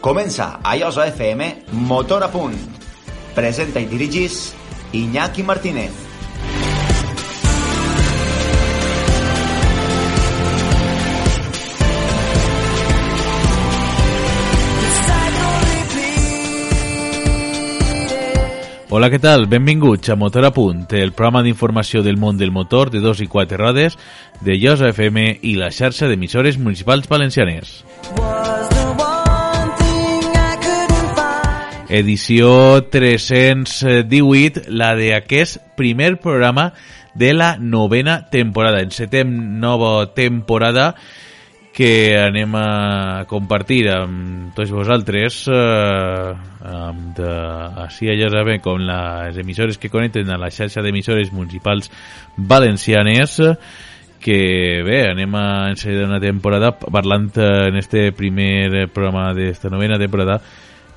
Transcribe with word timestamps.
Comença 0.00 0.60
a 0.62 0.76
Iosa 0.76 1.08
FM 1.08 1.64
Motor 1.72 2.22
a 2.22 2.28
punt. 2.30 2.54
Presenta 3.34 3.80
i 3.80 3.86
dirigis 3.90 4.54
Iñaki 4.92 5.42
Martínez. 5.42 5.90
Hola, 18.90 19.10
què 19.12 19.18
tal? 19.20 19.48
Benvinguts 19.50 20.08
a 20.08 20.16
Motor 20.16 20.46
a 20.46 20.52
Punt, 20.54 20.86
el 20.96 21.10
programa 21.12 21.42
d'informació 21.44 22.00
del 22.06 22.16
món 22.16 22.38
del 22.38 22.54
motor 22.54 22.88
de 22.94 23.02
dos 23.04 23.20
i 23.20 23.26
quatre 23.26 23.58
rodes 23.60 23.98
de 24.40 24.56
Llosa 24.56 24.94
FM 24.94 25.40
i 25.42 25.58
la 25.58 25.68
xarxa 25.74 26.08
d'emissores 26.08 26.56
municipals 26.56 27.10
valencianes. 27.10 27.82
Edició 31.88 32.84
318, 32.92 34.68
la 34.68 34.90
d'aquest 34.92 35.56
primer 35.74 36.18
programa 36.20 36.74
de 37.14 37.32
la 37.32 37.56
novena 37.56 38.28
temporada. 38.28 38.82
Encetem 38.84 39.30
nova 39.58 40.12
temporada 40.12 40.94
que 41.72 42.18
anem 42.18 42.52
a 42.58 43.24
compartir 43.30 43.86
amb 43.94 44.52
tots 44.52 44.72
vosaltres 44.74 45.40
eh, 45.48 46.30
amb 46.68 47.16
de, 47.16 47.32
així 47.86 48.10
allò 48.12 48.28
saber 48.34 48.58
com 48.60 48.84
les 48.84 49.38
emissores 49.40 49.78
que 49.80 49.88
connecten 49.88 50.28
a 50.28 50.40
la 50.42 50.50
xarxa 50.52 50.82
d'emissores 50.84 51.32
municipals 51.32 51.88
valencianes 52.36 53.38
que 54.20 54.40
bé, 54.82 55.04
anem 55.12 55.34
a 55.38 55.46
encetar 55.70 56.08
una 56.10 56.20
temporada 56.20 56.74
parlant 56.76 57.30
en 57.38 57.78
este 57.78 58.10
primer 58.10 58.88
programa 58.90 59.30
d'esta 59.32 59.70
novena 59.70 60.02
temporada 60.02 60.42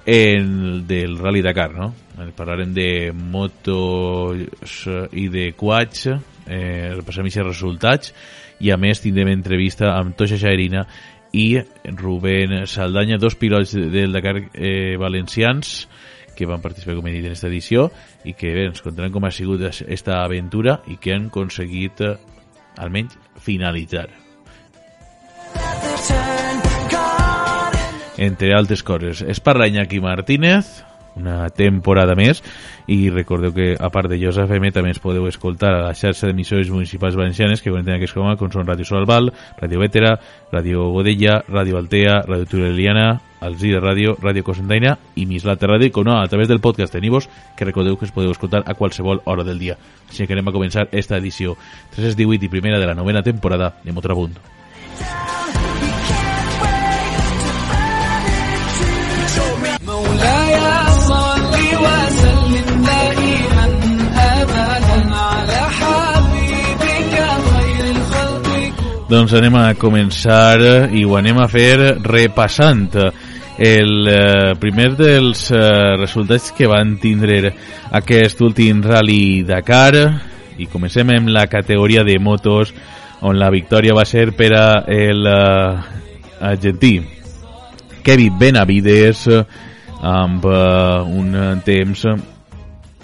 en, 0.06 0.88
del 0.88 1.18
Rally 1.18 1.42
Dakar, 1.42 1.74
no? 1.74 1.94
Parlarem 2.36 2.74
de 2.74 3.12
motos 3.14 4.86
i 5.12 5.28
de 5.34 5.52
quads, 5.58 6.08
eh, 6.48 6.92
repassem 6.94 7.26
aquests 7.26 7.48
resultats 7.48 8.14
i 8.62 8.70
a 8.72 8.78
més 8.78 9.02
tindrem 9.02 9.32
entrevista 9.34 9.96
amb 9.96 10.16
Toixa 10.18 10.38
Xaerina 10.42 10.86
i 11.34 11.62
Rubén 11.96 12.68
Saldanya, 12.68 13.18
dos 13.18 13.36
pilots 13.40 13.74
del 13.74 14.12
Dakar 14.12 14.38
eh, 14.54 14.98
valencians 15.00 15.88
que 16.36 16.46
van 16.46 16.62
participar, 16.62 16.96
com 16.98 17.08
he 17.08 17.16
dit, 17.16 17.26
en 17.26 17.32
aquesta 17.32 17.50
edició 17.52 17.90
i 18.26 18.34
que 18.34 18.54
bé, 18.56 18.68
ens 18.70 18.84
contaran 18.84 19.14
com 19.14 19.26
ha 19.26 19.34
sigut 19.36 19.64
aquesta 19.68 20.22
aventura 20.24 20.80
i 20.90 20.98
que 21.02 21.16
han 21.16 21.30
aconseguit 21.32 22.04
eh, 22.06 22.16
almenys 22.82 23.18
finalitzar. 23.42 24.10
Entre 28.22 28.54
altres 28.54 28.84
coses. 28.84 29.24
Es 29.24 29.40
parla 29.40 29.68
Iñaki 29.68 30.00
Martínez, 30.00 30.84
una 31.16 31.50
temporada 31.50 32.14
més 32.14 32.44
i 32.86 33.10
recordeu 33.10 33.50
que 33.56 33.72
a 33.74 33.90
part 33.90 34.12
de 34.12 34.20
Llosa 34.22 34.46
FM 34.46 34.70
també 34.76 34.92
ens 34.94 35.02
podeu 35.02 35.26
escoltar 35.26 35.72
a 35.74 35.80
la 35.88 35.96
xarxa 35.98 36.30
d'emissores 36.30 36.70
municipals 36.70 37.18
valencianes 37.18 37.66
que 37.66 37.74
connecten 37.74 37.98
aquest 37.98 38.14
programa 38.14 38.38
com 38.38 38.54
són 38.54 38.70
Ràdio 38.70 38.86
Solval, 38.86 39.32
Ràdio 39.58 39.82
Vétera, 39.82 40.14
Ràdio 40.54 40.86
Godella, 40.94 41.40
Ràdio 41.50 41.82
Altea, 41.82 42.22
Ràdio 42.30 42.52
Tureliana, 42.54 43.10
Alzira 43.42 43.82
Ràdio, 43.82 44.14
Ràdio 44.22 44.46
Cosendaina 44.46 45.00
i 45.18 45.26
Mislata 45.26 45.74
Ràdio 45.74 45.90
com 45.90 46.06
no, 46.06 46.22
a 46.22 46.30
través 46.30 46.46
del 46.54 46.62
podcast 46.62 46.94
de 46.94 47.02
Nivos 47.02 47.26
que 47.58 47.66
recordeu 47.66 47.98
que 47.98 48.06
es 48.06 48.14
podeu 48.14 48.38
escoltar 48.38 48.62
a 48.68 48.78
qualsevol 48.78 49.26
hora 49.26 49.50
del 49.50 49.58
dia. 49.58 49.82
Així 50.14 50.30
que 50.30 50.38
anem 50.38 50.54
a 50.54 50.58
començar 50.62 50.92
esta 50.94 51.18
edició 51.18 51.58
318 51.98 52.46
i 52.46 52.54
primera 52.54 52.78
de 52.78 52.86
la 52.86 52.94
novena 52.94 53.26
temporada 53.26 53.74
de 53.82 53.98
Motrabunt. 53.98 54.61
Doncs 69.12 69.34
anem 69.36 69.58
a 69.60 69.74
començar 69.76 70.62
i 70.96 71.02
ho 71.04 71.18
anem 71.20 71.42
a 71.44 71.48
fer 71.52 71.98
repassant 72.00 72.94
el 73.60 74.08
eh, 74.08 74.54
primer 74.56 74.86
dels 74.96 75.42
eh, 75.52 75.58
resultats 76.00 76.54
que 76.56 76.70
van 76.72 76.94
tindre 77.02 77.52
aquest 78.00 78.40
últim 78.40 78.80
Rally 78.86 79.44
Dakar. 79.44 79.98
I 80.64 80.70
comencem 80.72 81.12
amb 81.12 81.28
la 81.28 81.44
categoria 81.52 82.06
de 82.08 82.16
motos 82.24 82.72
on 83.28 83.36
la 83.36 83.50
victòria 83.52 83.98
va 83.98 84.06
ser 84.08 84.30
per 84.32 84.54
a 84.56 84.64
el 84.88 85.28
eh, 85.28 86.48
argentí 86.54 86.94
Kevin 88.08 88.40
Benavides 88.40 89.26
amb 90.08 90.48
uh, 90.48 91.04
un 91.04 91.36
temps 91.68 92.08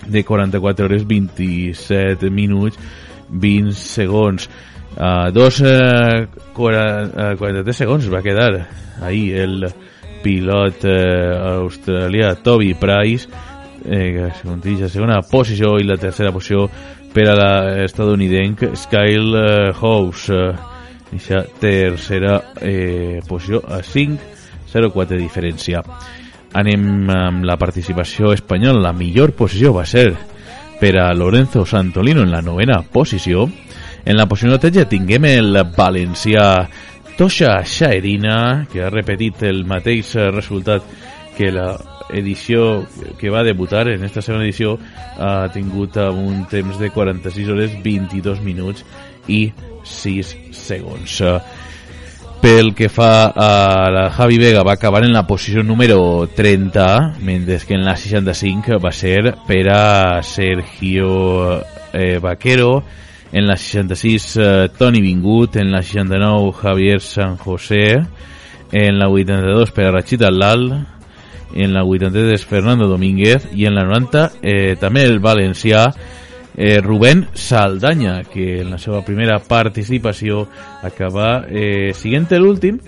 de 0.08 0.24
44 0.24 0.88
hores 0.88 1.04
27 1.06 2.32
minuts 2.32 2.80
20 3.28 3.76
segons 3.76 4.48
uh, 4.98 5.32
dos 5.34 5.62
uh, 5.62 6.28
40, 6.54 7.34
uh, 7.34 7.38
43 7.40 7.82
segons 7.86 8.10
va 8.12 8.24
quedar 8.26 8.68
ahí 9.02 9.32
el 9.32 9.68
pilot 10.24 10.86
uh, 10.86 11.62
australià 11.64 12.36
Toby 12.44 12.74
Price 12.74 13.30
eh, 13.86 14.32
que 14.34 14.84
a 14.84 14.90
segona 14.90 15.22
posició 15.22 15.78
i 15.80 15.86
la 15.88 15.98
tercera 15.98 16.34
posició 16.36 16.68
per 17.14 17.30
a 17.32 17.36
l'estadounidenc 17.38 18.74
Skyle 18.76 19.38
uh, 19.38 19.76
House 19.78 20.34
uh, 20.34 21.46
tercera 21.62 22.42
eh, 22.60 23.22
posició 23.28 23.64
a 23.64 23.82
5 23.82 24.36
0,4 24.68 25.16
de 25.16 25.20
diferència. 25.22 25.82
Anem 26.58 27.10
amb 27.12 27.46
la 27.48 27.58
participació 27.60 28.34
espanyola. 28.36 28.90
La 28.90 28.96
millor 28.96 29.34
posició 29.38 29.74
va 29.76 29.86
ser 29.88 30.10
per 30.82 30.94
a 31.02 31.14
Lorenzo 31.14 31.66
Santolino 31.66 32.22
en 32.24 32.32
la 32.32 32.42
novena 32.42 32.82
posició 32.84 33.48
en 34.06 34.18
la 34.18 34.28
posició 34.30 34.60
13 34.60 34.86
tinguem 34.92 35.26
el 35.30 35.64
valencià 35.76 36.48
Tosha 37.18 37.64
Xaerina 37.66 38.68
que 38.72 38.84
ha 38.86 38.94
repetit 38.94 39.44
el 39.48 39.64
mateix 39.66 40.16
resultat 40.36 40.86
que 41.38 41.52
la 41.52 41.72
edició 42.10 42.86
que 43.20 43.30
va 43.30 43.44
debutar 43.44 43.88
en 43.90 44.04
esta 44.04 44.22
segona 44.22 44.46
edició 44.46 44.78
ha 45.20 45.50
tingut 45.54 45.98
un 45.98 46.46
temps 46.50 46.80
de 46.80 46.90
46 46.90 47.50
hores 47.50 47.78
22 47.84 48.42
minuts 48.42 48.86
i 49.28 49.48
6 49.84 50.36
segons. 50.56 51.22
Pel 52.38 52.74
que 52.78 52.88
fa 52.90 53.34
a 53.34 53.90
la 53.92 54.10
Javi 54.14 54.38
Vega 54.38 54.64
va 54.64 54.76
acabar 54.78 55.04
en 55.04 55.14
la 55.14 55.26
posició 55.28 55.64
número 55.64 56.30
30 56.36 57.18
mentre 57.26 57.58
que 57.66 57.74
en 57.74 57.84
la 57.86 57.96
65 57.98 58.78
va 58.80 58.92
ser 58.94 59.34
per 59.48 59.66
a 59.74 60.22
Sergio 60.24 61.58
eh, 61.94 62.20
Vaquero 62.22 62.84
en 63.32 63.48
la 63.48 63.58
66 63.58 64.38
eh, 64.38 64.70
Toni 64.78 65.02
Vingut 65.02 65.56
en 65.56 65.72
la 65.72 65.82
69 65.82 66.54
Javier 66.62 67.02
San 67.02 67.38
José 67.38 67.98
en 68.72 69.00
la 69.00 69.10
82 69.10 69.72
per 69.72 69.88
a 69.88 69.92
Rachid 69.92 70.24
Allal 70.24 70.88
en 71.54 71.74
la 71.74 71.84
83 71.84 72.46
Fernando 72.46 72.88
Domínguez 72.88 73.50
i 73.54 73.66
en 73.66 73.76
la 73.76 73.84
90 73.88 74.30
eh, 74.42 74.76
també 74.80 75.04
el 75.08 75.20
valencià 75.20 75.88
eh, 76.58 76.82
Rubén 76.82 77.28
Saldaña, 77.34 78.24
que 78.24 78.62
en 78.62 78.72
la 78.72 78.80
seva 78.82 79.04
primera 79.06 79.38
participació 79.40 80.48
acaba 80.84 81.46
eh, 81.48 81.94
siguent 81.94 82.28
l'últim 82.42 82.80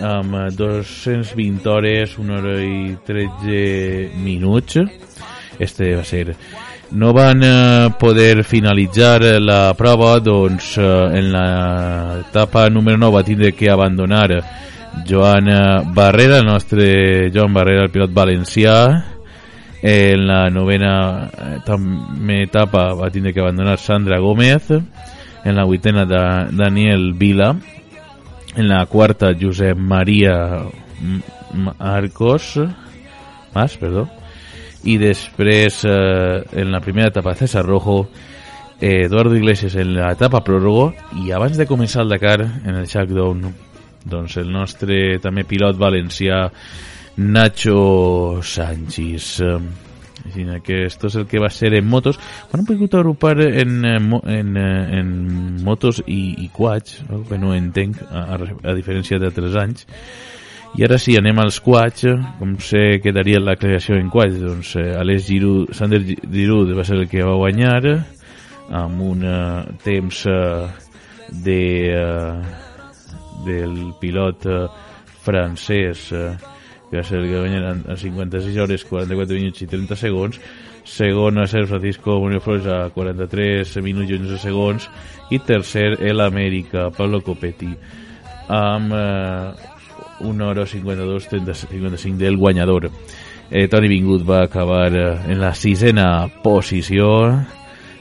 amb 0.00 0.48
220 0.56 1.68
hores, 1.68 2.16
1 2.18 2.34
hora 2.38 2.56
i 2.62 2.96
13 3.04 4.10
minuts. 4.22 4.78
Este 5.58 5.94
va 5.96 6.04
ser 6.04 6.36
no 6.90 7.12
van 7.12 7.42
eh, 7.42 7.90
poder 7.98 8.44
finalitzar 8.44 9.22
la 9.40 9.74
prova 9.76 10.18
doncs 10.20 10.76
eh, 10.78 10.86
en 11.18 11.30
l'etapa 11.34 12.68
número 12.70 12.98
9 12.98 13.14
va 13.14 13.22
tindre 13.26 13.52
que 13.52 13.70
abandonar 13.70 14.42
Joan 15.06 15.46
Barrera, 15.94 16.38
el 16.38 16.46
nostre 16.46 17.30
Joan 17.30 17.54
Barrera, 17.54 17.84
el 17.84 17.90
pilot 17.90 18.10
valencià. 18.12 18.74
En 19.78 20.24
la 20.26 20.48
novena 20.50 21.28
també 21.62 22.40
etapa 22.48 22.88
va 22.98 23.12
tindre 23.14 23.32
que 23.32 23.44
abandonar 23.44 23.78
Sandra 23.78 24.18
Gómez. 24.18 24.72
En 25.44 25.54
la 25.54 25.64
vuitena 25.64 26.04
de 26.04 26.22
Daniel 26.56 27.12
Vila. 27.14 27.54
En 28.56 28.66
la 28.66 28.84
quarta 28.86 29.36
Josep 29.38 29.78
Maria 29.78 30.64
Marcos 31.78 32.58
Mas, 33.54 33.76
perdó 33.76 34.08
i 34.84 34.98
després 35.00 35.82
eh, 35.88 36.42
en 36.62 36.70
la 36.70 36.80
primera 36.84 37.10
etapa 37.10 37.34
César 37.34 37.64
Rojo 37.66 38.04
eh, 38.80 39.06
Eduardo 39.06 39.34
Iglesias 39.36 39.74
en 39.74 39.94
l'etapa 39.96 40.44
pròrrogo 40.46 40.92
i 41.24 41.32
abans 41.34 41.58
de 41.58 41.66
començar 41.66 42.04
el 42.04 42.14
Dakar 42.14 42.40
en 42.42 42.76
el 42.76 42.86
Shackdown 42.86 43.48
doncs 44.08 44.38
el 44.38 44.52
nostre 44.52 45.18
també 45.22 45.44
pilot 45.48 45.76
valencià 45.78 46.46
Nacho 47.18 48.38
Sánchez. 48.42 49.40
Així 50.28 50.44
que 50.62 50.84
esto 50.86 51.08
és 51.08 51.16
el 51.16 51.26
que 51.26 51.40
va 51.42 51.48
ser 51.50 51.72
en 51.74 51.86
motos. 51.88 52.18
Quan 52.50 52.62
han 52.62 52.68
pogut 52.68 52.94
agrupar 52.94 53.40
en, 53.42 53.84
en, 53.84 54.56
en 54.56 55.08
motos 55.64 56.02
i, 56.06 56.36
i 56.44 56.48
quads, 56.54 57.00
que 57.28 57.38
no 57.38 57.54
entenc, 57.56 58.02
a, 58.06 58.38
a 58.38 58.74
diferència 58.76 59.18
d'altres 59.18 59.56
anys, 59.58 59.86
I 60.76 60.84
ara 60.84 60.98
sí, 61.00 61.16
anem 61.18 61.38
als 61.40 61.60
quads, 61.64 62.04
com 62.38 62.58
se 62.62 63.00
quedaria 63.02 63.40
la 63.40 63.56
creació 63.56 63.96
en 63.96 64.10
quads, 64.12 64.36
doncs 64.42 64.74
eh, 64.76 64.92
Alex 64.98 65.30
Giroud, 65.30 65.72
Sander 65.74 66.02
Giroud 66.04 66.74
va 66.76 66.84
ser 66.84 67.00
el 67.00 67.08
que 67.08 67.24
va 67.24 67.38
guanyar 67.40 67.80
amb 68.68 69.00
un 69.00 69.24
uh, 69.24 69.64
temps 69.80 70.26
uh, 70.28 70.68
de, 71.32 71.62
uh, 71.96 73.42
del 73.46 73.74
pilot 74.00 74.46
uh, 74.46 74.60
francès 75.24 76.10
uh, 76.12 76.36
que 76.90 76.96
va 76.96 77.04
ser 77.04 77.18
el 77.20 77.28
que 77.28 77.36
va 77.36 77.44
guanyar 77.46 77.72
en, 77.72 77.84
en 77.88 77.96
56 77.96 78.56
hores, 78.58 78.84
44 78.88 79.36
minuts 79.36 79.62
i 79.62 79.68
30 79.68 79.96
segons. 79.96 80.40
Segon 80.88 81.38
a 81.38 81.46
ser 81.46 81.66
Francisco 81.66 82.18
Muñoz 82.20 82.44
Flores 82.44 82.66
a 82.72 82.88
43 82.94 83.76
minuts 83.84 84.10
i 84.10 84.16
11 84.16 84.38
segons. 84.40 84.88
I 85.30 85.38
tercer 85.44 85.98
el 86.00 86.22
Pablo 86.96 87.20
Copetti. 87.20 87.68
Amb 88.48 88.94
eh, 88.96 89.67
1 90.20 90.46
hora 90.46 90.66
52 90.66 91.28
30, 91.28 91.54
55 91.54 92.18
del 92.18 92.36
guanyador. 92.36 92.90
Eh, 93.50 93.66
Toni 93.68 93.88
Vingut 93.88 94.28
va 94.28 94.42
acabar 94.42 94.92
eh, 94.94 95.32
en 95.32 95.40
la 95.40 95.54
sisena 95.54 96.28
posició 96.42 97.32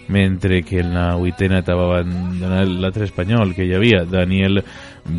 mentre 0.08 0.64
que 0.64 0.80
en 0.80 0.94
la 0.94 1.16
vuitena 1.16 1.60
estava 1.60 2.02
l'altre 2.02 3.06
espanyol 3.08 3.54
que 3.56 3.66
hi 3.68 3.74
havia, 3.76 4.06
Daniel 4.08 4.62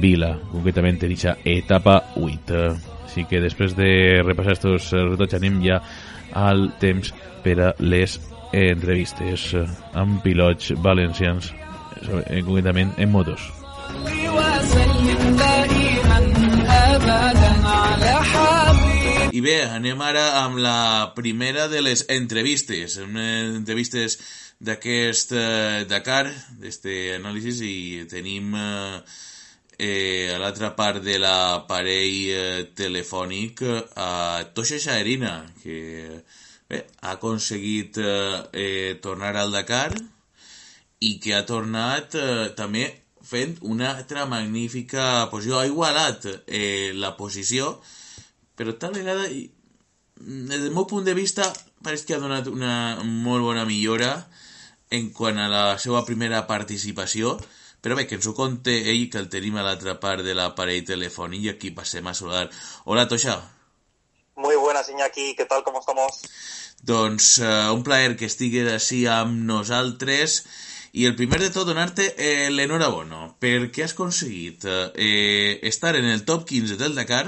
Vila 0.01 0.35
concretament 0.51 1.01
en 1.03 1.11
aquesta 1.11 1.37
etapa 1.45 1.99
8 2.17 2.63
així 3.09 3.25
que 3.29 3.41
després 3.41 3.77
de 3.77 4.23
repassar 4.25 4.57
estos 4.57 4.91
retots 4.93 5.37
anem 5.39 5.61
ja 5.65 5.81
al 6.37 6.71
temps 6.81 7.13
per 7.45 7.59
a 7.61 7.71
les 7.81 8.19
entrevistes 8.53 9.51
amb 9.93 10.23
pilots 10.25 10.73
valencians 10.85 11.53
eh, 11.53 12.43
concretament 12.45 12.93
en 12.97 13.13
motos 13.13 13.49
I 19.39 19.41
bé, 19.45 19.55
anem 19.71 20.01
ara 20.03 20.25
amb 20.41 20.59
la 20.59 21.13
primera 21.15 21.69
de 21.71 21.79
les 21.85 22.01
entrevistes, 22.11 22.97
unes 23.05 23.55
entrevistes 23.55 24.17
d'aquest 24.59 25.35
eh, 25.39 25.85
Dakar, 25.87 26.25
d'aquest 26.59 26.89
anàlisi, 27.15 27.69
i 27.71 28.07
tenim 28.11 28.57
eh, 28.59 28.97
eh, 29.79 30.35
a 30.35 30.41
l'altra 30.43 30.73
part 30.75 31.05
de 31.05 31.21
l'aparell 31.23 32.17
eh, 32.35 32.65
telefònic 32.75 33.63
a 33.95 34.09
Tosha 34.57 34.81
Shaerina, 34.83 35.35
que 35.63 35.79
bé, 36.67 36.83
ha 37.03 37.15
aconseguit 37.15 38.01
eh, 38.03 38.41
eh, 38.65 38.97
tornar 39.05 39.37
al 39.37 39.55
Dakar 39.55 39.93
i 40.99 41.13
que 41.23 41.37
ha 41.37 41.45
tornat 41.47 42.19
eh, 42.19 42.49
també 42.59 42.89
fent 43.23 43.55
una 43.63 43.93
altra 43.95 44.27
magnífica 44.27 45.29
posició. 45.31 45.61
Ha 45.61 45.71
igualat 45.71 46.27
eh, 46.49 46.91
la 46.97 47.15
posició, 47.21 47.77
però 48.59 48.75
tal 48.75 48.97
vegada, 48.97 49.29
des 49.31 50.61
del 50.65 50.73
meu 50.75 50.87
punt 50.91 51.07
de 51.07 51.15
vista, 51.15 51.47
pareix 51.87 52.03
que 52.05 52.17
ha 52.17 52.23
donat 52.23 52.51
una 52.51 52.99
molt 53.05 53.47
bona 53.47 53.65
millora 53.69 54.11
en 54.91 55.13
quant 55.15 55.39
a 55.39 55.47
la 55.53 55.65
seva 55.79 56.03
primera 56.09 56.43
participació, 56.49 57.37
però 57.81 57.95
bé, 57.95 58.09
que 58.11 58.19
ens 58.19 58.27
ho 58.27 58.35
conte 58.35 58.75
ell, 58.91 59.07
que 59.13 59.21
el 59.23 59.29
tenim 59.31 59.61
a 59.61 59.65
l'altra 59.67 59.95
part 60.03 60.27
de 60.27 60.35
l'aparell 60.35 60.83
telefònic 60.89 61.45
i 61.45 61.53
aquí 61.53 61.71
passem 61.77 62.07
a 62.11 62.17
saludar. 62.19 62.49
Hola, 62.85 63.07
Tosha. 63.07 63.39
Muy 64.35 64.57
buenas, 64.57 64.89
Iñaki, 64.89 65.35
¿qué 65.37 65.45
tal? 65.45 65.63
¿Cómo 65.63 65.81
estamos? 65.81 66.23
Doncs 66.83 67.39
uh, 67.39 67.75
un 67.75 67.83
plaer 67.83 68.17
que 68.17 68.27
estigues 68.27 68.71
així 68.71 69.05
amb 69.11 69.35
nosaltres 69.47 70.45
i 70.99 71.07
el 71.07 71.17
primer 71.19 71.41
de 71.43 71.51
tot 71.55 71.67
donar-te 71.67 72.15
eh, 72.17 72.49
l'enhorabona 72.51 73.33
perquè 73.43 73.85
has 73.85 73.95
aconseguit 73.97 74.65
eh, 74.67 75.59
estar 75.63 75.97
en 75.99 76.07
el 76.07 76.25
top 76.25 76.47
15 76.49 76.79
del 76.79 76.95
Dakar 76.95 77.27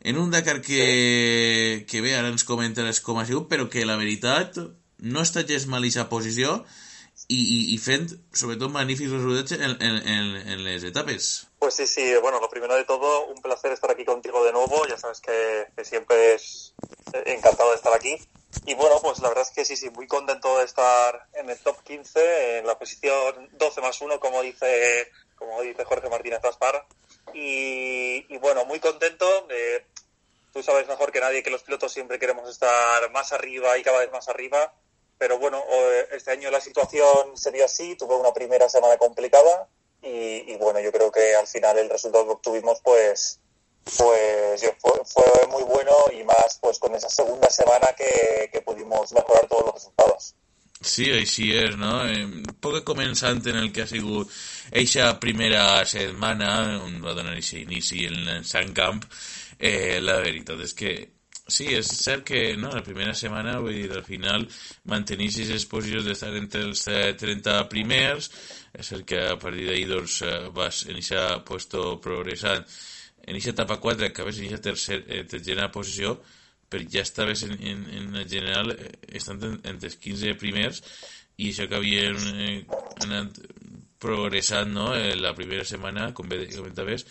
en 0.00 0.18
un 0.18 0.30
Dakar 0.30 0.60
que, 0.60 1.84
que 1.88 2.00
bé, 2.00 2.14
ara 2.16 2.30
ens 2.32 2.46
comentaràs 2.48 3.02
com 3.04 3.20
ha 3.20 3.26
sigut, 3.28 3.48
però 3.50 3.68
que 3.72 3.86
la 3.86 3.98
veritat 4.00 4.56
no 5.00 5.24
està 5.24 5.44
gens 5.48 5.66
mal 5.68 5.84
aquesta 5.84 6.08
posició 6.08 6.60
i, 7.28 7.38
i, 7.38 7.58
i 7.74 7.78
fent, 7.78 8.08
sobretot, 8.32 8.72
magnífics 8.72 9.12
resultats 9.12 9.54
en, 9.54 9.76
en, 9.76 10.00
en, 10.00 10.30
en 10.54 10.64
les 10.64 10.84
etapes. 10.88 11.30
Pues 11.60 11.76
sí, 11.76 11.86
sí, 11.86 12.14
bueno, 12.22 12.40
lo 12.40 12.48
primero 12.48 12.74
de 12.74 12.84
todo, 12.84 13.26
un 13.26 13.40
placer 13.42 13.72
estar 13.72 13.90
aquí 13.90 14.04
contigo 14.04 14.44
de 14.44 14.52
nuevo, 14.52 14.86
ya 14.88 14.96
sabes 14.98 15.20
que, 15.20 15.66
que 15.76 15.84
siempre 15.84 16.34
es 16.34 16.74
encantado 17.26 17.70
de 17.70 17.76
estar 17.76 17.94
aquí. 17.94 18.16
Y 18.66 18.74
bueno, 18.74 18.96
pues 19.00 19.20
la 19.20 19.28
verdad 19.28 19.46
es 19.46 19.54
que 19.54 19.64
sí, 19.64 19.76
sí, 19.76 19.90
muy 19.90 20.06
contento 20.06 20.58
de 20.58 20.64
estar 20.64 21.28
en 21.34 21.50
el 21.50 21.58
top 21.58 21.82
15, 21.84 22.58
en 22.58 22.66
la 22.66 22.78
posición 22.78 23.48
12 23.52 23.80
más 23.80 24.00
1, 24.00 24.18
como 24.18 24.42
dice, 24.42 25.10
como 25.36 25.60
dice 25.62 25.84
Jorge 25.84 26.08
Martínez 26.08 26.44
Aspar. 26.44 26.84
Y, 27.32 28.26
y 28.28 28.38
bueno, 28.38 28.64
muy 28.64 28.80
contento. 28.80 29.19
Eh, 30.70 30.72
sabes 30.72 30.88
mejor 30.88 31.10
que 31.10 31.20
nadie 31.20 31.42
que 31.42 31.50
los 31.50 31.62
pilotos 31.62 31.92
siempre 31.92 32.18
queremos 32.18 32.48
estar 32.48 33.10
más 33.10 33.32
arriba 33.32 33.76
y 33.76 33.82
cada 33.82 33.98
vez 33.98 34.12
más 34.12 34.28
arriba. 34.28 34.72
Pero 35.18 35.38
bueno, 35.38 35.62
este 36.12 36.30
año 36.30 36.50
la 36.50 36.60
situación 36.60 37.36
sería 37.36 37.64
así. 37.64 37.96
Tuve 37.96 38.14
una 38.14 38.32
primera 38.32 38.68
semana 38.68 38.96
complicada 38.96 39.68
y, 40.02 40.56
bueno, 40.56 40.80
yo 40.80 40.92
creo 40.92 41.10
que 41.10 41.34
al 41.34 41.46
final 41.46 41.76
el 41.76 41.90
resultado 41.90 42.24
que 42.24 42.32
obtuvimos, 42.32 42.80
pues, 42.82 43.38
pues 43.98 44.62
fue, 44.78 44.92
fue, 45.04 45.46
muy 45.50 45.62
bueno 45.64 45.92
y 46.12 46.24
más 46.24 46.58
pues 46.60 46.78
con 46.78 46.94
esa 46.94 47.08
segunda 47.10 47.50
semana 47.50 47.88
que, 47.96 48.62
pudimos 48.62 49.12
mejorar 49.12 49.46
todos 49.48 49.66
los 49.66 49.74
resultados. 49.74 50.34
Sí, 50.80 51.10
així 51.12 51.50
és, 51.52 51.74
no? 51.76 52.06
Eh, 52.08 52.24
poc 52.64 52.78
començant 52.88 53.42
en 53.52 53.58
el 53.60 53.66
que 53.68 53.82
ha 53.84 53.88
sigut 53.88 54.30
eixa 54.72 55.10
primera 55.20 55.84
setmana 55.84 56.80
on 56.80 57.02
va 57.04 57.12
en 57.20 58.44
Sant 58.48 58.72
Camp, 58.72 59.04
eh, 59.60 59.98
la 60.02 60.18
veritat 60.24 60.62
és 60.64 60.74
que 60.74 60.92
sí, 61.50 61.66
és 61.74 61.88
cert 62.00 62.24
que 62.26 62.42
no, 62.56 62.70
la 62.72 62.84
primera 62.86 63.14
setmana, 63.14 63.58
vull 63.60 63.76
dir, 63.76 63.90
al 63.92 64.06
final 64.06 64.46
mantenir 64.90 65.28
aquestes 65.32 65.66
posicions 65.70 66.06
d'estar 66.06 66.32
entre 66.38 66.64
els 66.68 66.86
30 66.86 67.58
primers, 67.72 68.30
és 68.72 68.92
cert 68.94 69.06
que 69.06 69.20
a 69.32 69.36
partir 69.40 69.66
d'ahir 69.68 69.88
doncs, 69.90 70.20
vas 70.56 70.84
en 70.86 71.00
aquest 71.02 71.44
puesto 71.48 71.92
progressant 72.02 72.64
en 73.26 73.36
aquesta 73.36 73.56
etapa 73.56 73.80
4 73.80 74.06
acabes 74.06 74.38
en 74.38 74.46
aquesta 74.46 74.70
tercer, 74.70 75.02
eh, 75.06 75.24
tercera 75.28 75.70
posició 75.72 76.16
però 76.70 76.86
ja 76.90 77.02
estaves 77.02 77.42
en, 77.42 77.56
en, 77.66 77.82
en 77.98 78.14
el 78.16 78.28
general 78.30 78.72
eh, 78.72 78.92
estant 79.18 79.42
en, 79.44 79.56
entre 79.64 79.90
els 79.90 79.98
15 80.00 80.36
primers 80.40 80.82
i 81.40 81.50
això 81.50 81.66
que 81.68 81.78
havien 81.78 82.18
eh, 82.30 82.60
anat 83.06 83.40
progressant 84.00 84.72
no? 84.72 84.92
eh, 84.96 85.16
la 85.18 85.34
primera 85.36 85.66
setmana 85.68 86.10
com 86.14 86.30
bé 86.30 86.44
comentaves 86.54 87.06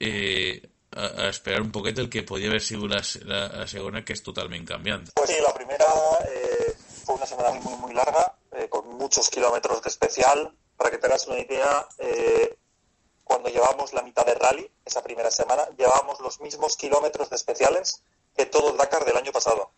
eh, 0.00 0.58
a, 0.98 1.06
a 1.24 1.28
esperar 1.28 1.62
un 1.62 1.72
poquet 1.72 1.98
el 2.02 2.10
que 2.10 2.24
podia 2.26 2.50
haver 2.50 2.62
sigut 2.62 2.90
la, 2.90 3.02
la, 3.30 3.64
la 3.64 4.04
que 4.04 4.16
és 4.18 4.22
totalment 4.26 4.66
canviant 4.66 5.10
pues 5.14 5.30
sí, 5.30 5.36
la 5.46 5.54
primera 5.54 5.86
eh, 6.28 6.74
fue 7.04 7.14
una 7.14 7.26
semana 7.26 7.52
muy, 7.60 7.76
muy 7.84 7.94
larga 7.94 8.34
eh, 8.52 8.68
con 8.68 8.88
muchos 8.98 9.30
kilómetros 9.30 9.82
de 9.82 9.90
especial 9.90 10.50
para 10.76 10.90
que 10.90 10.98
te 10.98 11.06
hagas 11.06 11.26
una 11.26 11.38
idea 11.38 11.86
eh, 11.98 12.56
cuando 13.28 13.50
llevamos 13.50 13.92
la 13.92 14.02
mitad 14.02 14.24
de 14.24 14.34
rally, 14.34 14.70
esa 14.86 15.02
primera 15.02 15.30
semana, 15.30 15.68
llevábamos 15.76 16.18
los 16.20 16.40
mismos 16.40 16.76
kilómetros 16.76 17.28
de 17.28 17.36
especiales 17.36 18.02
que 18.34 18.46
todo 18.46 18.70
el 18.70 18.78
Dakar 18.78 19.04
del 19.04 19.18
año 19.18 19.32
pasado. 19.32 19.70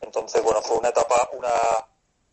Entonces, 0.00 0.42
bueno, 0.42 0.62
fue 0.62 0.78
una 0.78 0.88
etapa, 0.88 1.28
una, 1.32 1.52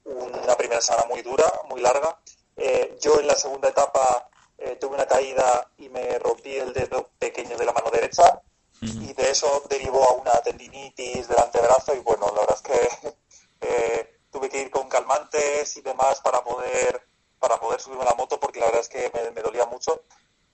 una 0.05 0.55
primera 0.55 0.79
semana 0.79 1.05
muy 1.09 1.21
dura, 1.21 1.43
muy 1.69 1.81
larga. 1.81 2.17
Eh, 2.55 2.97
yo 3.01 3.19
en 3.19 3.27
la 3.27 3.35
segunda 3.35 3.69
etapa 3.69 4.29
eh, 4.65 4.77
tuve 4.79 4.95
una 4.95 5.05
caída 5.05 5.69
y 5.77 5.89
me 5.89 6.17
rompí 6.19 6.55
el 6.55 6.71
dedo 6.71 7.09
pequeño 7.19 7.57
de 7.57 7.65
la 7.65 7.73
mano 7.73 7.91
derecha 7.91 8.41
y 8.81 9.13
de 9.13 9.29
eso 9.29 9.63
derivó 9.69 10.03
a 10.03 10.13
una 10.13 10.31
tendinitis 10.41 11.27
del 11.27 11.39
antebrazo 11.39 11.93
y 11.95 11.99
bueno, 11.99 12.27
la 12.27 12.41
verdad 12.41 12.55
es 12.55 12.61
que 12.61 13.15
eh, 13.61 14.19
tuve 14.31 14.49
que 14.49 14.61
ir 14.61 14.71
con 14.71 14.87
calmantes 14.87 15.75
y 15.77 15.81
demás 15.81 16.21
para 16.21 16.43
poder 16.43 17.01
para 17.39 17.59
poder 17.59 17.81
subirme 17.81 18.03
a 18.03 18.09
la 18.09 18.15
moto 18.15 18.39
porque 18.39 18.59
la 18.59 18.67
verdad 18.67 18.81
es 18.81 18.89
que 18.89 19.11
me, 19.13 19.31
me 19.31 19.41
dolía 19.41 19.65
mucho. 19.65 20.03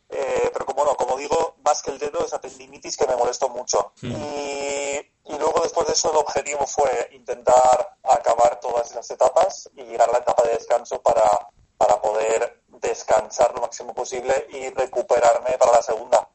Eh, 0.10 0.50
pero 0.52 0.66
como 0.66 0.84
no, 0.86 0.96
como 0.96 1.18
digo, 1.18 1.58
más 1.64 1.84
que 1.84 1.92
el 1.92 2.00
dedo, 2.00 2.26
esa 2.26 2.42
tendinitis 2.42 2.98
que 2.98 3.06
me 3.06 3.16
molestó 3.16 3.48
mucho. 3.48 3.94
Y, 4.02 4.08
y, 4.08 5.38
luego 5.38 5.62
después 5.62 5.86
de 5.86 5.94
eso 5.94 6.10
el 6.10 6.18
objetivo 6.18 6.66
fue 6.66 7.12
intentar 7.12 7.96
acabar 8.02 8.60
todas 8.60 8.90
esas 8.90 9.08
etapas 9.12 9.70
y 9.76 9.84
llegar 9.84 10.10
a 10.10 10.14
la 10.14 10.18
etapa 10.18 10.42
de 10.42 10.54
descanso 10.54 11.00
para, 11.00 11.52
para 11.80 12.02
poder 12.02 12.62
descansar 12.82 13.54
lo 13.56 13.62
máximo 13.62 13.94
posible 13.94 14.48
y 14.52 14.70
recuperarme 14.72 15.58
para 15.58 15.72
la 15.72 15.82
segunda. 15.82 16.28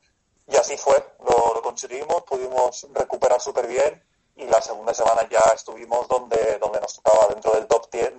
Y 0.50 0.56
así 0.56 0.74
fue, 0.78 0.96
lo, 1.20 1.54
lo 1.54 1.62
conseguimos, 1.62 2.22
pudimos 2.22 2.86
recuperar 2.94 3.40
súper 3.42 3.66
bien 3.66 4.02
y 4.36 4.46
la 4.46 4.62
segunda 4.62 4.94
semana 4.94 5.28
ya 5.30 5.44
estuvimos 5.54 6.08
donde, 6.08 6.58
donde 6.58 6.80
nos 6.80 6.94
tocaba, 6.94 7.28
dentro 7.28 7.52
del 7.52 7.66
top 7.66 7.90
10, 7.92 8.12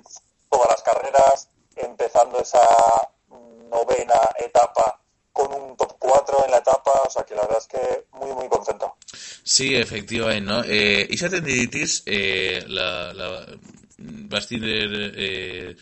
todas 0.50 0.70
las 0.70 0.84
carreras, 0.84 1.50
empezando 1.75 2.39
esa 2.39 2.62
novena 3.72 4.22
etapa 4.38 5.01
con 5.34 5.51
un 5.51 5.75
top 5.75 5.96
4 5.98 6.46
en 6.46 6.51
la 6.51 6.58
etapa, 6.60 6.91
o 7.08 7.10
sea 7.10 7.24
que 7.24 7.34
la 7.34 7.41
verdad 7.41 7.58
es 7.58 7.67
que 7.67 8.05
muy, 8.12 8.32
muy 8.34 8.48
contento. 8.48 8.96
Sí, 9.44 9.75
efectivament, 9.75 10.46
no? 10.48 10.63
Eh, 10.63 11.08
Ixa 11.10 11.29
tendinitis 11.29 12.03
eh, 12.05 12.63
la, 12.67 13.13
la 13.13 13.46
vas 13.98 14.48
tindre... 14.48 14.86
Eh, 15.17 15.75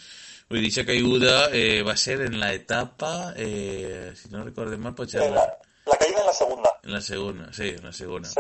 vull 0.54 0.64
dir, 0.70 0.86
caiguda 0.86 1.50
eh, 1.52 1.82
va 1.84 1.98
ser 1.98 2.22
en 2.30 2.40
la 2.40 2.54
etapa, 2.54 3.34
eh, 3.36 4.12
si 4.16 4.30
no 4.30 4.46
recordem 4.46 4.82
mal, 4.86 4.94
potser... 4.96 5.24
Eh, 5.26 5.32
la, 5.34 5.48
la 5.90 5.98
caída 5.98 6.14
caída 6.14 6.22
en 6.22 6.28
la 6.28 6.34
segunda. 6.34 6.70
En 6.84 6.92
la 6.92 7.02
segunda, 7.02 7.54
sí, 7.54 7.70
en 7.70 7.84
la 7.84 7.94
segunda. 7.94 8.30
Sí. 8.30 8.40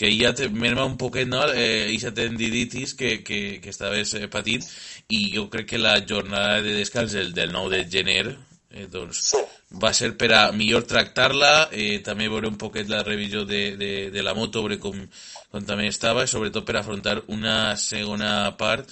que 0.00 0.08
ja 0.16 0.32
te 0.32 0.48
merma 0.48 0.86
un 0.86 0.96
poquet 0.96 1.28
no? 1.28 1.42
eh, 1.52 1.90
ixa 1.92 2.08
tendinitis 2.16 2.94
que, 2.96 3.22
que, 3.22 3.60
que 3.60 3.68
estaves 3.68 4.14
eh, 4.16 4.28
patint 4.32 4.64
i 5.12 5.26
jo 5.34 5.50
crec 5.52 5.66
que 5.74 5.78
la 5.78 5.98
jornada 6.08 6.62
de 6.64 6.72
descans 6.72 7.12
del, 7.12 7.34
del 7.36 7.52
9 7.52 7.76
de 7.76 7.90
gener 7.98 8.22
eh, 8.70 8.86
doncs, 8.88 9.20
Sí. 9.34 9.42
va 9.82 9.92
ser 9.92 10.16
per 10.16 10.30
a 10.32 10.52
millor 10.56 10.86
tractar-la, 10.88 11.68
eh, 11.70 12.00
també 12.06 12.30
veure 12.32 12.48
un 12.48 12.56
poquet 12.56 12.88
la 12.88 13.02
revisió 13.04 13.44
de, 13.44 13.76
de, 13.76 13.92
de 14.10 14.22
la 14.24 14.32
moto, 14.32 14.64
veure 14.64 14.80
com, 14.80 14.96
com 15.52 15.68
també 15.68 15.90
estava, 15.92 16.24
i 16.24 16.32
sobretot 16.32 16.64
per 16.64 16.78
afrontar 16.80 17.18
una 17.28 17.76
segona 17.76 18.56
part 18.56 18.88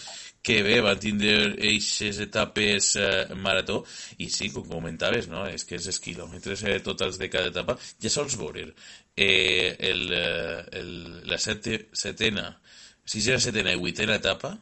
que 0.48 0.62
bé, 0.64 0.78
van 0.84 1.00
tindre 1.00 1.32
eixes 1.68 2.22
etapes 2.24 2.94
eh, 2.96 3.34
marató, 3.36 3.82
i 4.16 4.30
sí, 4.32 4.48
com 4.54 4.64
comentaves, 4.68 5.28
no? 5.28 5.44
és 5.48 5.66
que 5.68 5.76
els 5.76 6.00
quilòmetres 6.04 6.64
eh, 6.64 6.78
totals 6.84 7.20
de 7.20 7.28
cada 7.32 7.52
etapa, 7.52 7.76
ja 8.00 8.12
sols 8.12 8.38
veure 8.40 8.64
eh, 8.64 9.76
el, 9.90 10.06
eh, 10.08 10.62
el, 10.80 10.94
la 11.28 11.38
sete, 11.42 11.82
setena, 11.92 12.48
sisena, 13.04 13.42
setena 13.44 13.76
i 13.76 13.82
vuitena 13.82 14.16
etapa, 14.16 14.54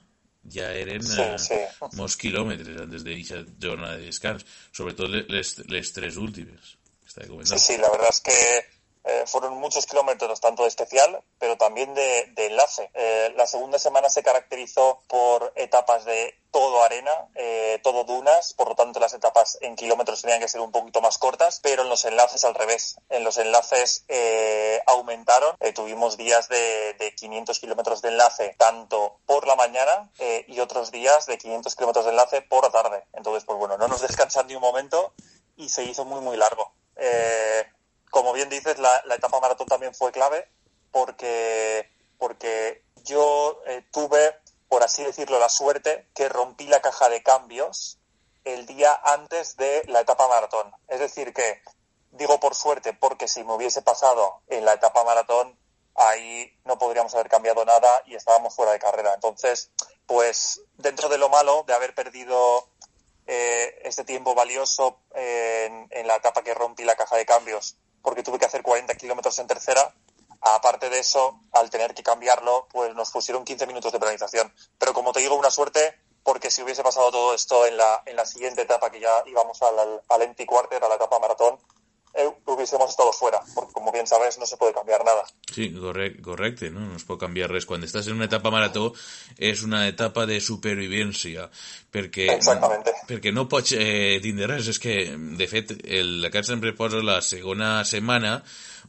ja 0.51 0.73
eren 0.75 1.03
Sí, 1.07 1.23
eh, 1.23 1.39
sí. 1.43 1.61
molts 1.99 2.19
quilòmetres 2.19 2.83
antes 2.83 3.07
d'aquesta 3.07 3.45
jornada 3.63 4.01
de 4.01 4.11
descans, 4.11 4.47
sobretot 4.75 5.15
les, 5.31 5.55
les 5.71 5.95
tres 5.95 6.19
últimes. 6.19 6.77
Sí, 7.17 7.59
sí, 7.59 7.77
la 7.81 7.89
verdad 7.95 8.11
es 8.11 8.21
que 8.21 8.76
eh, 9.09 9.23
fueron 9.25 9.57
muchos 9.59 9.87
kilómetros, 9.87 10.41
tanto 10.41 10.65
de 10.65 10.69
especial, 10.69 11.23
pero 11.39 11.57
también 11.57 11.95
de, 11.95 12.33
enlace. 12.37 12.91
Eh, 12.93 13.33
la 13.37 13.47
segunda 13.47 13.79
semana 13.79 14.11
se 14.11 14.25
caracterizó 14.25 15.01
por 15.07 15.53
etapas 15.55 16.05
de 16.05 16.35
todo 16.51 16.83
arena, 16.83 17.13
eh, 17.37 17.79
todo 17.85 18.03
dunas, 18.03 18.53
por 18.55 18.69
lo 18.69 18.75
tanto 18.75 18.99
las 18.99 19.15
etapas 19.15 19.59
en 19.61 19.77
kilómetros 19.77 20.23
tenían 20.23 20.41
que 20.41 20.49
ser 20.49 20.61
un 20.61 20.73
poquito 20.73 21.01
más 21.03 21.19
cortas, 21.19 21.61
pero 21.63 21.83
en 21.83 21.89
los 21.89 22.05
enlaces 22.05 22.45
al 22.45 22.57
revés. 22.57 22.97
En 23.09 23.23
los 23.23 23.39
enlaces 23.39 24.05
eh, 24.09 24.81
aumentaron, 24.87 25.57
tuvimos 25.73 26.17
días 26.17 26.49
de, 26.49 26.95
de 26.95 27.15
500 27.15 27.61
kilómetros 27.61 28.03
de 28.03 28.09
enlace, 28.09 28.57
tanto 28.59 29.21
por 29.25 29.47
la 29.47 29.55
mañana 29.55 30.11
y 30.49 30.59
otros 30.59 30.91
días 30.91 31.27
de 31.27 31.39
500 31.39 31.77
kilómetros 31.77 32.07
de 32.07 32.11
enlace 32.11 32.43
por 32.43 32.65
la 32.65 32.71
tarde. 32.71 33.05
Entonces, 33.13 33.45
pues 33.45 33.57
bueno, 33.57 33.79
no 33.79 33.87
nos 33.87 34.01
descansan 34.01 34.49
ni 34.49 34.57
un 34.57 34.63
momento 34.63 35.13
y 35.57 35.69
se 35.69 35.85
hizo 35.85 36.05
muy, 36.05 36.21
muy 36.21 36.37
largo. 36.37 36.73
Como 38.11 38.33
bien 38.33 38.49
dices, 38.49 38.79
la, 38.79 39.03
etapa 39.15 39.41
maratón 39.41 39.67
también 39.67 39.95
fue 39.95 40.13
clave 40.13 40.49
porque, 40.91 41.91
porque 42.19 42.83
yo 43.05 43.61
eh, 43.67 43.85
tuve, 43.93 44.37
por 44.69 44.83
así 44.83 45.05
decirlo, 45.05 45.39
la 45.39 45.49
suerte 45.49 46.09
que 46.15 46.29
rompí 46.29 46.67
la 46.67 46.81
caja 46.81 47.09
de 47.09 47.23
cambios 47.23 47.99
el 48.45 48.67
día 48.67 48.99
antes 49.05 49.57
de 49.57 49.83
la 49.89 50.01
etapa 50.01 50.29
maratón. 50.29 50.73
Es 50.89 51.01
decir, 51.01 51.35
que 51.35 51.63
digo 52.13 52.41
por 52.41 52.55
suerte 52.55 52.93
porque 52.93 53.29
si 53.29 53.45
me 53.45 53.55
hubiese 53.55 53.83
pasado 53.83 54.43
en 54.49 54.65
la 54.65 54.75
etapa 54.75 55.05
maratón, 55.05 55.59
ahí 55.95 56.57
no 56.65 56.79
podríamos 56.79 57.15
haber 57.15 57.29
cambiado 57.29 57.65
nada 57.65 58.03
y 58.07 58.15
estábamos 58.15 58.55
fuera 58.55 58.73
de 58.73 58.79
carrera. 58.79 59.15
Entonces, 59.15 59.71
pues 60.07 60.63
dentro 60.77 61.09
de 61.09 61.19
lo 61.19 61.29
malo 61.29 61.65
de 61.67 61.75
haber 61.75 61.95
perdido 61.95 62.69
eh, 63.27 63.81
este 63.83 64.05
tiempo 64.05 64.35
valioso 64.35 65.01
eh, 65.15 65.87
en 65.91 66.07
la 66.07 66.17
etapa 66.17 66.43
que 66.43 66.55
rompí 66.55 66.85
la 66.85 66.95
caja 66.95 67.17
de 67.17 67.27
cambios, 67.27 67.77
porque 68.07 68.23
tuve 68.23 68.39
que 68.39 68.45
hacer 68.45 68.63
40 68.63 68.95
kilómetros 68.95 69.37
en 69.41 69.49
tercera. 69.49 69.93
Aparte 70.41 70.89
de 70.89 71.01
eso, 71.01 71.41
al 71.51 71.71
tener 71.71 71.93
que 71.93 72.05
cambiarlo, 72.05 72.69
pues 72.71 72.95
nos 72.95 73.11
pusieron 73.11 73.45
15 73.45 73.67
minutos 73.67 73.93
de 73.93 73.99
penalización. 73.99 74.53
Pero 74.79 74.95
como 74.95 75.13
te 75.13 75.19
digo, 75.19 75.35
una 75.35 75.51
suerte, 75.51 75.99
porque 76.23 76.53
si 76.53 76.63
hubiese 76.63 76.85
pasado 76.85 77.11
todo 77.11 77.35
esto 77.35 77.67
en 77.67 77.77
la, 77.77 78.05
en 78.07 78.15
la 78.15 78.25
siguiente 78.25 78.63
etapa, 78.63 78.91
que 78.91 79.01
ya 79.01 79.25
íbamos 79.27 79.61
al, 79.61 79.77
al, 79.77 80.03
al 80.09 80.23
empty 80.23 80.47
quarter, 80.47 80.85
a 80.85 80.89
la 80.89 80.95
etapa 80.95 81.19
maratón, 81.19 81.59
eh, 82.17 82.31
hubiésemos 82.47 82.91
estado 82.91 83.13
fuera, 83.13 83.41
porque 83.55 83.73
como 83.73 83.93
bien 83.93 84.07
sabes, 84.07 84.39
no 84.39 84.47
se 84.47 84.57
puede 84.57 84.73
cambiar 84.73 85.05
nada. 85.05 85.23
Sí, 85.53 85.73
correcte, 85.73 86.23
correcte, 86.23 86.71
no? 86.71 86.81
no 86.81 86.97
es 86.97 87.05
pot 87.05 87.21
canviar 87.21 87.51
res. 87.51 87.67
Quan 87.69 87.85
estàs 87.85 88.09
en 88.09 88.17
una 88.19 88.27
etapa 88.29 88.51
marató 88.51 88.93
és 89.39 89.63
una 89.63 89.87
etapa 89.89 90.27
de 90.27 90.41
supervivència, 90.41 91.49
perquè, 91.93 92.29
Exactamente. 92.35 92.93
perquè 93.09 93.33
no 93.33 93.47
pots 93.49 93.73
eh, 93.77 94.19
tindre 94.25 94.49
res. 94.55 94.69
És 94.73 94.81
que, 94.83 94.97
de 95.17 95.49
fet, 95.51 95.73
el 95.85 96.21
Dakar 96.25 96.45
sempre 96.49 96.75
posa 96.77 97.03
la 97.05 97.21
segona 97.23 97.85
setmana 97.85 98.43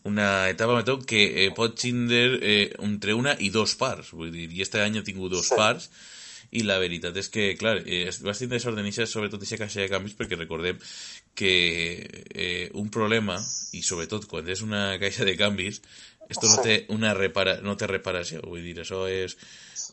una 0.07 0.47
etapa 0.49 0.73
marató 0.77 0.99
que 0.99 1.45
eh, 1.45 1.49
pot 1.55 1.73
tindre 1.79 2.37
eh, 2.41 2.75
entre 2.79 3.13
una 3.17 3.35
i 3.39 3.49
dos 3.49 3.75
parts. 3.75 4.13
Vull 4.15 4.31
dir, 4.31 4.49
i 4.53 4.61
este 4.63 4.81
any 4.83 4.99
ha 4.99 5.03
tingut 5.07 5.31
dos 5.33 5.47
Sí. 5.49 5.55
parts, 5.57 5.89
i 6.55 6.61
la 6.63 6.77
veritat 6.79 7.17
és 7.19 7.27
que, 7.27 7.49
clar, 7.59 7.81
eh, 7.83 8.07
vas 8.23 8.39
tindre 8.39 8.59
sort 8.63 8.77
de 8.77 8.83
néixer 8.85 9.03
sobretot 9.09 9.41
aquesta 9.41 9.57
caixa 9.65 9.81
de 9.81 9.89
canvis 9.91 10.13
perquè 10.15 10.37
recordem 10.39 10.77
que 11.37 11.53
eh, 12.33 12.69
un 12.73 12.89
problema, 12.89 13.37
i 13.77 13.83
sobretot 13.85 14.25
quan 14.29 14.47
és 14.49 14.63
una 14.65 14.83
caixa 15.03 15.27
de 15.27 15.37
canvis, 15.37 15.81
esto 16.27 16.49
no 16.49 16.59
té 16.63 16.81
una 16.91 17.13
repara, 17.15 17.59
no 17.63 17.77
té 17.79 17.87
reparació, 17.87 18.41
vull 18.43 18.65
dir, 18.65 18.75
això 18.81 19.05
és 19.07 19.37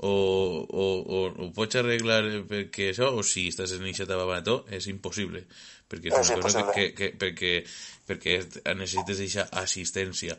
o, 0.03 0.11
o, 0.11 0.87
o, 1.05 1.19
o 1.45 1.51
pots 1.55 1.79
arreglar 1.79 2.25
perquè 2.51 2.89
això, 2.91 3.13
o 3.15 3.23
si 3.23 3.47
estàs 3.53 3.77
en 3.77 3.85
etapa 3.87 4.25
marató, 4.27 4.65
és 4.73 4.89
impossible, 4.91 5.45
perquè 5.91 6.11
és 6.11 6.33
una 6.33 6.41
cosa 6.43 6.65
impossible. 6.65 6.75
que, 6.75 6.87
que, 6.99 7.11
perquè, 7.21 7.53
perquè 8.09 8.41
necessites 8.75 9.21
aquesta 9.21 9.47
assistència. 9.63 10.39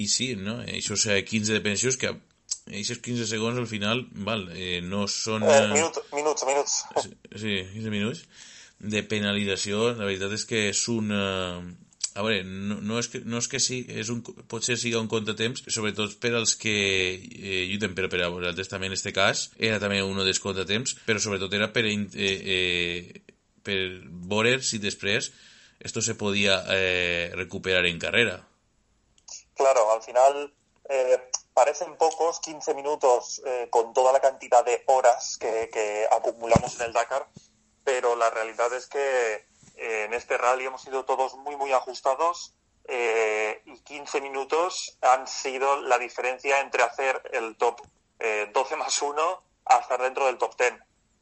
I 0.00 0.08
sí, 0.08 0.32
no? 0.40 0.60
Això 0.64 0.96
és 0.96 1.28
15 1.28 1.58
de 1.58 1.60
pensions 1.66 2.00
que 2.00 2.14
aquests 2.14 3.02
15 3.04 3.28
segons 3.28 3.60
al 3.60 3.68
final, 3.68 4.06
val, 4.24 4.48
eh, 4.56 4.80
no 4.80 5.04
són... 5.10 5.44
Eh, 5.44 5.60
eh, 5.60 5.70
minuto, 5.74 6.06
minutos, 6.14 6.48
minutos. 6.48 6.80
Sí, 7.34 7.60
15 7.74 7.92
minuts 7.92 8.24
de 8.90 9.02
penalització, 9.08 9.90
la 9.94 10.06
veritat 10.08 10.36
és 10.36 10.46
que 10.48 10.68
és 10.70 10.84
un... 10.92 11.10
eh, 11.14 11.84
a 12.14 12.22
veure, 12.22 12.44
no, 12.46 12.76
no, 12.78 13.00
és 13.02 13.08
que, 13.10 13.20
no 13.26 13.40
és 13.42 13.48
que 13.50 13.58
sí, 13.58 13.80
és 13.90 14.10
un, 14.12 14.20
potser 14.50 14.76
siga 14.78 15.00
un 15.02 15.08
contratemps, 15.10 15.64
sobretot 15.74 16.14
per 16.22 16.30
als 16.38 16.54
que 16.60 16.74
eh, 16.74 17.64
lluiten, 17.70 17.96
però 17.98 18.10
per 18.12 18.20
a 18.22 18.30
vosaltres 18.30 18.70
també 18.70 18.86
en 18.86 18.94
este 18.94 19.10
cas 19.16 19.48
era 19.58 19.80
també 19.82 19.98
un 20.04 20.22
dels 20.22 20.42
contratemps, 20.42 20.94
però 21.08 21.18
sobretot 21.18 21.56
era 21.58 21.72
per, 21.74 21.82
eh, 21.90 22.36
eh, 22.54 23.22
per 23.66 23.78
veure 24.30 24.60
si 24.62 24.78
després 24.78 25.32
esto 25.84 26.00
se 26.00 26.14
podia 26.14 26.62
eh, 26.70 27.32
recuperar 27.34 27.84
en 27.90 27.98
carrera. 27.98 28.38
Claro, 29.58 29.90
al 29.90 30.02
final 30.02 30.52
eh, 30.88 31.18
parecen 31.52 31.96
pocos 31.96 32.38
15 32.40 32.74
minutos 32.74 33.42
eh, 33.44 33.66
con 33.70 33.92
toda 33.92 34.12
la 34.12 34.20
cantidad 34.20 34.64
de 34.64 34.82
horas 34.86 35.36
que, 35.38 35.68
que 35.72 36.06
acumulamos 36.10 36.78
en 36.78 36.86
el 36.86 36.92
Dakar, 36.92 37.26
pero 37.84 38.16
la 38.16 38.30
realidad 38.30 38.72
es 38.72 38.86
que 38.86 39.46
eh, 39.76 40.04
en 40.04 40.14
este 40.14 40.38
rally 40.38 40.66
hemos 40.66 40.82
sido 40.82 41.04
todos 41.04 41.34
muy, 41.36 41.56
muy 41.56 41.72
ajustados 41.72 42.54
eh, 42.86 43.62
y 43.66 43.78
15 43.80 44.20
minutos 44.20 44.98
han 45.02 45.26
sido 45.26 45.80
la 45.82 45.98
diferencia 45.98 46.60
entre 46.60 46.82
hacer 46.82 47.22
el 47.32 47.56
top 47.56 47.80
eh, 48.18 48.50
12 48.52 48.76
más 48.76 49.00
1 49.00 49.42
a 49.66 49.78
estar 49.78 50.00
dentro 50.00 50.26
del 50.26 50.38
top 50.38 50.56
10. 50.56 50.74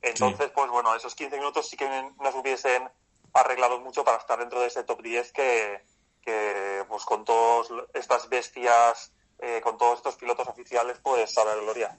Entonces, 0.02 0.50
pues 0.52 0.70
bueno, 0.70 0.94
esos 0.96 1.14
15 1.14 1.36
minutos 1.36 1.68
sí 1.68 1.76
que 1.76 1.88
nos 2.20 2.34
hubiesen 2.34 2.88
arreglado 3.32 3.80
mucho 3.80 4.04
para 4.04 4.18
estar 4.18 4.38
dentro 4.38 4.60
de 4.60 4.66
ese 4.66 4.82
top 4.84 5.00
10 5.00 5.32
que, 5.32 5.80
que 6.22 6.84
pues 6.88 7.04
con 7.04 7.24
todas 7.24 7.68
estas 7.94 8.28
bestias, 8.28 9.12
eh, 9.38 9.60
con 9.62 9.78
todos 9.78 9.98
estos 9.98 10.16
pilotos 10.16 10.48
oficiales, 10.48 10.98
pues 11.02 11.36
a 11.38 11.44
la 11.44 11.54
gloria. 11.54 11.96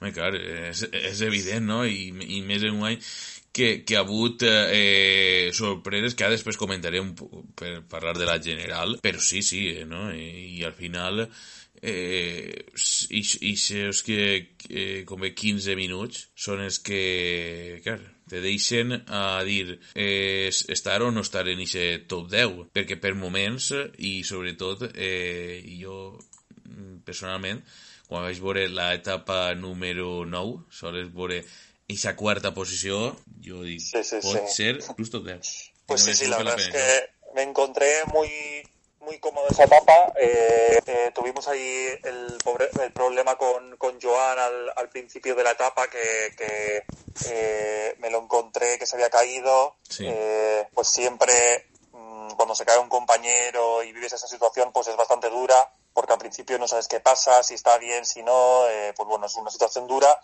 Home, 0.00 0.12
clar, 0.16 0.32
és, 0.34 0.80
és 0.96 1.20
evident, 1.20 1.66
no? 1.68 1.82
I, 1.84 2.08
i 2.08 2.38
més 2.40 2.62
en 2.64 2.78
un 2.78 2.86
any 2.88 3.02
que, 3.52 3.82
que 3.84 3.96
ha 3.96 4.04
hagut 4.04 4.44
eh, 4.46 5.50
sorpreses 5.56 6.14
que 6.14 6.26
ara 6.26 6.36
després 6.36 6.58
comentarem 6.60 7.14
per 7.58 7.80
parlar 7.90 8.14
de 8.18 8.28
la 8.28 8.38
general, 8.42 8.98
però 9.02 9.22
sí, 9.22 9.42
sí, 9.42 9.66
eh, 9.74 9.86
no? 9.88 10.08
I, 10.14 10.60
i 10.60 10.64
al 10.66 10.76
final 10.76 11.24
eh, 11.82 12.64
i, 13.10 13.24
i 13.50 13.52
els 13.80 14.02
que 14.06 14.22
eh, 14.68 15.02
com 15.08 15.20
bé 15.24 15.32
15 15.34 15.76
minuts 15.78 16.28
són 16.38 16.64
els 16.66 16.80
que, 16.84 17.80
clar, 17.84 17.98
te 18.30 18.42
deixen 18.44 18.94
a 19.08 19.42
dir 19.46 19.80
eh, 19.94 20.50
estar 20.50 21.00
o 21.02 21.10
no 21.10 21.24
estar 21.26 21.46
en 21.50 21.62
aquest 21.64 22.06
top 22.10 22.30
10, 22.30 22.66
perquè 22.74 23.00
per 23.02 23.16
moments 23.18 23.72
i 23.98 24.20
sobretot 24.26 24.90
eh, 24.94 25.62
jo 25.80 26.18
mm, 26.66 27.00
personalment 27.06 27.64
quan 28.10 28.24
vaig 28.26 28.40
veure 28.42 28.64
l'etapa 28.66 29.54
número 29.54 30.24
9, 30.26 30.64
sols 30.74 31.12
veure 31.14 31.44
aquesta 31.90 32.16
quarta 32.16 32.52
posició, 32.54 33.16
jo 33.44 33.62
dic, 33.62 33.80
Sí, 33.80 34.02
sí, 34.04 34.20
pot 34.22 34.38
sí. 34.48 34.54
ser 34.54 34.78
just 34.98 35.12
top 35.12 35.24
10. 35.26 35.72
Pues 35.86 36.04
Que 36.04 36.14
sí, 36.14 36.24
sí, 36.24 36.30
la 36.30 36.38
verdad 36.38 36.58
es 36.60 36.68
que 36.68 37.10
me 37.34 37.42
encontré 37.42 38.04
muy 38.06 38.28
muy 39.00 39.18
cómodo 39.18 39.48
esa 39.50 39.64
etapa. 39.64 40.12
Eh, 40.20 40.78
eh, 40.86 41.10
tuvimos 41.14 41.48
ahí 41.48 41.88
el, 42.04 42.36
pobre- 42.44 42.70
el 42.84 42.92
problema 42.92 43.36
con, 43.36 43.76
con 43.78 43.98
Joan 44.00 44.38
al, 44.38 44.72
al 44.76 44.88
principio 44.90 45.34
de 45.34 45.42
la 45.42 45.52
etapa, 45.52 45.88
que, 45.88 46.34
que, 46.36 46.84
eh, 47.24 47.94
me 47.98 48.10
lo 48.10 48.18
encontré 48.22 48.78
que 48.78 48.84
se 48.86 48.96
había 48.96 49.08
caído. 49.08 49.78
Sí. 49.88 50.06
Pues 50.74 50.88
siempre 50.88 51.32
mm, 51.92 52.32
cuando 52.36 52.54
se 52.54 52.66
cae 52.66 52.78
un 52.78 52.90
compañero 52.90 53.82
y 53.82 53.92
vives 53.92 54.12
esa 54.12 54.28
situación, 54.28 54.70
pues 54.70 54.86
es 54.88 54.96
bastante 54.96 55.30
dura, 55.30 55.56
porque 55.94 56.12
al 56.12 56.18
principio 56.18 56.58
no 56.58 56.68
sabes 56.68 56.86
qué 56.86 57.00
pasa, 57.00 57.42
si 57.42 57.54
está 57.54 57.78
bien, 57.78 58.04
si 58.04 58.22
no, 58.22 58.68
eh, 58.68 58.92
pues 58.94 59.08
bueno, 59.08 59.26
es 59.26 59.34
una 59.36 59.50
situación 59.50 59.86
dura. 59.88 60.20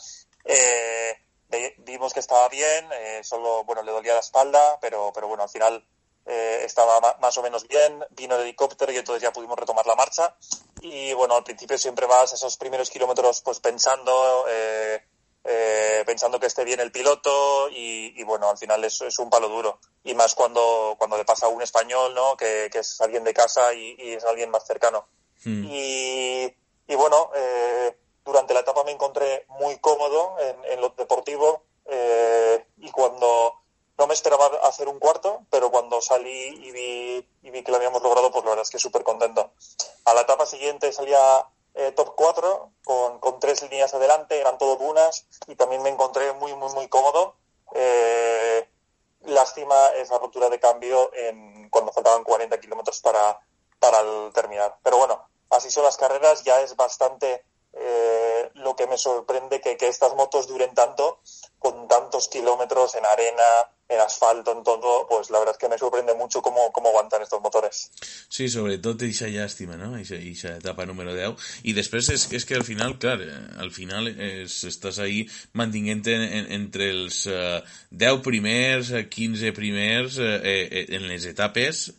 Eh, 1.53 1.75
vimos 1.79 2.13
que 2.13 2.21
estaba 2.21 2.49
bien, 2.49 2.89
eh, 2.93 3.21
solo, 3.23 3.65
bueno, 3.65 3.83
le 3.83 3.93
dolía 3.93 4.15
la 4.15 4.21
espalda, 4.21 4.79
pero, 4.81 5.13
pero 5.15 5.29
bueno, 5.29 5.45
al 5.45 5.49
final 5.49 5.85
eh, 6.29 6.63
estaba 6.65 7.17
más 7.21 7.39
o 7.39 7.43
menos 7.43 7.69
bien, 7.69 8.05
vino 8.11 8.35
el 8.35 8.43
helicóptero 8.43 8.91
y 8.91 8.97
entonces 8.97 9.23
ya 9.23 9.33
pudimos 9.33 9.57
retomar 9.57 9.87
la 9.87 9.95
marcha. 9.95 10.35
Y 10.81 11.13
bueno, 11.13 11.37
al 11.37 11.45
principio 11.45 11.79
siempre 11.79 12.07
vas 12.07 12.33
esos 12.33 12.57
primeros 12.57 12.91
kilómetros 12.91 13.43
pues 13.43 13.61
pensando, 13.61 14.45
eh, 14.49 15.05
eh, 15.45 16.03
pensando 16.05 16.41
que 16.41 16.47
esté 16.47 16.65
bien 16.65 16.81
el 16.81 16.91
piloto 16.91 17.69
y, 17.71 18.21
bueno, 18.25 18.51
al 18.51 18.59
final 18.59 18.83
es, 18.85 19.01
es, 19.03 19.19
un 19.21 19.31
palo 19.31 19.49
duro. 19.49 19.79
Y 20.03 20.15
más 20.15 20.35
cuando, 20.35 20.97
cuando 20.99 21.17
le 21.17 21.25
pasa 21.25 21.47
a 21.47 21.51
un 21.51 21.63
español, 21.63 22.13
¿no? 22.13 22.37
Que, 22.37 22.69
que 22.73 22.81
es 22.81 23.01
alguien 23.01 23.23
de 23.23 23.33
casa 23.33 23.73
y, 23.73 23.95
y 23.97 24.15
es 24.15 24.25
alguien 24.25 24.51
más 24.51 24.67
cercano. 24.67 25.07
Hmm. 25.45 25.65
Y, 25.65 26.53
y, 26.89 26.95
bueno, 26.97 27.31
durante 28.27 28.53
la 28.53 28.61
etapa 28.61 28.85
me 28.85 28.91
encontré 28.91 29.47
muy 29.49 29.79
cómodo 29.79 30.37
en, 30.41 30.73
en 30.73 30.81
lo 30.83 30.91
deportivo 30.91 31.63
y 32.79 32.91
cuando 32.91 33.55
no 33.99 34.07
me 34.07 34.15
esperaba 34.15 34.47
hacer 34.65 34.89
un 34.89 34.99
cuarto, 34.99 35.47
pero 35.51 35.71
cuando 35.71 36.01
salí 36.01 36.49
y 36.67 36.71
vi, 36.71 37.29
y 37.43 37.51
vi 37.51 37.63
que 37.63 37.71
lo 37.71 37.79
habíamos 37.79 38.03
logrado, 38.03 38.31
pues 38.31 38.45
la 38.45 38.51
verdad 38.51 38.65
es 38.65 38.71
que 38.71 38.79
súper 38.79 39.03
contento. 39.03 39.53
A 40.05 40.15
la 40.15 40.23
etapa 40.23 40.45
siguiente 40.45 40.93
salía 40.93 41.47
eh, 41.75 41.93
top 41.93 42.15
4 42.15 42.73
con, 42.85 43.19
con, 43.21 43.41
tres 43.41 43.63
líneas 43.63 43.95
adelante, 43.95 44.39
eran 44.39 44.59
todo 44.59 44.77
buenas 44.77 45.27
y 45.47 45.57
también 45.57 45.83
me 45.83 45.89
encontré 45.89 46.33
muy, 46.35 46.55
muy, 46.55 46.73
muy 46.75 46.89
cómodo. 46.89 47.37
Eh, 47.75 48.69
lástima 49.23 49.89
esa 49.97 50.19
ruptura 50.19 50.51
de 50.51 50.61
cambio 50.61 51.11
en, 51.15 51.69
cuando 51.71 51.93
faltaban 51.93 52.23
40 52.23 52.61
kilómetros 52.61 53.01
para, 53.01 53.41
para 53.79 54.01
el 54.01 54.33
terminar. 54.35 54.77
Pero 54.83 54.99
bueno, 54.99 55.27
así 55.51 55.71
son 55.71 55.85
las 55.85 55.97
carreras, 55.97 56.45
ya 56.45 56.61
es 56.61 56.77
bastante 56.77 57.45
eh, 57.73 58.16
lo 58.57 58.75
que 58.77 58.87
me 58.87 58.99
sorprende 58.99 59.61
que, 59.61 59.77
que 59.77 59.89
estas 59.89 60.15
motos 60.15 60.47
duren 60.49 60.75
tanto, 60.75 61.21
con 61.59 61.89
tantos 61.89 62.29
kilómetros 62.29 62.95
en 62.95 63.07
arena, 63.07 63.43
en 63.89 64.01
asfalto, 64.01 64.53
en 64.53 64.65
todo, 64.65 65.07
pues 65.09 65.31
la 65.31 65.39
verdad 65.39 65.55
es 65.55 65.59
que 65.59 65.69
me 65.69 65.79
sorprende 65.79 66.15
mucho 66.15 66.43
cómo, 66.43 66.73
cómo 66.73 66.89
aguantan 66.89 67.23
estos 67.23 67.41
motores. 67.41 67.91
Sí, 68.29 68.49
sobre 68.49 68.79
todo 68.79 69.05
esa 69.05 69.29
lástima, 69.29 69.77
¿no? 69.77 69.97
Esa, 69.97 70.17
etapa 70.17 70.87
número 70.87 71.15
10. 71.15 71.63
Y 71.63 71.73
después 71.73 72.09
es, 72.09 72.33
es 72.33 72.45
que 72.45 72.55
al 72.55 72.65
final, 72.65 72.99
claro, 72.99 73.25
al 73.59 73.71
final 73.71 74.09
es, 74.09 74.65
estás 74.65 74.99
ahí 74.99 75.29
manteniendo 75.53 76.11
en, 76.11 76.53
entre 76.53 76.93
los 76.93 77.27
uh, 77.27 77.63
10 77.91 78.21
primers, 78.23 78.93
15 79.09 79.53
primers, 79.53 80.19
eh, 80.19 80.41
eh, 80.43 80.87
en 80.89 81.09
las 81.09 81.25
etapas, 81.25 81.93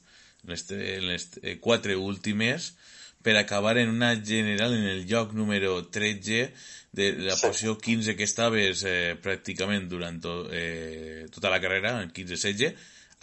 en 0.44 0.52
este, 0.52 0.96
en 0.96 1.10
este, 1.12 1.60
quatre 1.60 1.96
últimes, 1.96 2.76
per 3.28 3.36
acabar 3.36 3.78
en 3.78 3.90
una 3.90 4.16
general 4.24 4.74
en 4.74 4.86
el 4.88 5.06
lloc 5.06 5.34
número 5.36 5.90
13 5.92 6.54
de 6.94 7.12
la 7.20 7.36
sí. 7.36 7.42
posició 7.46 7.74
15 7.78 8.16
que 8.16 8.24
estaves 8.24 8.86
eh, 8.88 9.18
pràcticament 9.20 9.90
durant 9.92 10.22
to, 10.24 10.36
eh, 10.56 11.26
tota 11.36 11.52
la 11.52 11.60
carrera, 11.60 11.98
el 12.00 12.14
15-16, 12.16 12.72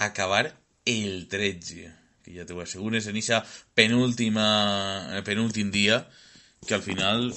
acabar 0.04 0.50
el 0.84 1.24
13, 1.32 1.88
que 2.20 2.36
ja 2.36 2.44
t'ho 2.44 2.60
asseguro, 2.60 3.00
és 3.00 3.08
en 3.08 3.16
aquesta 3.16 3.40
penúltima, 3.72 4.44
eh, 5.16 5.24
penúltim 5.24 5.72
dia, 5.72 6.02
que 6.68 6.76
al 6.76 6.84
final 6.84 7.30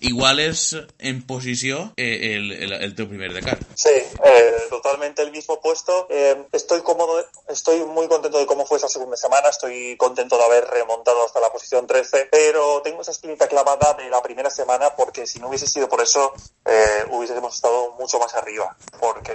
igual 0.00 0.40
es 0.40 0.76
en 0.98 1.26
posición 1.26 1.92
eh, 1.96 2.36
el, 2.36 2.52
el, 2.52 2.72
el, 2.72 2.94
teu 2.94 3.08
primer 3.08 3.32
Dakar. 3.32 3.58
Sí, 3.74 3.90
eh, 3.90 4.54
totalmente 4.70 5.22
el 5.22 5.30
mismo 5.30 5.60
puesto. 5.60 6.06
Eh, 6.10 6.46
estoy 6.52 6.82
cómodo, 6.82 7.24
estoy 7.48 7.80
muy 7.84 8.08
contento 8.08 8.38
de 8.38 8.46
cómo 8.46 8.66
fue 8.66 8.78
esa 8.78 8.88
segunda 8.88 9.16
semana, 9.16 9.48
estoy 9.48 9.96
contento 9.96 10.36
de 10.36 10.44
haber 10.44 10.64
remontado 10.66 11.24
hasta 11.24 11.40
la 11.40 11.50
posición 11.50 11.86
13, 11.86 12.28
pero 12.30 12.82
tengo 12.82 13.02
esa 13.02 13.10
espinita 13.10 13.48
clavada 13.48 13.94
de 13.94 14.08
la 14.10 14.22
primera 14.22 14.50
semana 14.50 14.94
porque 14.96 15.26
si 15.26 15.38
no 15.38 15.48
hubiese 15.48 15.66
sido 15.66 15.88
por 15.88 16.00
eso, 16.00 16.32
eh, 16.64 17.04
hubiésemos 17.10 17.54
estado 17.54 17.92
mucho 17.92 18.18
más 18.18 18.34
arriba, 18.34 18.76
porque, 19.00 19.34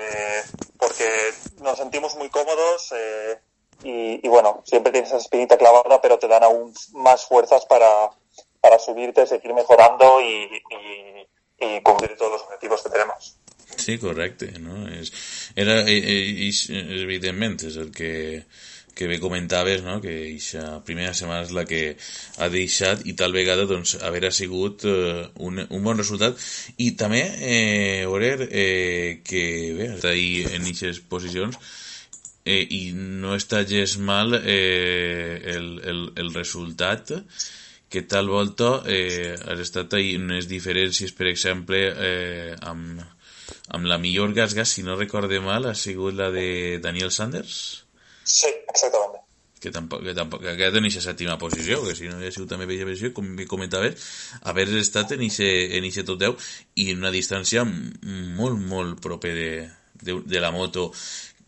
porque 0.77 1.07
nos 1.61 1.77
sentimos 1.77 2.15
muy 2.15 2.29
cómodos. 2.29 2.93
Eh, 2.95 3.39
y, 3.83 4.25
y 4.25 4.29
bueno, 4.29 4.61
siempre 4.63 4.91
tienes 4.91 5.09
esa 5.09 5.17
espinita 5.17 5.57
clavada, 5.57 6.01
pero 6.01 6.19
te 6.19 6.27
dan 6.27 6.43
aún 6.43 6.71
más 6.93 7.25
fuerzas 7.25 7.65
para, 7.65 8.11
para 8.71 8.81
subirte, 8.81 9.27
seguir 9.27 9.53
mejorando 9.53 10.21
y, 10.21 10.47
y, 10.55 11.65
y 11.65 11.81
cumplir 11.81 12.15
todos 12.15 12.31
los 12.31 12.41
objetivos 12.43 12.81
que 12.81 12.89
tenemos. 12.89 13.35
Sí, 13.75 13.97
correcte, 13.97 14.53
no? 14.59 14.87
És, 14.87 15.11
era, 15.59 15.81
és, 15.91 16.61
evidentment, 16.71 17.57
és 17.67 17.75
el 17.81 17.91
que, 17.91 18.45
que 18.95 19.09
bé 19.11 19.19
comentaves, 19.19 19.83
no? 19.83 19.97
que 20.03 20.13
aquesta 20.21 20.79
primera 20.87 21.11
setmana 21.17 21.43
és 21.43 21.51
la 21.55 21.65
que 21.67 21.81
ha 22.39 22.47
deixat 22.53 23.03
i 23.03 23.15
tal 23.19 23.35
vegada 23.35 23.67
doncs, 23.67 23.97
haver 23.99 24.31
sigut 24.31 24.87
eh, 24.87 25.27
un, 25.43 25.65
un 25.67 25.83
bon 25.83 25.99
resultat 25.99 26.39
i 26.79 26.93
també 26.99 27.25
eh, 27.27 28.03
veure 28.07 28.47
eh, 28.47 29.19
que 29.27 29.45
bé, 29.79 29.93
està 29.97 30.15
ahí 30.15 30.45
en 30.47 30.61
aquestes 30.63 31.03
posicions 31.11 31.59
eh, 32.45 32.63
i 32.63 32.83
no 32.95 33.35
està 33.35 33.65
gens 33.67 33.97
mal 33.99 34.35
eh, 34.39 35.41
el, 35.55 35.73
el, 35.83 36.05
el 36.23 36.31
resultat 36.35 37.17
que 37.91 38.01
tal 38.01 38.29
volta 38.31 38.81
eh, 38.87 39.35
has 39.35 39.59
estat 39.59 39.91
ahí 39.97 40.15
unes 40.15 40.47
diferències, 40.47 41.11
per 41.11 41.27
exemple, 41.27 41.81
eh, 41.91 42.53
amb, 42.63 43.01
amb 43.75 43.89
la 43.91 43.97
millor 43.99 44.31
gas-gas, 44.33 44.71
si 44.71 44.85
no 44.87 44.95
recorde 44.95 45.41
mal, 45.43 45.67
ha 45.67 45.75
sigut 45.75 46.15
la 46.15 46.29
de 46.31 46.79
Daniel 46.79 47.11
Sanders? 47.11 47.57
Sí, 48.23 48.47
exactament. 48.47 49.19
Que 49.61 49.69
tampoc, 49.75 50.05
que 50.07 50.15
tampoc 50.17 50.41
que 50.41 50.53
ha 50.53 50.55
quedat 50.55 50.79
en 50.79 50.87
aquesta 50.87 51.03
sèptima 51.11 51.35
posició, 51.37 51.83
que 51.83 51.93
si 51.93 52.07
no 52.07 52.15
hagués 52.15 52.33
sigut 52.33 52.49
també 52.49 52.65
bella 52.65 52.87
posició, 52.87 53.11
com 53.13 53.35
comentaves, 53.51 54.07
haver 54.49 54.65
estat 54.79 55.11
en 55.17 55.27
aquest 55.27 56.07
top 56.07 56.23
10 56.23 56.49
i 56.81 56.87
en 56.95 57.03
una 57.03 57.11
distància 57.13 57.67
molt, 57.67 58.57
molt 58.71 59.03
proper 59.03 59.35
de, 59.35 59.51
de, 60.01 60.17
de 60.25 60.41
la 60.41 60.49
moto 60.55 60.93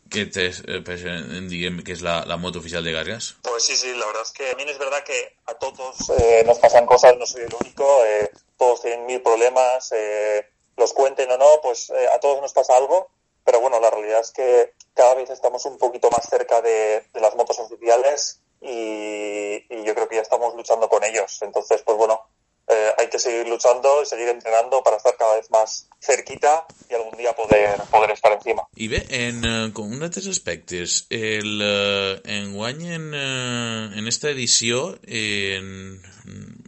que 0.09 0.25
te, 0.25 0.47
eh, 0.47 0.81
pues, 0.85 1.01
que 1.03 1.91
es 1.91 2.01
la, 2.01 2.25
la, 2.25 2.37
moto 2.37 2.59
oficial 2.59 2.83
de 2.83 2.91
Gargas. 2.91 3.35
Pues 3.41 3.63
sí, 3.63 3.75
sí, 3.75 3.93
la 3.95 4.05
verdad 4.05 4.23
es 4.23 4.31
que 4.31 4.51
a 4.51 4.55
mí 4.55 4.63
es 4.67 4.77
verdad 4.77 5.03
que 5.03 5.37
a 5.45 5.55
todos 5.55 6.09
eh, 6.19 6.43
nos 6.45 6.59
pasan 6.59 6.85
cosas, 6.85 7.17
no 7.17 7.25
soy 7.25 7.43
el 7.43 7.53
único, 7.59 8.03
eh, 8.05 8.29
todos 8.57 8.81
tienen 8.81 9.05
mil 9.05 9.21
problemas, 9.21 9.91
eh, 9.91 10.47
los 10.77 10.93
cuenten 10.93 11.29
o 11.31 11.37
no, 11.37 11.47
pues 11.61 11.89
eh, 11.89 12.07
a 12.13 12.19
todos 12.19 12.41
nos 12.41 12.53
pasa 12.53 12.77
algo, 12.77 13.09
pero 13.43 13.59
bueno, 13.59 13.79
la 13.79 13.89
realidad 13.89 14.21
es 14.21 14.31
que 14.31 14.73
cada 14.93 15.15
vez 15.15 15.29
estamos 15.29 15.65
un 15.65 15.77
poquito 15.77 16.09
más 16.09 16.27
cerca 16.29 16.61
de, 16.61 17.05
de 17.13 17.21
las 17.21 17.35
motos 17.35 17.59
oficiales 17.59 18.41
y, 18.61 19.65
y 19.69 19.83
yo 19.83 19.93
creo 19.95 20.07
que 20.07 20.15
ya 20.15 20.21
estamos 20.21 20.55
luchando 20.55 20.87
con 20.87 21.03
ellos. 21.03 21.41
Entonces, 21.41 21.81
pues 21.83 21.97
bueno, 21.97 22.21
eh, 22.67 22.91
hay 22.97 23.09
que 23.09 23.19
seguir 23.19 23.47
luchando 23.47 24.01
y 24.01 24.05
seguir 24.05 24.29
entrenando 24.29 24.81
para 24.83 24.97
estar 24.97 25.15
cada 25.17 25.35
vez 25.35 25.49
más 25.51 25.87
cerquita 25.99 26.65
y 26.89 26.93
algún 26.93 27.17
día 27.17 27.33
poder, 27.33 27.79
poder 27.91 28.11
estar 28.11 28.31
encima. 28.31 28.63
I 28.75 28.87
bé, 28.87 29.05
en, 29.09 29.45
uh, 29.45 29.73
con 29.73 29.91
un 29.91 30.03
altres 30.03 30.27
aspectes, 30.27 31.05
el, 31.09 31.61
uh, 31.61 32.21
en 32.23 32.53
guany 32.53 32.87
en, 32.93 33.13
uh, 33.13 33.97
en 33.97 34.07
esta 34.07 34.29
edició 34.29 34.97
en, 35.03 36.01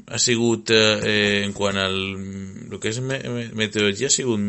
ha 0.08 0.20
sigut 0.20 0.70
eh, 0.70 1.44
en 1.44 1.54
quant 1.56 1.78
al 1.80 1.96
el 2.76 2.80
que 2.82 2.92
és 2.92 3.00
me, 3.02 3.18
meteorologia 3.56 4.10
ha 4.12 4.14
sigut 4.14 4.42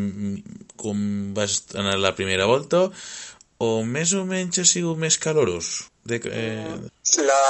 com 0.77 0.99
vas 1.37 1.61
anar 1.79 1.95
la 2.01 2.13
primera 2.17 2.45
volta 2.49 2.87
o 3.63 3.69
més 3.87 4.13
o 4.13 4.25
menys 4.27 4.61
ha 4.61 4.67
sigut 4.67 4.99
més 5.01 5.17
calorós? 5.17 5.87
De, 6.07 6.19
eh... 6.29 6.75
la, 7.25 7.41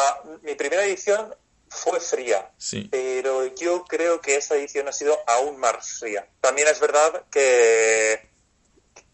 mi 0.44 0.56
primera 0.56 0.86
edición 0.86 1.34
fue 1.78 2.00
fría, 2.00 2.52
sí. 2.58 2.88
pero 2.92 3.46
yo 3.56 3.86
creo 3.86 4.20
que 4.20 4.36
esta 4.36 4.56
edición 4.56 4.88
ha 4.88 4.92
sido 4.92 5.18
aún 5.28 5.58
más 5.58 6.00
fría. 6.00 6.28
También 6.42 6.68
es 6.68 6.80
verdad 6.80 7.24
que, 7.32 8.30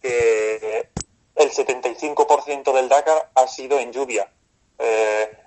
que 0.01 0.89
el 1.35 1.51
75% 1.51 2.73
del 2.73 2.89
Dakar 2.89 3.31
ha 3.35 3.47
sido 3.47 3.79
en 3.79 3.91
lluvia. 3.91 4.31
Eh, 4.79 5.37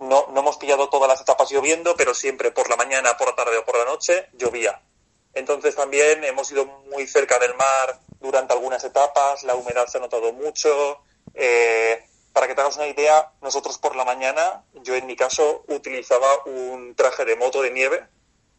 no, 0.00 0.26
no 0.32 0.40
hemos 0.40 0.56
pillado 0.56 0.88
todas 0.88 1.08
las 1.08 1.20
etapas 1.20 1.50
lloviendo, 1.50 1.94
pero 1.96 2.14
siempre 2.14 2.50
por 2.50 2.68
la 2.68 2.76
mañana, 2.76 3.16
por 3.16 3.28
la 3.28 3.36
tarde 3.36 3.58
o 3.58 3.64
por 3.64 3.78
la 3.78 3.84
noche 3.84 4.28
llovía. 4.34 4.82
Entonces 5.34 5.74
también 5.74 6.24
hemos 6.24 6.50
ido 6.50 6.64
muy 6.64 7.06
cerca 7.06 7.38
del 7.38 7.54
mar 7.54 8.00
durante 8.20 8.54
algunas 8.54 8.82
etapas, 8.84 9.42
la 9.42 9.54
humedad 9.54 9.86
se 9.86 9.98
ha 9.98 10.00
notado 10.00 10.32
mucho. 10.32 11.02
Eh, 11.34 12.02
para 12.36 12.48
que 12.48 12.54
te 12.54 12.60
hagas 12.60 12.76
una 12.76 12.86
idea, 12.86 13.30
nosotros 13.40 13.78
por 13.78 13.96
la 13.96 14.04
mañana, 14.04 14.62
yo 14.84 14.94
en 14.94 15.06
mi 15.06 15.16
caso 15.16 15.64
utilizaba 15.68 16.44
un 16.44 16.94
traje 16.94 17.24
de 17.24 17.34
moto 17.34 17.62
de 17.62 17.70
nieve, 17.70 18.02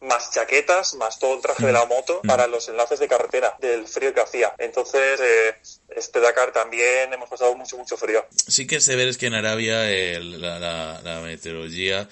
más 0.00 0.32
chaquetas, 0.32 0.94
más 0.94 1.20
todo 1.20 1.36
el 1.36 1.40
traje 1.40 1.64
de 1.64 1.72
la 1.72 1.86
moto 1.86 2.20
para 2.26 2.48
los 2.48 2.68
enlaces 2.68 2.98
de 2.98 3.06
carretera, 3.06 3.56
del 3.60 3.86
frío 3.86 4.12
que 4.12 4.20
hacía. 4.20 4.52
Entonces, 4.58 5.20
eh, 5.20 5.54
este 5.94 6.18
Dakar 6.18 6.52
también 6.52 7.12
hemos 7.12 7.30
pasado 7.30 7.54
mucho, 7.54 7.78
mucho 7.78 7.96
frío. 7.96 8.26
Sí 8.32 8.66
que 8.66 8.80
se 8.80 8.96
ve 8.96 9.08
es 9.08 9.16
que 9.16 9.26
en 9.26 9.34
Arabia 9.34 9.88
el, 9.88 10.40
la, 10.40 10.58
la, 10.58 11.00
la 11.00 11.20
meteorologia 11.20 12.08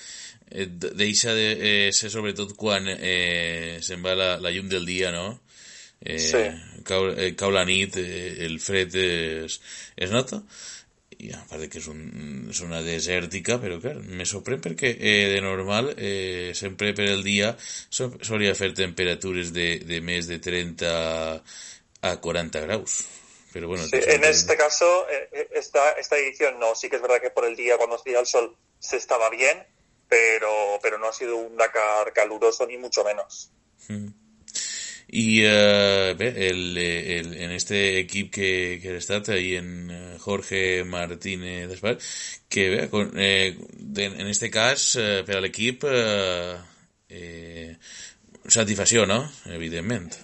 eh, 0.48 0.68
deixa 0.70 1.35
de 1.35 1.88
eh, 1.88 1.92
ser 1.92 2.12
sobretot 2.14 2.55
quan 2.55 2.87
eh, 2.87 3.81
se'n 3.83 4.07
va 4.07 4.14
la, 4.14 4.31
la 4.38 4.55
llum 4.55 4.70
del 4.70 4.87
dia, 4.87 5.11
no? 5.11 5.40
Eh, 5.98 6.20
sí. 6.20 6.44
cau, 6.87 7.11
eh, 7.11 7.35
cau 7.35 7.50
la 7.50 7.64
nit, 7.66 7.96
eh, 7.98 8.46
el 8.46 8.61
fred 8.61 8.94
es, 8.94 9.59
es 9.96 10.14
nota 10.14 10.44
i 11.22 11.33
a 11.33 11.40
part 11.48 11.68
que 11.72 11.81
és, 11.81 11.87
un, 11.88 12.00
una 12.66 12.83
desèrtica, 12.85 13.57
però 13.62 13.79
clar, 13.81 13.96
me 14.05 14.26
sorprèn 14.29 14.62
perquè 14.64 14.92
eh, 14.96 15.29
de 15.33 15.40
normal 15.44 15.92
eh, 15.96 16.52
sempre 16.55 16.92
per 16.96 17.09
el 17.12 17.24
dia 17.26 17.55
solia 17.59 18.57
fer 18.59 18.72
temperatures 18.76 19.52
de, 19.57 19.76
de 19.85 20.00
més 20.05 20.29
de 20.29 20.40
30 20.42 20.90
a 22.07 22.16
40 22.20 22.66
graus 22.66 23.00
Pero 23.57 23.68
bueno, 23.68 23.85
Sí, 23.85 23.96
en 23.96 24.22
este 24.22 24.55
caso, 24.55 25.09
eh, 25.09 25.31
eh, 25.33 25.48
esta, 25.52 25.92
esta 25.92 26.18
edición 26.18 26.61
no, 26.61 26.74
sí 26.74 26.90
que 26.90 26.96
es 26.96 27.02
verdad 27.02 27.22
que 27.22 27.31
por 27.31 27.46
el 27.46 27.57
día 27.57 27.79
cuando 27.79 27.96
hacía 27.96 28.20
el 28.20 28.26
sol 28.26 28.55
se 28.79 28.98
estaba 28.98 29.31
bien, 29.31 29.66
pero, 30.11 30.79
pero 30.83 30.98
no 30.98 31.09
ha 31.09 31.12
sido 31.14 31.37
un 31.38 31.57
Dakar 31.57 32.12
caluroso 32.12 32.66
ni 32.66 32.76
mucho 32.76 33.02
menos. 33.02 33.50
Mm. 33.88 34.09
Eh, 35.18 36.14
bé, 36.18 36.48
el, 36.48 36.76
el, 36.76 37.35
en 37.40 37.50
este 37.52 38.00
equip 38.00 38.35
que, 38.35 38.96
estat 38.96 39.31
ahí 39.31 39.55
en 39.57 39.90
eh, 39.90 40.18
Jorge 40.18 40.85
Martínez 40.85 41.70
Espar, 41.70 41.96
que 42.50 42.68
bé, 42.68 42.90
con, 42.90 43.12
eh, 43.16 43.57
en 43.96 44.26
este 44.26 44.50
cas 44.50 44.94
eh, 44.96 45.22
per 45.24 45.38
a 45.38 45.40
l'equip 45.40 45.85
eh, 45.88 46.57
eh, 47.09 47.76
satisfacció, 48.46 49.07
¿no? 49.07 49.33
Evidentment. 49.46 50.14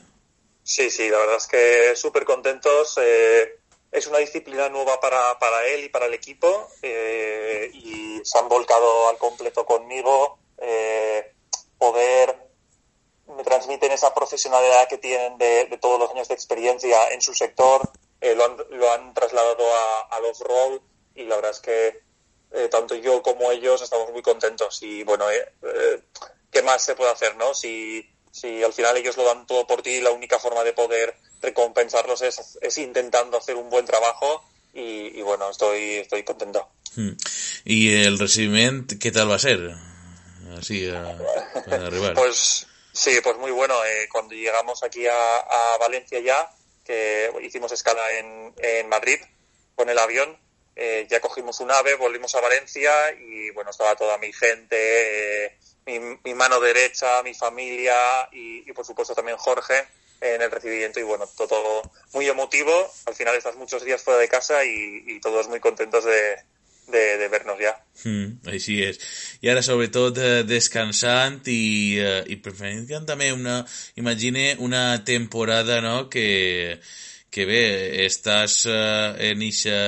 Sí, 0.63 0.91
sí, 0.91 1.09
la 1.09 1.19
verdad 1.19 1.37
es 1.37 1.47
que 1.47 1.97
súper 1.97 2.25
contentos. 2.25 2.99
Eh, 3.01 3.61
es 3.91 4.07
una 4.07 4.19
disciplina 4.19 4.69
nueva 4.69 5.01
para, 5.01 5.39
para 5.39 5.67
él 5.69 5.85
y 5.85 5.89
para 5.89 6.07
el 6.07 6.15
equipo 6.15 6.69
eh, 6.83 7.71
y 7.73 8.21
se 8.25 8.39
han 8.39 8.49
volcado 8.49 9.09
al 9.09 9.17
completo 9.17 9.65
conmigo. 9.65 10.39
Eh, 10.59 11.33
poder 11.79 12.42
me 13.37 13.45
transmiten 13.45 13.93
esa 13.93 14.15
profesionalidad 14.15 14.89
que 14.89 14.99
tienen 14.99 15.39
de, 15.39 15.67
de, 15.67 15.79
todos 15.79 15.99
los 15.99 16.11
años 16.11 16.29
de 16.29 16.35
experiencia 16.35 17.09
en 17.11 17.21
su 17.21 17.35
sector, 17.35 17.91
eh, 18.21 18.35
lo, 18.35 18.45
han, 18.45 18.57
lo, 18.71 18.93
han, 18.93 19.15
trasladado 19.15 19.65
a, 19.75 20.17
al 20.17 20.25
off-road 20.25 20.81
y 21.15 21.25
la 21.25 21.37
verdad 21.37 21.51
es 21.53 21.61
que 21.61 22.01
eh, 22.53 22.69
tanto 22.69 22.95
yo 22.95 23.23
como 23.23 23.51
ellos 23.51 23.83
estamos 23.83 24.11
muy 24.13 24.23
contentos 24.23 24.83
y 24.83 25.03
bueno, 25.05 25.31
eh, 25.31 26.03
¿qué 26.51 26.63
más 26.63 26.85
se 26.85 26.95
puede 26.95 27.11
hacer, 27.11 27.37
no? 27.37 27.55
Si, 27.55 28.09
si 28.31 28.63
al 28.63 28.73
final 28.73 28.97
ellos 28.97 29.17
lo 29.17 29.25
dan 29.25 29.47
todo 29.47 29.67
por 29.67 29.83
ti, 29.83 30.01
la 30.01 30.11
única 30.11 30.39
forma 30.39 30.63
de 30.65 30.73
poder 30.73 31.17
recompensarlos 31.41 32.23
es, 32.23 32.59
es 32.61 32.79
intentando 32.79 33.39
hacer 33.39 33.57
un 33.57 33.71
buen 33.71 33.85
trabajo 33.85 34.45
y, 34.73 35.19
y 35.19 35.23
bueno, 35.23 35.51
estoy, 35.51 35.97
estoy 35.97 36.23
contento. 36.25 36.69
Hmm. 36.95 37.13
¿Y 37.65 38.03
el 38.03 38.19
recibimiento 38.19 38.97
qué 39.01 39.11
tal 39.11 39.31
va 39.31 39.37
a 39.37 39.41
ser? 39.41 39.75
Así, 40.59 40.89
a, 40.89 41.17
arribar. 41.71 42.15
Pues 42.15 42.67
Sí, 42.93 43.21
pues 43.23 43.37
muy 43.39 43.51
bueno. 43.51 43.75
Eh, 43.85 44.09
cuando 44.11 44.35
llegamos 44.35 44.83
aquí 44.83 45.07
a, 45.07 45.37
a, 45.37 45.79
Valencia 45.79 46.21
ya, 46.21 46.51
que 46.85 47.31
hicimos 47.43 47.73
escala 47.73 48.19
en, 48.19 48.55
en 48.59 48.89
Madrid 48.89 49.19
con 49.75 49.89
el 49.89 49.99
avión, 49.99 50.39
eh, 50.77 51.07
ya 51.09 51.21
cogimos 51.21 51.61
un 51.61 51.71
ave, 51.71 51.95
volvimos 51.97 52.35
a 52.35 52.41
Valencia 52.41 52.93
y 53.13 53.51
bueno, 53.51 53.71
estaba 53.71 53.97
toda 53.97 54.19
mi 54.19 54.33
gente, 54.33 55.47
eh, 55.47 55.59
mi, 55.87 56.19
mi, 56.23 56.35
mano 56.35 56.61
derecha, 56.61 57.23
mi 57.23 57.35
familia 57.35 58.29
y, 58.33 58.69
y, 58.69 58.73
por 58.73 58.85
supuesto 58.85 59.15
también 59.15 59.37
Jorge 59.37 59.87
en 60.21 60.41
el 60.41 60.51
recibimiento 60.51 61.01
y 61.01 61.03
bueno, 61.03 61.27
todo 61.37 61.83
muy 62.13 62.29
emotivo. 62.29 62.91
Al 63.07 63.15
final 63.15 63.35
estás 63.37 63.57
muchos 63.57 63.85
días 63.85 64.03
fuera 64.03 64.21
de 64.21 64.29
casa 64.29 64.65
y, 64.65 65.05
y 65.07 65.21
todos 65.21 65.49
muy 65.49 65.61
contentos 65.61 66.05
de, 66.05 66.37
de, 66.89 67.19
de 67.19 67.29
vernos 67.29 67.59
ja. 67.61 67.73
Mm, 68.05 68.43
així 68.51 68.81
és. 68.85 68.99
I 69.45 69.53
ara, 69.53 69.63
sobretot, 69.65 70.19
eh, 70.19 70.43
descansant 70.49 71.47
i, 71.51 71.99
eh, 72.01 72.21
i 72.33 72.39
preferint 72.43 73.07
també 73.07 73.33
una, 73.33 73.61
imagine 74.01 74.57
una 74.59 75.03
temporada, 75.05 75.81
no?, 75.85 76.09
que, 76.13 76.81
que 77.33 77.47
bé, 77.49 77.63
estàs 78.05 78.63
eh, 78.69 79.31
en 79.31 79.45
eixa, 79.47 79.79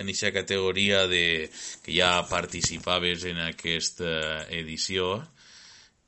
en 0.00 0.08
eixa 0.08 0.32
categoria 0.34 1.06
de, 1.10 1.48
que 1.84 1.94
ja 1.94 2.16
participaves 2.30 3.28
en 3.28 3.42
aquesta 3.44 4.46
edició 4.48 5.18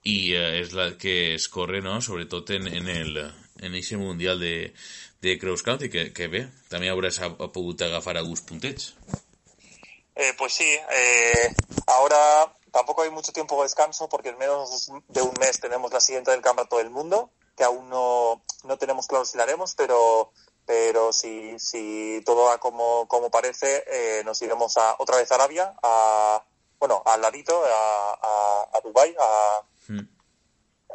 i 0.03 0.33
eh, 0.33 0.63
és 0.63 0.73
la 0.75 0.93
que 0.99 1.35
es 1.37 1.51
corre, 1.53 1.85
no?, 1.85 2.01
sobretot 2.01 2.57
en, 2.57 2.67
en 2.81 2.89
el 2.89 3.21
en 3.61 3.75
eixe 3.77 3.99
mundial 4.01 4.41
de, 4.41 4.73
de 5.21 5.37
cross 5.39 5.63
country, 5.63 5.91
que, 5.93 6.09
que 6.17 6.31
bé, 6.33 6.47
també 6.73 6.89
hauràs 6.89 7.21
pogut 7.53 7.85
agafar 7.85 8.17
alguns 8.17 8.41
puntets. 8.49 8.95
Eh, 10.21 10.35
pues 10.37 10.53
sí, 10.53 10.69
eh, 10.91 11.55
ahora 11.87 12.53
tampoco 12.71 13.01
hay 13.01 13.09
mucho 13.09 13.33
tiempo 13.33 13.57
de 13.57 13.63
descanso 13.63 14.07
porque 14.07 14.29
en 14.29 14.37
menos 14.37 14.93
de 15.09 15.23
un 15.23 15.33
mes 15.41 15.59
tenemos 15.59 15.91
la 15.95 16.01
siguiente 16.01 16.31
del 16.31 16.43
Campeonato 16.43 16.77
del 16.77 16.91
Mundo, 16.91 17.31
que 17.57 17.65
aún 17.65 17.89
no, 17.89 18.43
no 18.65 18.77
tenemos 18.77 19.07
claro 19.07 19.25
si 19.25 19.39
la 19.39 19.45
haremos, 19.45 19.75
pero, 19.75 20.31
pero 20.67 21.15
si, 21.15 21.59
si 21.59 22.23
todo 22.27 22.45
va 22.45 22.59
como, 22.59 23.09
como 23.09 23.31
parece, 23.31 23.83
eh, 23.87 24.23
nos 24.27 24.43
iremos 24.43 24.77
a, 24.77 24.95
otra 24.99 25.17
vez 25.17 25.33
a 25.33 25.37
Arabia, 25.37 25.75
a, 25.83 26.45
bueno, 26.79 27.03
al 27.07 27.23
ladito, 27.23 27.59
a, 27.65 28.19
a, 28.21 28.69
a 28.75 28.81
Dubái, 28.83 29.17
a, 29.19 29.63
mm. 29.89 30.09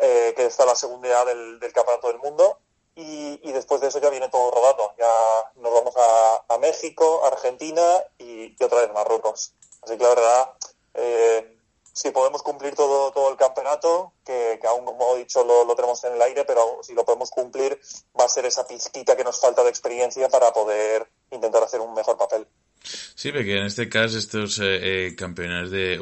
eh, 0.02 0.34
que 0.36 0.46
está 0.46 0.68
la 0.68 0.76
segunda 0.76 1.08
edad 1.08 1.26
del, 1.26 1.60
del 1.60 1.74
Campeonato 1.74 2.10
del 2.10 2.20
Mundo. 2.20 2.60
Y, 2.96 3.42
y, 3.44 3.52
después 3.52 3.82
de 3.82 3.88
eso 3.88 4.00
ya 4.00 4.10
viene 4.10 4.30
todo 4.30 4.52
rodando. 4.52 4.94
Ya 4.98 5.62
nos 5.62 5.74
vamos 5.74 5.94
a, 5.98 6.58
México, 6.60 7.26
Argentina 7.26 7.82
y, 8.18 8.56
otra 8.64 8.82
vez 8.82 8.94
Marruecos. 8.94 9.54
Así 9.82 9.98
que 9.98 10.04
la 10.04 10.10
verdad, 10.10 10.50
eh, 10.94 11.58
si 11.96 12.12
podemos 12.12 12.44
cumplir 12.44 12.76
todo, 12.76 13.12
todo 13.12 13.32
el 13.32 13.38
campeonato, 13.38 14.12
que, 14.26 14.60
que 14.60 14.68
aún 14.68 14.84
como 14.84 15.16
he 15.16 15.20
dicho 15.20 15.46
lo, 15.46 15.74
tenemos 15.76 16.04
en 16.04 16.14
el 16.14 16.22
aire, 16.22 16.44
pero 16.44 16.80
si 16.84 16.94
lo 16.94 17.06
podemos 17.06 17.30
cumplir 17.30 17.80
va 18.20 18.26
a 18.26 18.30
ser 18.30 18.46
esa 18.46 18.68
pizquita 18.68 19.16
que 19.16 19.24
nos 19.24 19.40
falta 19.40 19.64
de 19.64 19.70
experiencia 19.70 20.28
para 20.28 20.52
poder 20.52 21.08
intentar 21.32 21.64
hacer 21.64 21.80
un 21.80 21.94
mejor 21.94 22.18
papel. 22.18 22.48
Sí, 22.84 23.32
porque 23.32 23.58
en 23.58 23.66
este 23.66 23.88
caso 23.88 24.18
estos 24.18 24.60
eh, 24.60 25.08
eh, 25.08 25.16
campeonatos 25.16 25.72
de 25.72 25.98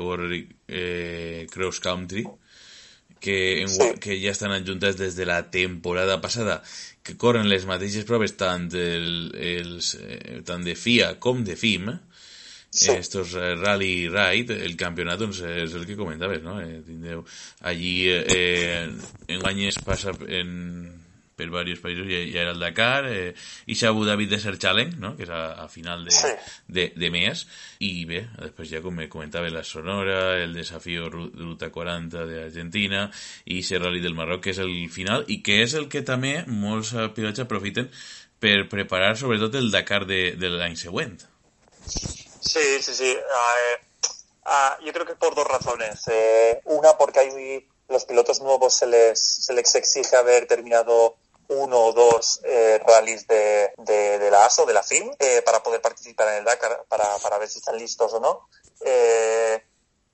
eh, 0.67 1.47
Cross 1.51 1.79
Country 1.79 2.27
que, 3.23 3.61
en, 3.61 3.69
sí. 3.71 3.93
que 4.03 4.17
ja 4.19 4.33
estan 4.35 4.51
adjuntats 4.51 4.99
des 4.99 5.15
de 5.15 5.27
la 5.29 5.39
temporada 5.51 6.19
passada, 6.21 6.59
que 7.03 7.15
corren 7.19 7.47
les 7.47 7.63
mateixes 7.69 8.07
proves 8.07 8.35
tant, 8.39 8.67
el, 8.75 9.31
els, 9.39 9.93
eh, 9.99 10.41
tant 10.47 10.65
de 10.67 10.75
FIA 10.75 11.13
com 11.23 11.43
de 11.47 11.55
FIM, 11.59 11.93
sí. 12.69 12.91
estos 12.91 13.35
eh, 13.39 13.53
Rally 13.55 14.09
Ride, 14.11 14.59
el 14.67 14.75
campionat 14.79 15.23
doncs, 15.23 15.39
és 15.47 15.77
el 15.79 15.87
que 15.87 15.97
comentaves, 15.99 16.43
no? 16.43 16.57
Eh, 16.59 16.81
tindreu 16.87 17.23
allí 17.71 17.95
eh, 18.11 18.83
en 19.31 19.47
any 19.47 19.63
es 19.69 19.79
passa 19.79 20.11
en 20.27 20.51
per 21.43 21.51
varios 21.51 21.81
països, 21.83 22.07
ja, 22.07 22.21
ja 22.31 22.43
era 22.45 22.55
el 22.55 22.61
Dakar, 22.63 23.05
eh, 23.11 23.33
i 23.67 23.77
Abu 23.85 24.05
Dhabi 24.07 24.27
Desert 24.31 24.61
Challenge, 24.63 24.97
no? 25.01 25.13
que 25.17 25.27
és 25.27 25.33
a, 25.33 25.43
a 25.65 25.67
final 25.71 26.05
de, 26.07 26.15
sí. 26.15 26.31
de, 26.67 26.87
de 26.95 27.11
mes, 27.11 27.43
i 27.83 28.05
bé, 28.09 28.23
després 28.39 28.71
ja 28.71 28.81
com 28.83 28.95
me 28.95 29.09
comentava 29.11 29.51
la 29.51 29.65
Sonora, 29.67 30.37
el 30.39 30.55
desafío 30.55 31.09
Ruta 31.11 31.69
40 31.73 32.25
d'Argentina, 32.29 33.09
i 33.45 33.59
ese 33.59 33.81
Rally 33.81 34.01
del 34.03 34.15
Marroc, 34.15 34.45
que 34.47 34.55
és 34.55 34.63
el 34.63 34.73
final, 34.93 35.27
i 35.27 35.41
que 35.43 35.61
és 35.65 35.75
el 35.79 35.89
que 35.91 36.03
també 36.07 36.39
molts 36.47 36.95
pilots 37.15 37.43
aprofiten 37.43 37.91
per 38.43 38.67
preparar 38.71 39.15
sobretot 39.19 39.55
el 39.59 39.71
Dakar 39.71 40.03
de, 40.07 40.33
de 40.39 40.51
l'any 40.51 40.75
següent. 40.79 41.19
Sí, 41.87 42.63
sí, 42.83 42.93
sí. 42.93 43.11
Uh, 43.15 43.75
uh, 44.47 44.83
yo 44.83 44.91
creo 44.91 45.05
que 45.05 45.15
por 45.15 45.35
dos 45.35 45.47
razones. 45.47 46.07
Eh, 46.07 46.59
una, 46.65 46.97
porque 46.97 47.19
hay 47.19 47.67
los 47.89 48.05
pilotos 48.05 48.41
nuevos 48.41 48.75
se 48.75 48.87
les, 48.87 49.19
se 49.19 49.53
les 49.53 49.75
exige 49.75 50.15
haber 50.15 50.47
terminado 50.47 51.15
uno 51.49 51.79
o 51.79 51.93
dos 51.93 52.41
eh, 52.43 52.81
rallies 52.85 53.27
de, 53.27 53.73
de, 53.77 54.19
de, 54.19 54.31
la 54.31 54.45
ASO, 54.45 54.65
de 54.65 54.73
la 54.73 54.83
FIM, 54.83 55.11
eh, 55.19 55.41
para 55.43 55.61
poder 55.61 55.81
participar 55.81 56.29
en 56.29 56.35
el 56.35 56.43
Dakar, 56.43 56.85
para, 56.87 57.17
para 57.19 57.37
ver 57.37 57.49
si 57.49 57.59
están 57.59 57.77
listos 57.77 58.13
o 58.13 58.19
no. 58.19 58.47
Eh, 58.81 59.63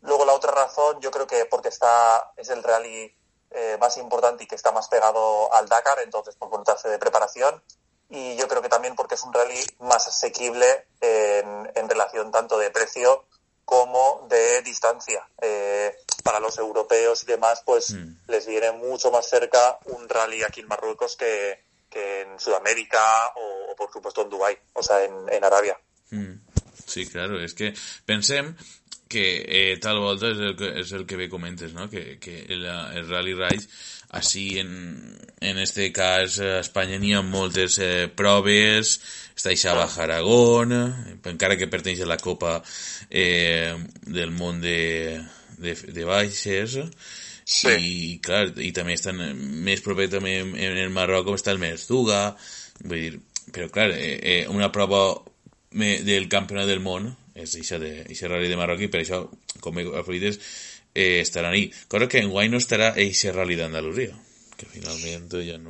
luego 0.02 0.26
la 0.26 0.34
otra 0.34 0.52
razón, 0.52 1.00
yo 1.02 1.12
creo 1.12 1.28
que 1.28 1.46
porque 1.46 1.70
está, 1.70 2.32
es 2.38 2.50
el 2.50 2.64
rally 2.64 3.16
eh, 3.52 3.78
más 3.80 3.98
importante 3.98 4.44
y 4.44 4.48
que 4.48 4.56
está 4.56 4.72
más 4.72 4.88
pegado 4.88 5.54
al 5.54 5.68
Dakar, 5.68 6.00
entonces 6.04 6.36
por 6.36 6.50
contarse 6.50 6.90
de 6.90 7.00
preparación. 7.00 7.64
Y 8.10 8.36
yo 8.38 8.48
creo 8.48 8.62
que 8.62 8.70
también 8.70 8.96
porque 8.96 9.16
es 9.16 9.24
un 9.24 9.34
rally 9.34 9.60
más 9.80 10.08
asequible 10.08 10.88
en, 11.00 11.72
en 11.76 11.90
relación 11.90 12.32
tanto 12.32 12.58
de 12.58 12.72
precio 12.72 13.26
como 13.70 14.26
de 14.28 14.64
distancia. 14.64 15.24
Eh, 15.40 15.96
para 16.24 16.40
los 16.40 16.58
europeos 16.58 17.22
y 17.22 17.28
demás, 17.28 17.62
pues 17.64 17.92
mm. 17.92 18.16
les 18.28 18.48
viene 18.48 18.72
mucho 18.72 19.12
más 19.12 19.30
cerca 19.30 19.78
un 19.86 20.10
rally 20.10 20.42
aquí 20.42 20.62
en 20.62 20.68
Marruecos 20.68 21.16
que, 21.16 21.60
que 21.88 22.22
en 22.22 22.40
Sudamérica 22.40 23.28
o, 23.36 23.72
o, 23.72 23.76
por 23.76 23.94
supuesto 23.94 24.24
en 24.24 24.30
Dubai, 24.32 24.58
o 24.74 24.82
sea, 24.82 25.04
en, 25.04 25.14
en 25.32 25.44
Arabia. 25.44 25.80
Mm. 26.10 26.34
Sí, 26.88 27.06
claro, 27.06 27.40
es 27.40 27.54
que 27.54 27.76
pensem 28.06 28.56
que 29.08 29.46
eh, 29.46 29.78
tal 29.78 30.00
volta 30.02 30.34
és 30.34 30.42
el, 30.42 30.56
que, 30.58 30.74
és 30.82 30.92
el 30.98 31.06
que 31.06 31.18
bé 31.18 31.30
comentes, 31.30 31.74
no? 31.74 31.90
que, 31.90 32.18
que 32.18 32.46
el, 32.50 32.66
el 32.66 33.06
Rally 33.06 33.36
Ride 33.38 33.70
així 34.10 34.58
en, 34.58 34.70
en 35.46 35.62
este 35.62 35.92
cas 35.94 36.40
a 36.42 36.60
Espanya 36.64 36.98
n'hi 36.98 37.14
ha 37.14 37.22
moltes 37.22 37.78
eh, 37.78 38.10
proves 38.10 38.98
està 39.40 39.54
això 39.54 39.78
a 39.80 39.88
Aragón 40.04 40.76
encara 40.76 41.56
que 41.58 41.70
pertany 41.72 42.02
a 42.04 42.10
la 42.10 42.20
Copa 42.20 42.58
eh, 43.10 43.72
del 44.04 44.36
món 44.36 44.60
de, 44.62 45.22
de, 45.58 45.76
de 45.96 46.06
baixes 46.08 46.76
sí. 47.46 47.72
i 47.72 48.20
clar, 48.24 48.50
i 48.60 48.74
també 48.76 49.00
estan 49.00 49.22
més 49.64 49.84
proper 49.86 50.10
també 50.12 50.42
en, 50.44 50.56
el 50.84 50.92
Marroc 50.92 51.30
com 51.30 51.40
està 51.40 51.56
el 51.56 51.64
Merzuga 51.64 52.36
vull 52.84 53.00
dir, 53.00 53.24
però 53.56 53.72
clar 53.72 53.90
eh, 53.96 54.20
eh, 54.20 54.44
una 54.52 54.72
prova 54.76 55.04
del 55.72 56.28
campionat 56.28 56.68
del 56.68 56.84
món 56.84 57.08
és 57.40 57.56
això 57.56 57.80
de, 57.80 58.02
això 58.10 58.28
rally 58.28 58.50
de 58.52 58.58
Marroc 58.60 58.84
i 58.84 58.92
per 58.92 59.06
això 59.06 59.24
com 59.64 59.80
he 59.80 59.86
eh, 60.94 61.20
estaran 61.22 61.54
ahí. 61.54 61.72
Cosa 61.88 62.08
que 62.08 62.20
en 62.20 62.30
guany 62.34 62.50
no 62.52 62.60
estarà 62.60 62.92
eixe 62.98 63.32
rally 63.32 63.56
d'Andalusia. 63.56 64.18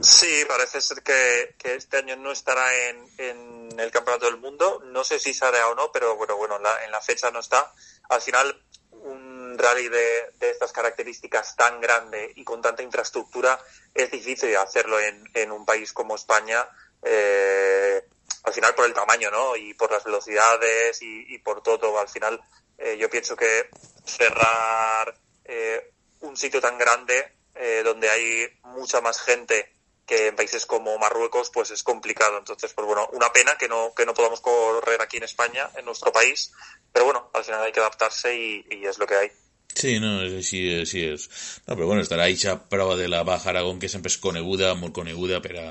Sí, 0.04 0.44
parece 0.48 0.82
ser 0.82 1.04
que, 1.04 1.56
este 1.64 1.98
año 1.98 2.16
no 2.16 2.32
estará 2.32 2.66
en, 2.90 3.70
el 3.80 3.92
Campeonato 3.92 4.26
del 4.26 4.38
Mundo. 4.38 4.82
No 4.86 5.04
sé 5.04 5.20
si 5.20 5.34
saldrá 5.34 5.68
o 5.70 5.76
no, 5.76 5.92
pero 5.92 6.16
bueno, 6.16 6.36
bueno, 6.36 6.58
en 6.58 6.64
la, 6.64 6.86
en 6.86 6.92
la 6.92 7.02
fecha 7.02 7.32
no 7.32 7.40
está. 7.40 7.72
Al 8.10 8.22
final, 8.22 8.62
un 8.92 9.58
rally 9.58 9.88
de, 9.88 10.34
estas 10.40 10.72
características 10.72 11.56
tan 11.56 11.80
grande 11.80 12.34
y 12.36 12.44
con 12.44 12.62
tanta 12.62 12.84
infraestructura 12.84 13.60
es 13.94 14.12
difícil 14.12 14.56
hacerlo 14.58 14.98
en, 15.00 15.52
un 15.52 15.66
país 15.66 15.94
como 15.94 16.16
España. 16.16 16.68
Eh, 17.04 18.04
al 18.44 18.54
final 18.54 18.76
por 18.76 18.86
el 18.86 18.94
tamaño, 18.94 19.32
¿no? 19.32 19.56
Y 19.56 19.74
por 19.74 19.92
las 19.92 20.04
velocidades 20.04 21.02
y, 21.02 21.34
y 21.34 21.38
por 21.40 21.62
todo. 21.64 22.00
Al 22.00 22.10
final, 22.10 22.42
eh, 22.78 22.98
yo 22.98 23.10
pienso 23.10 23.36
que 23.36 23.70
cerrar 24.06 25.14
eh, 25.44 25.92
un 26.22 26.38
sitio 26.38 26.62
tan 26.62 26.78
grande 26.78 27.39
eh, 27.60 27.82
donde 27.84 28.10
hay 28.10 28.48
mucha 28.64 29.02
más 29.02 29.22
gente 29.22 29.70
que 30.08 30.28
en 30.28 30.36
países 30.36 30.66
como 30.66 30.98
Marruecos 30.98 31.52
pues 31.54 31.70
es 31.70 31.84
complicado 31.84 32.38
entonces 32.38 32.74
pues 32.74 32.88
bueno 32.88 33.08
una 33.14 33.32
pena 33.32 33.58
que 33.60 33.68
no 33.68 33.94
que 33.94 34.06
no 34.06 34.14
podamos 34.16 34.42
correr 34.42 35.02
aquí 35.02 35.18
en 35.18 35.24
España 35.24 35.70
en 35.78 35.86
nuestro 35.86 36.12
país 36.12 36.52
pero 36.92 37.06
bueno 37.06 37.30
al 37.34 37.44
final 37.44 37.62
hay 37.62 37.72
que 37.72 37.80
adaptarse 37.80 38.36
y, 38.36 38.66
y 38.72 38.86
es 38.86 38.98
lo 38.98 39.06
que 39.06 39.16
hay 39.16 39.32
Sí, 39.76 40.00
no, 40.02 40.16
així, 40.26 40.64
així 40.82 41.04
és. 41.14 41.28
No, 41.68 41.76
però 41.76 41.86
bueno, 41.88 42.02
estarà 42.04 42.26
eixa 42.28 42.56
prova 42.72 42.96
de 42.98 43.06
la 43.08 43.22
Baja 43.24 43.52
Aragón, 43.52 43.78
que 43.80 43.88
sempre 43.88 44.10
és 44.12 44.18
coneguda, 44.20 44.74
molt 44.76 44.96
coneguda 44.98 45.40
per 45.46 45.54
a, 45.62 45.68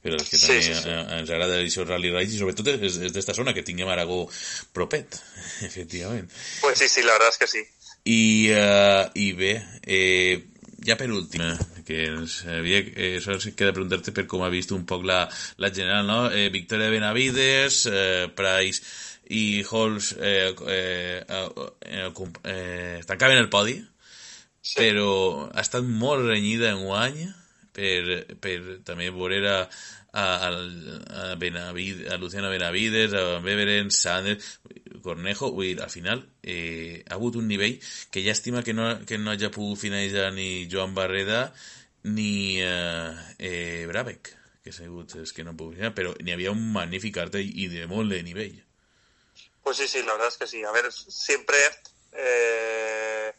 per 0.00 0.14
als 0.14 0.30
que 0.30 0.38
sí, 0.38 0.46
també 0.46 0.62
sí, 0.62 0.76
sí. 0.78 0.94
ens 1.18 1.32
agrada 1.34 1.58
Rally 1.58 2.12
Ride 2.14 2.32
i 2.32 2.38
sobretot 2.38 2.70
és, 2.76 3.00
és 3.08 3.12
d'esta 3.12 3.34
zona 3.34 3.52
que 3.52 3.66
tinguem 3.66 3.90
Aragó 3.90 4.22
propet, 4.72 5.18
efectivament. 5.68 6.30
Pues 6.62 6.78
sí, 6.78 6.88
sí, 6.88 7.02
la 7.02 7.18
verdad 7.18 7.34
es 7.34 7.38
que 7.42 7.50
sí. 7.50 7.66
I, 8.04 8.22
uh, 8.54 9.10
i 9.14 9.28
bé, 9.38 9.52
eh, 9.84 10.38
ja 10.86 10.96
per 10.98 11.10
últim, 11.14 11.42
que 11.86 12.02
ens 12.08 12.40
havia, 12.48 12.82
eh, 12.94 13.14
això 13.18 13.36
ens 13.36 13.48
queda 13.56 13.74
preguntar-te 13.74 14.14
per 14.14 14.26
com 14.30 14.44
ha 14.44 14.50
vist 14.52 14.72
un 14.74 14.84
poc 14.88 15.06
la, 15.08 15.22
la 15.62 15.70
general, 15.74 16.06
no? 16.08 16.20
Eh, 16.30 16.48
Victoria 16.54 16.90
Benavides, 16.92 17.84
eh, 17.86 18.28
Price 18.36 18.82
i 19.32 19.62
Halls 19.68 20.12
eh, 20.18 20.52
eh, 20.68 21.22
eh, 21.28 22.10
eh, 22.44 23.00
tancaven 23.08 23.40
el 23.40 23.50
podi, 23.52 23.78
sí. 24.60 24.76
però 24.80 25.48
ha 25.52 25.62
estat 25.62 25.86
molt 25.86 26.26
renyida 26.28 26.72
en 26.72 26.84
guany 26.86 27.22
per, 27.72 28.22
per 28.42 28.56
també 28.86 29.10
veure 29.14 29.42
a, 29.48 29.60
a, 30.12 30.48
a, 30.48 31.34
Benavides, 31.36 32.12
a 32.12 32.16
Luciano 32.16 32.50
Benavides, 32.50 33.12
a 33.14 33.38
Beveren, 33.40 33.90
Sanders, 33.90 34.60
Cornejo, 35.02 35.56
al 35.60 35.90
final 35.90 36.28
eh, 36.42 37.04
ha 37.08 37.14
hagut 37.14 37.36
un 37.36 37.48
nivell 37.48 37.80
que 38.10 38.22
llàstima 38.22 38.62
que 38.62 38.74
no, 38.74 39.04
que 39.06 39.18
no 39.18 39.32
hagi 39.32 39.48
pogut 39.48 39.80
finalitzar 39.80 40.32
ni 40.32 40.68
Joan 40.70 40.94
Barreda 40.94 41.52
ni 42.04 42.60
eh, 42.60 43.16
eh, 43.38 43.86
Brabec, 43.88 44.34
que 44.62 44.70
ha 44.70 44.76
sigut 44.76 45.16
és 45.22 45.32
que 45.32 45.44
no 45.44 45.56
puc 45.56 45.72
finalitzar, 45.72 45.96
però 45.96 46.12
n'hi 46.20 46.36
havia 46.36 46.52
un 46.52 46.62
magnífic 46.72 47.18
arte 47.18 47.40
i 47.42 47.70
de 47.72 47.88
molt 47.90 48.12
de 48.12 48.22
nivell. 48.22 48.60
Pues 49.62 49.78
sí, 49.78 49.88
sí, 49.88 50.02
la 50.02 50.12
verdad 50.12 50.28
es 50.28 50.36
que 50.36 50.46
sí. 50.46 50.64
A 50.64 50.72
ver, 50.72 50.92
siempre, 50.92 51.56
eh, 52.12 53.32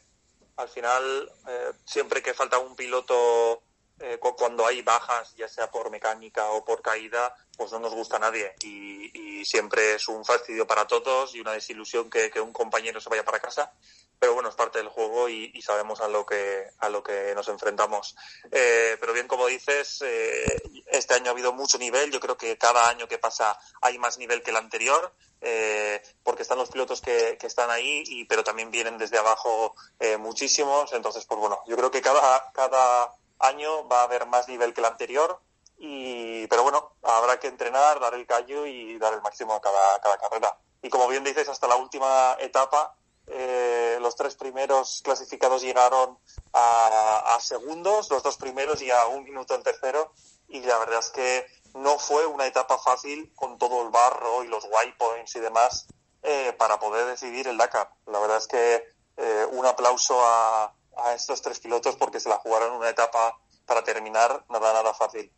al 0.55 0.69
final, 0.69 1.31
eh, 1.47 1.71
siempre 1.85 2.21
que 2.21 2.33
falta 2.33 2.59
un 2.59 2.75
piloto 2.75 3.61
eh, 4.05 4.19
cuando 4.19 4.65
hay 4.67 4.81
bajas, 4.81 5.33
ya 5.37 5.47
sea 5.47 5.71
por 5.71 5.89
mecánica 5.89 6.49
o 6.51 6.65
por 6.65 6.81
caída, 6.81 7.33
pues 7.57 7.71
no 7.71 7.79
nos 7.79 7.93
gusta 7.93 8.17
a 8.17 8.19
nadie. 8.19 8.53
Y, 8.63 9.45
siempre 9.45 9.95
es 9.95 10.07
un 10.07 10.23
fastidio 10.23 10.65
para 10.65 10.87
todos 10.87 11.35
y 11.35 11.41
una 11.41 11.51
desilusión 11.51 12.09
que, 12.09 12.31
un 12.39 12.53
compañero 12.53 13.01
se 13.01 13.09
vaya 13.09 13.25
para 13.25 13.39
casa. 13.39 13.73
Pero 14.17 14.33
bueno, 14.33 14.47
es 14.47 14.55
parte 14.55 14.77
del 14.77 14.87
juego 14.87 15.27
y, 15.27 15.51
y 15.53 15.61
sabemos 15.61 15.99
a 15.99 16.07
lo 16.07 16.25
que, 16.25 16.69
a 16.79 16.87
lo 16.87 17.03
que 17.03 17.33
nos 17.35 17.49
enfrentamos. 17.49 18.15
Eh, 18.51 18.95
pero 19.01 19.11
bien, 19.11 19.27
como 19.27 19.47
dices, 19.47 20.01
eh, 20.05 20.61
este 20.87 21.13
año 21.13 21.27
ha 21.27 21.31
habido 21.31 21.51
mucho 21.51 21.77
nivel. 21.77 22.09
Yo 22.09 22.21
creo 22.21 22.37
que 22.37 22.57
cada 22.57 22.87
año 22.87 23.07
que 23.07 23.17
pasa 23.17 23.59
hay 23.81 23.97
más 23.97 24.17
nivel 24.17 24.41
que 24.43 24.51
el 24.51 24.57
anterior. 24.57 25.13
Eh, 25.45 26.01
porque 26.23 26.43
están 26.43 26.57
los 26.57 26.69
pilotos 26.69 27.01
que, 27.01 27.37
que 27.37 27.47
están 27.47 27.69
ahí, 27.69 28.01
y, 28.07 28.23
pero 28.23 28.45
también 28.45 28.71
vienen 28.71 28.97
desde 28.97 29.17
abajo 29.17 29.75
eh, 29.99 30.15
muchísimos. 30.15 30.93
Entonces, 30.93 31.25
pues 31.25 31.37
bueno, 31.37 31.61
yo 31.67 31.75
creo 31.75 31.91
que 31.91 32.01
cada, 32.01 32.49
cada 32.53 33.13
año 33.43 33.87
va 33.87 34.01
a 34.01 34.03
haber 34.03 34.25
más 34.27 34.47
nivel 34.47 34.73
que 34.73 34.81
el 34.81 34.85
anterior. 34.85 35.39
Y, 35.77 36.47
pero 36.47 36.63
bueno, 36.63 36.95
habrá 37.03 37.39
que 37.39 37.47
entrenar, 37.47 37.99
dar 37.99 38.13
el 38.13 38.25
callo 38.25 38.65
y 38.65 38.97
dar 38.97 39.13
el 39.13 39.21
máximo 39.21 39.53
a 39.53 39.61
cada, 39.61 39.99
cada 40.01 40.17
carrera. 40.17 40.57
Y 40.81 40.89
como 40.89 41.07
bien 41.07 41.23
dices, 41.23 41.49
hasta 41.49 41.67
la 41.67 41.75
última 41.75 42.37
etapa, 42.39 42.95
eh, 43.27 43.97
los 44.01 44.15
tres 44.15 44.35
primeros 44.35 45.01
clasificados 45.03 45.61
llegaron 45.61 46.17
a, 46.53 47.35
a, 47.35 47.39
segundos, 47.39 48.09
los 48.09 48.21
dos 48.21 48.37
primeros 48.37 48.81
y 48.81 48.91
a 48.91 49.07
un 49.07 49.23
minuto 49.23 49.55
el 49.55 49.63
tercero. 49.63 50.13
Y 50.47 50.61
la 50.61 50.77
verdad 50.77 50.99
es 50.99 51.09
que 51.09 51.47
no 51.73 51.97
fue 51.97 52.25
una 52.25 52.45
etapa 52.45 52.77
fácil 52.77 53.33
con 53.35 53.57
todo 53.57 53.81
el 53.83 53.89
barro 53.89 54.43
y 54.43 54.47
los 54.47 54.65
white 54.65 54.95
points 54.97 55.35
y 55.35 55.39
demás 55.39 55.87
eh, 56.21 56.53
para 56.57 56.79
poder 56.79 57.05
decidir 57.07 57.47
el 57.47 57.57
Dakar. 57.57 57.89
La 58.05 58.19
verdad 58.19 58.37
es 58.37 58.47
que 58.47 58.83
eh, 59.17 59.47
un 59.51 59.65
aplauso 59.65 60.19
a, 60.23 60.73
a 60.97 61.13
estos 61.13 61.41
tres 61.41 61.59
pilotos 61.59 61.95
porque 61.95 62.19
se 62.19 62.29
la 62.29 62.37
jugaron 62.37 62.75
una 62.77 62.89
etapa 62.89 63.37
para 63.65 63.83
terminar 63.83 64.45
nada, 64.49 64.73
nada 64.73 64.93
fàcil. 64.93 65.29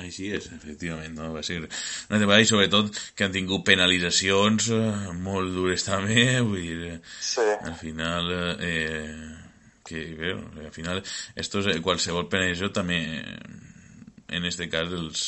Així 0.00 0.32
és, 0.34 0.48
efectivament, 0.50 1.12
no? 1.14 1.28
va 1.36 1.42
ser 1.46 1.60
una 1.62 2.18
temporada 2.18 2.42
i 2.42 2.48
sobretot 2.50 2.96
que 3.14 3.26
han 3.26 3.34
tingut 3.34 3.62
penalitzacions 3.68 4.72
eh, 4.74 5.12
molt 5.22 5.54
dures 5.54 5.86
també, 5.86 6.24
vull 6.42 6.64
dir, 6.64 6.96
sí. 7.22 7.44
al 7.54 7.76
final 7.78 8.32
eh, 8.58 9.36
que 9.86 10.02
bé, 10.18 10.34
al 10.64 10.74
final 10.74 11.02
estos, 11.38 11.70
qualsevol 11.84 12.26
penalització 12.32 12.72
també 12.74 12.98
en 14.34 14.48
este 14.50 14.66
cas 14.72 14.90
els, 14.90 15.24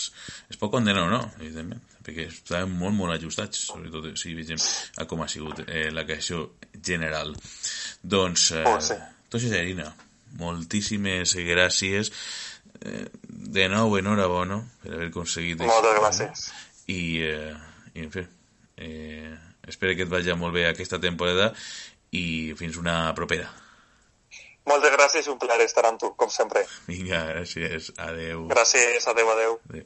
es 0.50 0.58
pot 0.58 0.72
condenar 0.72 1.04
o 1.06 1.10
no, 1.14 1.20
evidentment, 1.38 1.84
perquè 2.02 2.26
estaven 2.32 2.72
molt, 2.74 2.96
molt 2.98 3.14
ajustats, 3.14 3.68
sobretot 3.68 4.16
si 4.18 4.34
vegem 4.34 4.58
a 4.98 5.06
com 5.06 5.22
ha 5.22 5.30
sigut 5.30 5.62
eh, 5.68 5.92
la 5.94 6.02
queixa 6.08 6.42
general. 6.82 7.36
Doncs, 8.02 8.50
eh, 8.56 8.66
oh, 8.66 8.80
sí 8.82 8.98
Entonces, 9.26 9.50
Irina, 9.52 9.90
moltíssimes 10.38 11.34
gràcies. 11.36 12.12
Eh, 12.80 13.06
de 13.26 13.68
nou, 13.72 13.96
enhorabona 13.98 14.60
per 14.82 14.94
haver 14.94 15.08
aconseguit 15.10 15.62
Moltes 15.64 15.98
gràcies. 15.98 16.46
I, 16.86 17.22
eh, 17.26 17.54
i 17.94 18.04
en 18.04 18.10
fi, 18.12 18.26
eh, 18.76 19.34
espero 19.66 19.96
que 19.96 20.06
et 20.06 20.12
vagi 20.12 20.34
molt 20.38 20.54
bé 20.54 20.68
aquesta 20.68 21.00
temporada 21.02 21.52
i 22.14 22.54
fins 22.58 22.76
una 22.78 23.14
propera. 23.14 23.48
Moltes 24.66 24.92
gràcies 24.94 25.28
un 25.30 25.38
plaer 25.38 25.62
estar 25.66 25.86
amb 25.86 25.98
tu, 26.00 26.12
com 26.18 26.30
sempre. 26.30 26.64
Vinga, 26.86 27.24
gràcies. 27.30 27.92
Adeu. 28.02 28.48
Gràcies, 28.50 29.06
adeu, 29.06 29.30
adeu. 29.30 29.58
adeu. 29.70 29.84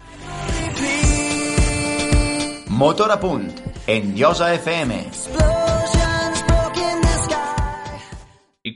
Motor 2.81 3.13
a 3.13 3.21
punt, 3.21 3.51
en 3.87 4.15
Llosa 4.17 4.55
FM. 4.57 5.05
I 5.05 5.60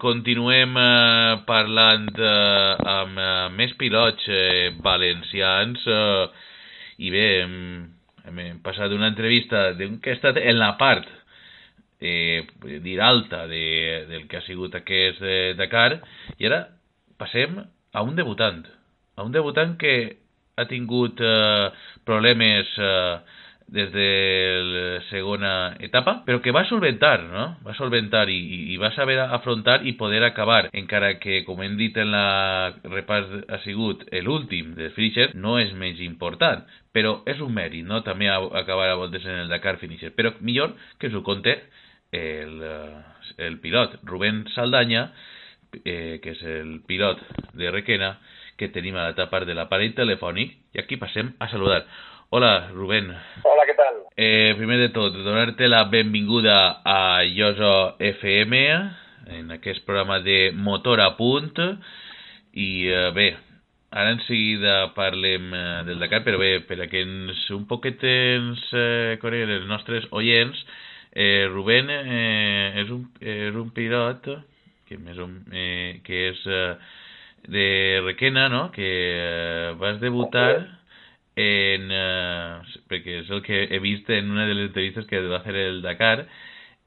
continuem 0.05 0.77
eh, 0.77 1.41
parlant 1.49 2.11
eh, 2.21 2.89
amb 2.93 3.19
eh, 3.19 3.33
més 3.57 3.73
pilots 3.81 4.29
eh, 4.29 4.71
valencians 4.85 5.85
eh, 5.89 6.25
i 7.05 7.11
bé, 7.15 7.27
hem, 7.43 7.55
hem 8.29 8.41
passat 8.65 8.93
una 8.95 9.09
entrevista 9.11 9.71
d'un 9.79 9.97
que 10.05 10.13
ha 10.13 10.19
estat 10.19 10.41
en 10.43 10.61
la 10.61 10.75
part 10.81 11.09
eh, 12.05 12.45
dir 12.85 13.01
alta 13.01 13.47
de, 13.49 14.05
del 14.11 14.27
que 14.29 14.39
ha 14.39 14.47
sigut 14.47 14.77
aquest 14.77 15.23
eh, 15.25 15.55
Dakar 15.59 16.03
i 16.37 16.51
ara 16.51 16.67
passem 17.21 17.57
a 17.61 18.05
un 18.05 18.15
debutant 18.19 18.65
a 19.17 19.25
un 19.25 19.33
debutant 19.33 19.79
que 19.81 19.95
ha 20.59 20.69
tingut 20.71 21.21
eh, 21.25 21.71
problemes 22.07 22.71
eh, 22.79 23.17
des 23.67 23.91
de 23.93 24.09
la 24.63 25.01
segona 25.09 25.53
etapa, 25.81 26.19
però 26.27 26.41
que 26.45 26.53
va 26.53 26.65
solventar, 26.69 27.17
no? 27.27 27.47
Va 27.65 27.75
solventar 27.75 28.29
i, 28.31 28.39
i 28.75 28.77
va 28.81 28.93
saber 28.95 29.17
afrontar 29.23 29.81
i 29.87 29.95
poder 29.99 30.23
acabar, 30.27 30.69
encara 30.73 31.15
que, 31.19 31.43
com 31.47 31.63
hem 31.65 31.79
dit 31.81 31.97
en 31.99 32.13
la 32.13 32.75
repàs 32.85 33.33
ha 33.49 33.61
sigut 33.65 34.05
l'últim 34.25 34.75
del 34.79 34.93
finisher, 34.97 35.31
no 35.35 35.57
és 35.63 35.73
menys 35.73 36.03
important, 36.05 36.63
però 36.95 37.17
és 37.27 37.41
un 37.43 37.55
mèrit, 37.57 37.87
no? 37.89 38.03
També 38.07 38.29
acabar 38.31 38.91
a 38.91 39.01
voltes 39.01 39.25
en 39.25 39.45
el 39.45 39.53
Dakar 39.53 39.79
finisher, 39.81 40.13
però 40.15 40.35
millor 40.41 40.77
que 41.01 41.11
s'ho 41.11 41.25
conte 41.27 41.57
el, 42.15 42.61
el 43.39 43.59
pilot 43.59 43.99
Rubén 44.05 44.45
Saldaña, 44.55 45.09
eh, 45.83 46.21
que 46.23 46.37
és 46.37 46.43
el 46.47 46.81
pilot 46.87 47.23
de 47.59 47.73
Requena, 47.75 48.15
que 48.57 48.71
tenim 48.71 48.95
a 48.95 49.09
l'etapa 49.09 49.43
de 49.43 49.55
l'aparell 49.57 49.97
telefònic, 49.97 50.53
i 50.75 50.83
aquí 50.83 50.99
passem 51.01 51.33
a 51.43 51.49
saludar. 51.51 51.83
Hola, 52.37 52.67
Rubén. 52.75 53.13
Hola, 53.47 53.63
què 53.63 53.77
tal? 53.79 53.99
Eh, 54.19 54.57
primer 54.59 54.81
de 54.81 54.89
tot, 54.91 55.15
donar-te 55.23 55.69
la 55.69 55.85
benvinguda 55.87 56.81
a 56.83 57.23
Yoso 57.31 57.95
FM, 58.03 58.63
en 59.37 59.55
aquest 59.55 59.85
programa 59.87 60.17
de 60.19 60.51
Motor 60.51 61.05
a 61.05 61.13
punt, 61.15 61.53
i 62.59 62.67
eh, 62.91 63.05
bé, 63.15 63.29
ara 63.95 64.17
en 64.17 64.19
seguida 64.27 64.75
parlem 64.99 65.47
eh, 65.55 65.63
del 65.87 66.03
Dakar, 66.03 66.25
però 66.27 66.43
bé, 66.43 66.51
per 66.67 66.81
a 66.83 66.91
que 66.91 67.05
ens, 67.07 67.47
un 67.55 67.69
poquet 67.71 68.03
ens 68.11 68.67
eh, 68.83 69.15
coneguin 69.23 69.55
els 69.61 69.71
nostres 69.71 70.11
oients, 70.11 70.67
eh, 71.15 71.47
Rubén 71.55 71.87
eh, 72.01 72.83
és, 72.83 72.91
un, 72.91 73.07
és 73.23 73.63
un 73.63 73.71
pilot 73.79 74.33
que, 74.91 74.99
més 74.99 75.23
o, 75.23 75.31
eh, 75.55 76.01
que 76.03 76.31
és... 76.35 76.47
Eh, 76.51 76.71
de 77.45 78.01
Requena, 78.01 78.49
no?, 78.49 78.71
que 78.73 78.87
eh, 78.89 79.75
vas 79.77 79.99
debutar 80.01 80.81
en... 81.37 81.89
Eh, 81.91 82.81
perquè 82.91 83.21
és 83.23 83.31
el 83.31 83.43
que 83.43 83.65
he 83.71 83.81
vist 83.83 84.11
en 84.11 84.31
una 84.31 84.47
de 84.47 84.55
les 84.55 84.69
entrevistes 84.71 85.07
que 85.11 85.23
va 85.29 85.43
fer 85.45 85.57
el 85.57 85.81
Dakar, 85.83 86.27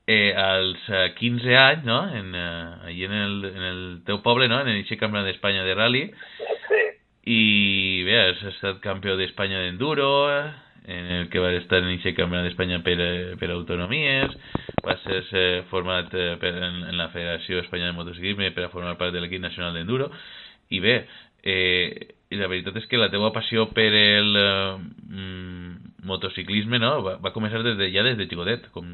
eh, 0.07 0.33
als 0.33 0.83
15 1.19 1.57
anys, 1.57 1.83
no?, 1.86 1.99
en, 2.15 2.31
eh, 2.33 2.88
allí 2.88 3.03
en 3.05 3.13
el, 3.13 3.45
en 3.51 3.63
el 3.71 3.81
teu 4.07 4.21
poble, 4.23 4.47
no?, 4.47 4.62
en 4.62 4.71
el 4.71 4.86
Campionat 4.88 5.27
d'Espanya 5.27 5.65
de 5.67 5.75
rally, 5.75 6.05
Sí, 6.67 6.83
i 7.27 8.03
bé, 8.07 8.15
has 8.29 8.43
estat 8.53 8.79
campió 8.79 9.17
d'Espanya 9.19 9.60
d'enduro, 9.65 10.07
en 10.88 11.12
el 11.12 11.29
que 11.29 11.39
vas 11.43 11.57
estar 11.60 11.81
en 11.83 11.91
aquest 11.91 12.15
campionat 12.15 12.47
d'Espanya 12.47 12.79
per, 12.86 12.95
eh, 13.03 13.36
per 13.39 13.51
autonomies, 13.51 14.38
vas 14.86 15.01
ser 15.03 15.23
eh, 15.36 15.63
format 15.67 16.13
eh, 16.15 16.38
per, 16.39 16.53
en, 16.55 16.86
en 16.88 16.95
la 16.97 17.10
Federació 17.12 17.60
Espanyola 17.60 17.91
de 17.91 17.97
Motociclisme 17.99 18.53
per 18.55 18.63
a 18.67 18.71
formar 18.71 18.95
part 18.99 19.12
de 19.12 19.19
l'equip 19.19 19.43
nacional 19.43 19.75
d'enduro, 19.75 20.07
i 20.71 20.79
bé, 20.79 21.01
eh, 21.43 22.15
la 22.35 22.49
veritat 22.51 22.75
és 22.75 22.87
que 22.91 22.99
la 22.99 23.07
teva 23.11 23.31
passió 23.31 23.69
per 23.71 23.87
el 23.87 24.35
eh, 24.35 24.75
mm, 24.77 25.93
motociclisme 26.07 26.79
no? 26.81 26.97
va, 27.05 27.15
va 27.23 27.31
començar 27.35 27.63
des 27.63 27.77
de, 27.79 27.87
ja 27.93 28.03
des 28.03 28.17
de 28.19 28.27
xicotet, 28.27 28.67
com 28.75 28.89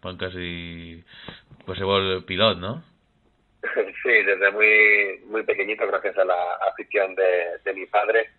quan 0.00 0.16
quasi 0.16 1.02
qualsevol 1.66 2.22
pilot, 2.24 2.58
¿no? 2.58 2.80
Sí, 4.02 4.22
desde 4.24 4.50
muy 4.50 5.20
muy 5.28 5.42
pequeñito, 5.44 5.86
gracias 5.86 6.16
a 6.16 6.24
la 6.24 6.40
afición 6.72 7.14
de, 7.14 7.60
de 7.62 7.74
mi 7.74 7.84
padre 7.84 8.30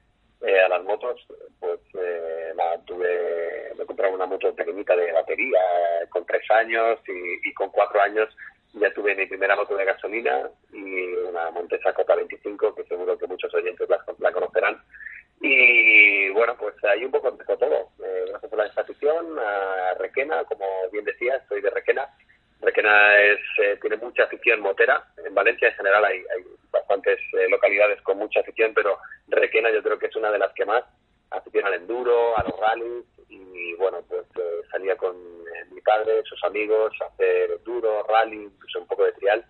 eh, 0.42 0.60
a 0.60 0.70
las 0.70 0.84
motos, 0.84 1.22
pues 1.60 1.80
eh, 1.94 2.54
nada, 2.58 2.82
tuve, 2.86 3.76
me 3.78 3.86
compré 3.86 4.10
una 4.10 4.26
moto 4.26 4.56
pequeñita 4.56 4.96
de 4.96 5.12
batería 5.12 5.60
eh, 6.02 6.10
con 6.10 6.26
tres 6.26 6.50
años 6.50 7.00
y 7.06 7.54
con 7.54 7.70
cuatro 7.70 8.02
años 8.02 8.28
ya 8.74 8.92
tuve 8.94 9.16
mi 9.16 9.26
primera 9.26 9.56
moto 9.56 9.76
de 9.76 9.86
gasolina 9.86 10.50
y 10.72 11.14
una 11.30 11.52
Montesa 11.52 11.94
Copa 11.94 12.16
25, 12.16 12.76
que 12.76 12.84
seguro 12.86 13.18
que 13.18 13.28
muchos 13.28 13.54
oyentes 13.54 13.90
la, 13.90 14.00
la 14.20 14.32
conocerán. 14.32 14.82
Y 15.42 16.30
bueno, 16.30 16.56
pues 16.58 16.76
ahí 16.84 17.04
un 17.04 17.12
poco 17.12 17.30
empezó 17.30 17.58
todo. 17.58 17.90
Eh, 18.04 18.26
gracias 18.30 18.54
a 18.54 18.56
la 18.56 18.64
afición, 18.76 19.40
a 19.40 19.94
Requena, 19.96 20.44
como 20.46 20.66
bien 20.92 21.04
decía, 21.04 21.44
soy 21.50 21.62
de 21.62 21.70
Requena. 21.70 22.08
Requena 22.62 23.20
es, 23.20 23.40
eh, 23.64 23.78
tiene 23.82 23.98
mucha 23.98 24.24
afición 24.24 24.62
motera. 24.62 25.04
En 25.26 25.34
Valencia 25.34 25.70
en 25.70 25.76
general 25.76 26.06
hay, 26.06 26.18
hay 26.20 26.44
bastantes 26.72 27.20
eh, 27.34 27.50
localidades 27.50 28.02
con 28.04 28.20
mucha 28.20 28.42
afición, 28.42 28.72
pero 28.76 29.00
Requena 29.28 29.72
yo 29.72 29.82
creo 29.82 29.98
que 29.98 30.06
es 30.08 30.16
una 30.16 30.32
de 30.32 30.38
las 30.38 30.54
que 30.54 30.66
más 30.66 30.84
afición 31.32 31.66
al 31.66 31.74
enduro, 31.74 32.38
a 32.38 32.44
los 32.44 32.60
rallies 32.60 33.06
y 33.32 33.74
bueno, 33.76 34.00
pues 34.08 34.26
eh, 34.38 34.62
salía 34.70 34.96
con 34.98 35.16
eh, 35.16 35.66
mi 35.72 35.82
padre, 35.82 36.22
sus 36.24 36.44
amigos, 36.44 36.94
a 37.02 37.06
hacer 37.06 37.52
enduro, 37.52 38.04
rally, 38.04 38.44
incluso 38.44 38.80
un 38.80 38.88
poco 38.88 39.06
de 39.06 39.14
trial. 39.14 39.46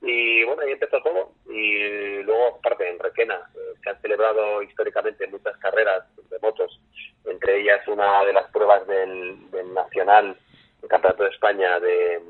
Y 0.00 0.44
bueno, 0.44 0.62
ahí 0.62 0.72
empezó 0.72 1.02
todo. 1.02 1.32
Y 1.50 2.22
luego, 2.22 2.56
aparte, 2.58 2.88
en 2.88 2.98
Requena 2.98 3.34
eh, 3.54 3.74
se 3.82 3.90
han 3.90 4.00
celebrado 4.00 4.62
históricamente 4.62 5.26
muchas 5.26 5.56
carreras 5.58 6.04
de 6.30 6.38
motos, 6.40 6.80
entre 7.24 7.60
ellas 7.60 7.86
una 7.88 8.24
de 8.24 8.32
las 8.32 8.50
pruebas 8.50 8.86
del, 8.86 9.36
Nacional, 9.74 10.36
el 10.82 10.88
Campeonato 10.88 11.24
de 11.24 11.30
España 11.30 11.78
de, 11.78 12.20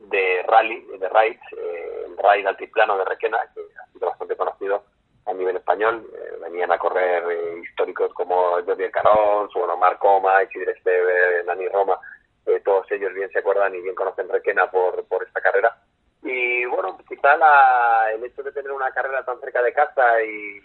de 0.00 0.42
Rally, 0.46 0.84
de 0.98 1.08
Raids, 1.08 1.40
eh, 1.52 2.06
el 2.06 2.16
Raid 2.16 2.46
Altiplano 2.46 2.96
de 2.98 3.04
Requena, 3.04 3.38
que 3.54 3.60
ha 3.60 3.92
sido 3.92 4.08
bastante 4.08 4.36
conocido 4.36 4.84
a 5.28 5.34
nivel 5.34 5.56
español. 5.56 6.06
Eh, 6.14 6.38
venían 6.42 6.72
a 6.72 6.78
correr 6.78 7.22
eh, 7.30 7.60
históricos 7.62 8.12
como 8.14 8.52
Jordi 8.64 8.90
Carón, 8.90 9.48
bueno, 9.54 9.76
Marco 9.76 10.08
Coma, 10.08 10.42
Isidre 10.42 10.72
Esteve, 10.72 11.44
Nani 11.46 11.68
Roma, 11.68 11.98
eh, 12.46 12.60
todos 12.64 12.90
ellos 12.92 13.12
bien 13.12 13.30
se 13.30 13.40
acuerdan 13.40 13.74
y 13.74 13.80
bien 13.82 13.94
conocen 13.94 14.28
Requena 14.28 14.70
por, 14.70 15.06
por 15.06 15.22
esta 15.22 15.40
carrera. 15.40 15.76
Y 16.22 16.64
bueno, 16.64 16.98
quizá 17.08 17.36
la, 17.36 18.10
el 18.12 18.24
hecho 18.24 18.42
de 18.42 18.52
tener 18.52 18.72
una 18.72 18.90
carrera 18.90 19.24
tan 19.24 19.38
cerca 19.40 19.62
de 19.62 19.72
casa 19.72 20.22
y, 20.22 20.58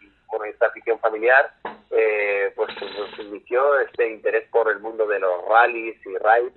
y, 0.00 0.12
bueno, 0.26 0.46
esta 0.46 0.66
afición 0.66 0.98
familiar, 0.98 1.52
eh, 1.90 2.52
pues 2.56 2.68
nos 2.80 3.18
inició 3.18 3.78
este 3.80 4.10
interés 4.10 4.48
por 4.50 4.70
el 4.70 4.80
mundo 4.80 5.06
de 5.06 5.20
los 5.20 5.44
rallies 5.46 5.96
y 6.04 6.16
rides 6.18 6.54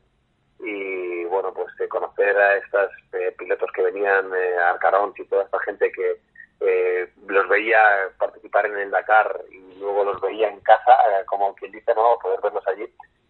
y 0.60 1.24
bueno, 1.26 1.54
pues 1.54 1.67
eh, 1.80 1.88
conocer 1.88 2.38
a 2.38 2.58
estos 2.58 2.91
pilotos 3.38 3.72
que 3.74 3.82
venían, 3.82 4.30
eh, 4.34 4.58
Arcarón 4.58 5.13
y 5.17 5.26
toda 5.26 5.43
esta 5.43 5.60
gente 5.60 5.91
que 5.91 6.17
eh, 6.62 7.10
los 7.28 7.48
veía 7.48 7.80
participar 8.17 8.65
en 8.67 8.78
el 8.78 8.91
Dakar 8.91 9.41
y 9.52 9.80
luego 9.80 10.04
los 10.04 10.22
veía 10.22 10.50
en 10.50 10.60
casa, 10.62 10.91
eh, 10.91 11.26
como 11.26 11.56
quien 11.56 11.72
dice, 11.72 11.93
no, 11.95 12.17
poder 12.22 12.39
verlos 12.41 12.67
allí, 12.67 12.86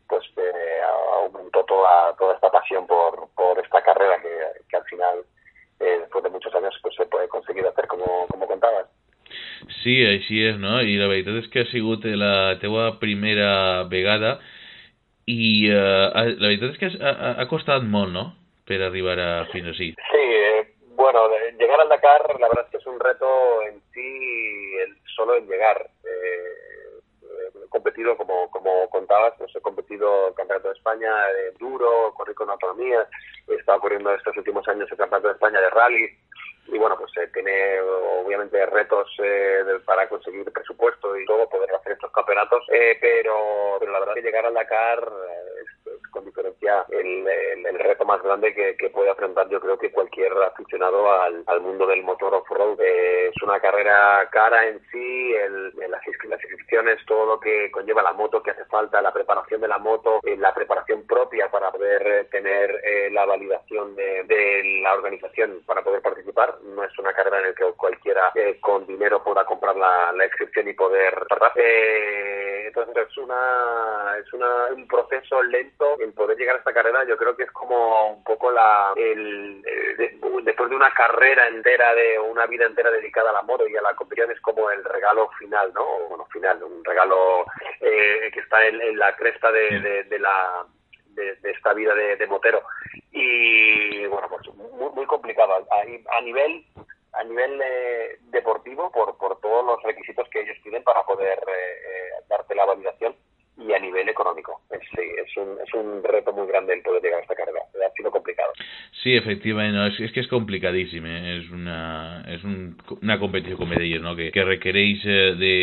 pues 0.08 0.26
eh, 0.38 0.82
aumentó 1.14 1.64
toda, 1.66 2.16
toda 2.18 2.36
esta 2.36 2.50
pasión 2.50 2.88
por, 2.88 3.30
por 3.36 3.60
esta 3.60 3.82
carrera 3.82 4.22
que, 4.22 4.62
que 4.70 4.78
al 4.78 4.84
final, 4.86 5.20
eh, 5.80 5.98
después 6.00 6.24
de 6.24 6.30
muchos 6.30 6.54
años, 6.56 6.78
pues 6.82 6.96
se 6.96 7.06
puede 7.06 7.28
conseguir 7.28 7.66
hacer 7.68 7.88
como, 7.88 8.26
como 8.28 8.48
contabas. 8.48 8.88
Sí, 9.84 10.00
així 10.08 10.42
és, 10.48 10.58
no? 10.60 10.80
I 10.82 10.98
la 11.00 11.10
veritat 11.12 11.38
és 11.44 11.50
que 11.54 11.64
ha 11.64 11.70
sigut 11.70 12.06
la 12.18 12.58
teua 12.62 12.94
primera 13.02 13.86
vegada 13.92 14.38
i 15.30 15.70
eh, 15.70 16.08
la 16.16 16.48
veritat 16.48 16.74
és 16.74 16.80
que 16.82 16.92
ha, 16.98 17.14
ha, 17.36 17.48
costat 17.52 17.86
molt, 17.86 18.14
no?, 18.16 18.26
per 18.70 18.82
arribar 18.86 19.18
a 19.22 19.30
fins 19.54 19.72
així. 19.72 19.92
Sí, 20.12 20.19
bueno, 21.00 21.30
llegar 21.58 21.80
al 21.82 21.90
Dakar, 21.90 22.40
la 22.40 22.48
verdad 22.50 22.66
es 22.66 22.72
que 22.72 22.78
es 22.78 22.86
un 22.88 23.00
reto 23.00 23.62
en 23.64 23.82
sí, 23.94 24.76
el, 24.78 24.98
solo 25.16 25.36
en 25.36 25.48
llegar. 25.48 25.90
Eh, 26.04 27.00
eh, 27.24 27.52
he 27.66 27.70
competido, 27.70 28.18
como, 28.18 28.50
como 28.52 28.90
contabas, 28.90 29.34
pues 29.38 29.56
he 29.56 29.62
competido 29.62 30.28
en 30.28 30.34
Campeonato 30.34 30.68
de 30.70 30.74
España 30.76 31.16
de 31.28 31.52
duro, 31.52 32.14
corrí 32.16 32.34
con 32.34 32.50
autonomía, 32.50 33.08
he 33.48 33.56
estado 33.56 33.80
corriendo 33.80 34.14
estos 34.14 34.36
últimos 34.38 34.68
años 34.68 34.92
el 34.92 34.98
Campeonato 34.98 35.28
de 35.30 35.34
España 35.36 35.62
de 35.62 35.70
rally, 35.70 36.18
y 36.68 36.78
bueno, 36.78 36.96
pues 36.98 37.12
eh, 37.18 37.30
tiene 37.34 37.80
obviamente 37.82 38.64
retos 38.68 39.08
eh, 39.24 39.64
de- 39.66 39.80
para 39.80 40.08
conseguir 40.08 40.52
presupuesto 40.52 41.18
y 41.18 41.26
todo, 41.26 41.50
poder 41.50 41.74
hacer 41.74 41.94
estos 41.94 42.12
campeonatos, 42.12 42.64
eh, 42.72 42.98
pero, 43.02 43.78
pero 43.80 43.92
la 43.92 44.00
verdad 44.00 44.14
que 44.16 44.22
llegar 44.22 44.46
al 44.46 44.54
Dakar 44.54 45.00
eh, 45.02 45.49
es, 45.49 45.49
es 45.49 45.49
con 46.12 46.26
diferencia 46.26 46.86
el, 46.90 47.26
reto 47.80 48.06
más 48.06 48.22
grande 48.22 48.54
que, 48.54 48.90
puede 48.90 49.10
afrontar 49.10 49.48
yo 49.50 49.62
creo 49.62 49.78
que 49.78 49.92
cualquier 49.92 50.34
aficionado 50.34 51.12
al, 51.12 51.62
mundo 51.62 51.86
del 51.88 52.04
motor 52.04 52.34
off-road. 52.34 52.80
Eh, 52.82 53.28
es 53.28 53.44
una 53.44 53.60
carrera 53.60 54.28
cara 54.32 54.68
en 54.68 54.80
sí, 54.92 55.34
el, 55.34 55.74
las, 55.90 56.04
inscri- 56.04 56.30
las 56.30 56.44
inscripciones, 56.44 57.06
todo 57.06 57.26
lo 57.26 57.40
que 57.40 57.72
conlleva 57.72 58.02
la 58.02 58.14
moto 58.14 58.42
que 58.42 58.52
hace 58.52 58.66
falta, 58.66 59.02
la 59.02 59.14
preparación 59.14 59.62
de 59.62 59.68
la 59.68 59.78
moto, 59.78 60.20
eh, 60.24 60.36
la 60.38 60.54
preparación 60.54 61.04
propia 61.06 61.50
para 61.50 61.72
poder 61.72 62.06
eh, 62.06 62.24
tener 62.26 62.82
eh, 62.84 63.10
la 63.12 63.26
validación 63.26 63.96
de, 63.96 64.80
la 64.84 64.94
organización 64.94 65.62
para 65.66 65.82
poder 65.82 66.02
participar. 66.02 66.58
No 66.64 66.84
es 66.84 66.98
una 67.00 67.14
carrera 67.14 67.40
en 67.40 67.48
la 67.48 67.54
que 67.54 67.72
cualquiera 67.78 68.32
con 68.62 68.86
dinero 68.88 69.24
pueda 69.24 69.46
comprar 69.46 69.76
la, 69.76 70.12
la 70.14 70.26
inscripción 70.26 70.68
y 70.68 70.74
poder 70.74 71.14
entonces 72.70 73.08
es 73.10 73.18
una 73.18 74.18
es 74.20 74.34
una, 74.34 74.66
un 74.74 74.88
proceso 74.88 75.42
lento 75.44 75.69
el 76.00 76.14
poder 76.14 76.38
llegar 76.38 76.56
a 76.56 76.60
esta 76.60 76.74
carrera. 76.74 77.04
Yo 77.06 77.18
creo 77.18 77.36
que 77.36 77.44
es 77.44 77.52
como 77.52 78.14
un 78.14 78.24
poco 78.24 78.52
la 78.52 78.94
el, 78.96 79.64
eh, 79.66 79.96
de- 79.98 80.20
después 80.44 80.70
de 80.70 80.76
una 80.76 80.92
carrera 80.94 81.48
entera 81.48 81.94
de 81.94 82.20
una 82.20 82.46
vida 82.46 82.66
entera 82.66 82.92
dedicada 82.92 83.30
a 83.30 83.34
la 83.34 83.42
moto 83.44 83.68
y 83.68 83.76
a 83.76 83.82
la 83.82 83.94
competición 83.96 84.32
es 84.32 84.40
como 84.42 84.70
el 84.72 84.84
regalo 84.84 85.30
final, 85.40 85.72
¿no? 85.74 85.86
Bueno, 86.10 86.26
final, 86.32 86.64
un 86.64 86.84
regalo 86.84 87.46
eh, 87.82 88.30
que 88.34 88.40
está 88.40 88.66
en, 88.66 88.82
en 88.82 88.98
la 88.98 89.16
cresta 89.16 89.52
de, 89.52 89.80
de- 89.80 90.04
de 90.04 90.20
la 90.20 90.66
de, 91.08 91.36
de 91.36 91.52
esta 91.52 91.74
vida 91.74 91.94
de, 91.96 92.16
de 92.16 92.28
motero 92.28 92.62
y 93.12 94.06
bueno 94.06 94.28
pues 94.30 94.48
muy, 94.56 94.90
muy 94.92 95.06
complicado 95.06 95.54
a, 95.54 96.18
a 96.18 96.22
nivel 96.22 96.64
a 97.14 97.24
nivel 97.24 97.60
eh, 97.64 98.18
deportivo 98.30 98.92
por, 98.92 99.18
por 99.18 99.40
todos 99.42 99.66
los 99.66 99.82
requisitos 99.84 100.30
que 100.30 100.42
ellos 100.42 100.58
piden 100.64 100.84
para 100.84 101.04
poder 101.04 101.40
eh, 101.40 101.52
eh, 101.52 102.10
darte 102.30 102.54
la 102.56 102.66
validación 102.66 103.16
y 103.58 103.74
a 103.74 103.80
nivel 103.80 104.08
económico 104.08 104.62
es, 104.70 104.80
sí, 104.96 105.02
es, 105.70 105.74
un, 105.78 106.00
es 106.02 106.10
reto 106.12 106.34
muy 106.34 106.48
grande 106.50 106.74
el 106.74 106.82
poder 106.82 107.02
llegar 107.06 107.20
a 107.20 107.24
esta 107.24 107.36
carrera 107.38 107.62
ha 107.86 107.92
sido 107.96 108.10
complicado 108.12 108.52
Sí, 109.00 109.14
efectivament, 109.16 109.72
no, 109.78 109.86
és, 109.88 109.96
és 110.04 110.12
que 110.12 110.20
és 110.20 110.28
complicadíssim, 110.28 111.06
eh? 111.08 111.20
és, 111.38 111.46
una, 111.56 111.78
és 112.28 112.42
un, 112.44 112.74
una 113.00 113.16
competició, 113.22 113.56
com 113.56 113.70
deies, 113.72 114.02
no? 114.04 114.12
que, 114.18 114.26
que 114.36 114.44
requereix 114.44 115.06
eh, 115.08 115.20
de, 115.40 115.54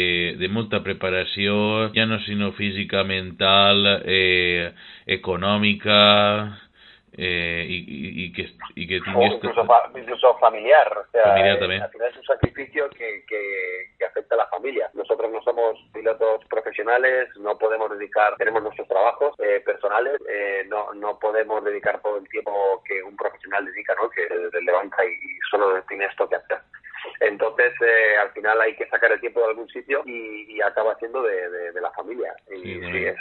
de 0.41 0.49
molta 0.49 0.81
preparació, 0.87 1.91
ja 1.93 2.07
no 2.09 2.17
sinó 2.25 2.53
física, 2.57 3.03
mental, 3.05 3.85
eh, 4.09 4.71
econòmica, 5.19 5.99
eh, 7.13 7.67
i, 7.69 7.77
i, 7.77 8.25
i, 8.25 8.33
que, 8.33 8.49
i 8.77 8.87
que 8.89 9.03
o 9.05 9.27
incluso, 9.29 9.65
fa- 9.69 9.91
incluso 9.95 10.33
familiar, 10.41 10.89
o 10.97 11.05
sea, 11.13 11.25
Familiar 11.35 11.57
eh, 11.57 11.61
también. 11.61 11.83
al 11.83 11.91
final 11.91 12.09
es 12.11 12.17
un 12.17 12.25
sacrificio 12.25 12.89
que, 12.97 13.25
que 13.29 13.43
afecta 14.17 14.35
a 14.35 14.39
la 14.39 14.47
familia. 14.47 14.91
Nosotros 14.95 15.31
no 15.31 15.43
somos 15.43 15.79
pilotos 15.93 16.45
profesionales, 16.49 17.29
no 17.37 17.59
podemos 17.59 17.91
dedicar, 17.91 18.35
tenemos 18.37 18.63
nuestros 18.63 18.89
trabajos 18.89 19.35
eh, 19.39 19.61
personales, 19.65 20.19
eh, 20.29 20.65
no, 20.69 20.93
no 20.95 21.19
podemos 21.19 21.63
dedicar 21.63 22.01
todo 22.01 22.17
el 22.17 22.29
tiempo 22.29 22.83
que 22.87 23.03
un 23.03 23.17
profesional 23.17 23.67
dedica, 23.67 23.95
¿no? 24.01 24.09
que 24.09 24.27
se 24.27 24.61
levanta 24.63 25.05
y 25.05 25.39
solo 25.51 25.83
tiene 25.89 26.07
esto 26.07 26.29
que 26.29 26.37
hacer. 26.37 26.61
Entonces, 27.21 27.73
eh, 27.81 28.17
al 28.21 28.31
final 28.31 28.61
hay 28.61 28.75
que 28.77 28.87
sacar 28.89 29.13
el 29.13 29.21
tiempo 29.21 29.41
de 29.41 29.47
algún 29.47 29.69
sitio 29.69 30.03
y, 30.07 30.61
acaba 30.61 30.97
siendo 30.99 31.23
de, 31.23 31.81
la 31.81 31.91
familia. 31.93 32.35
Y 32.51 32.63
sí, 32.63 32.81
eh, 33.05 33.15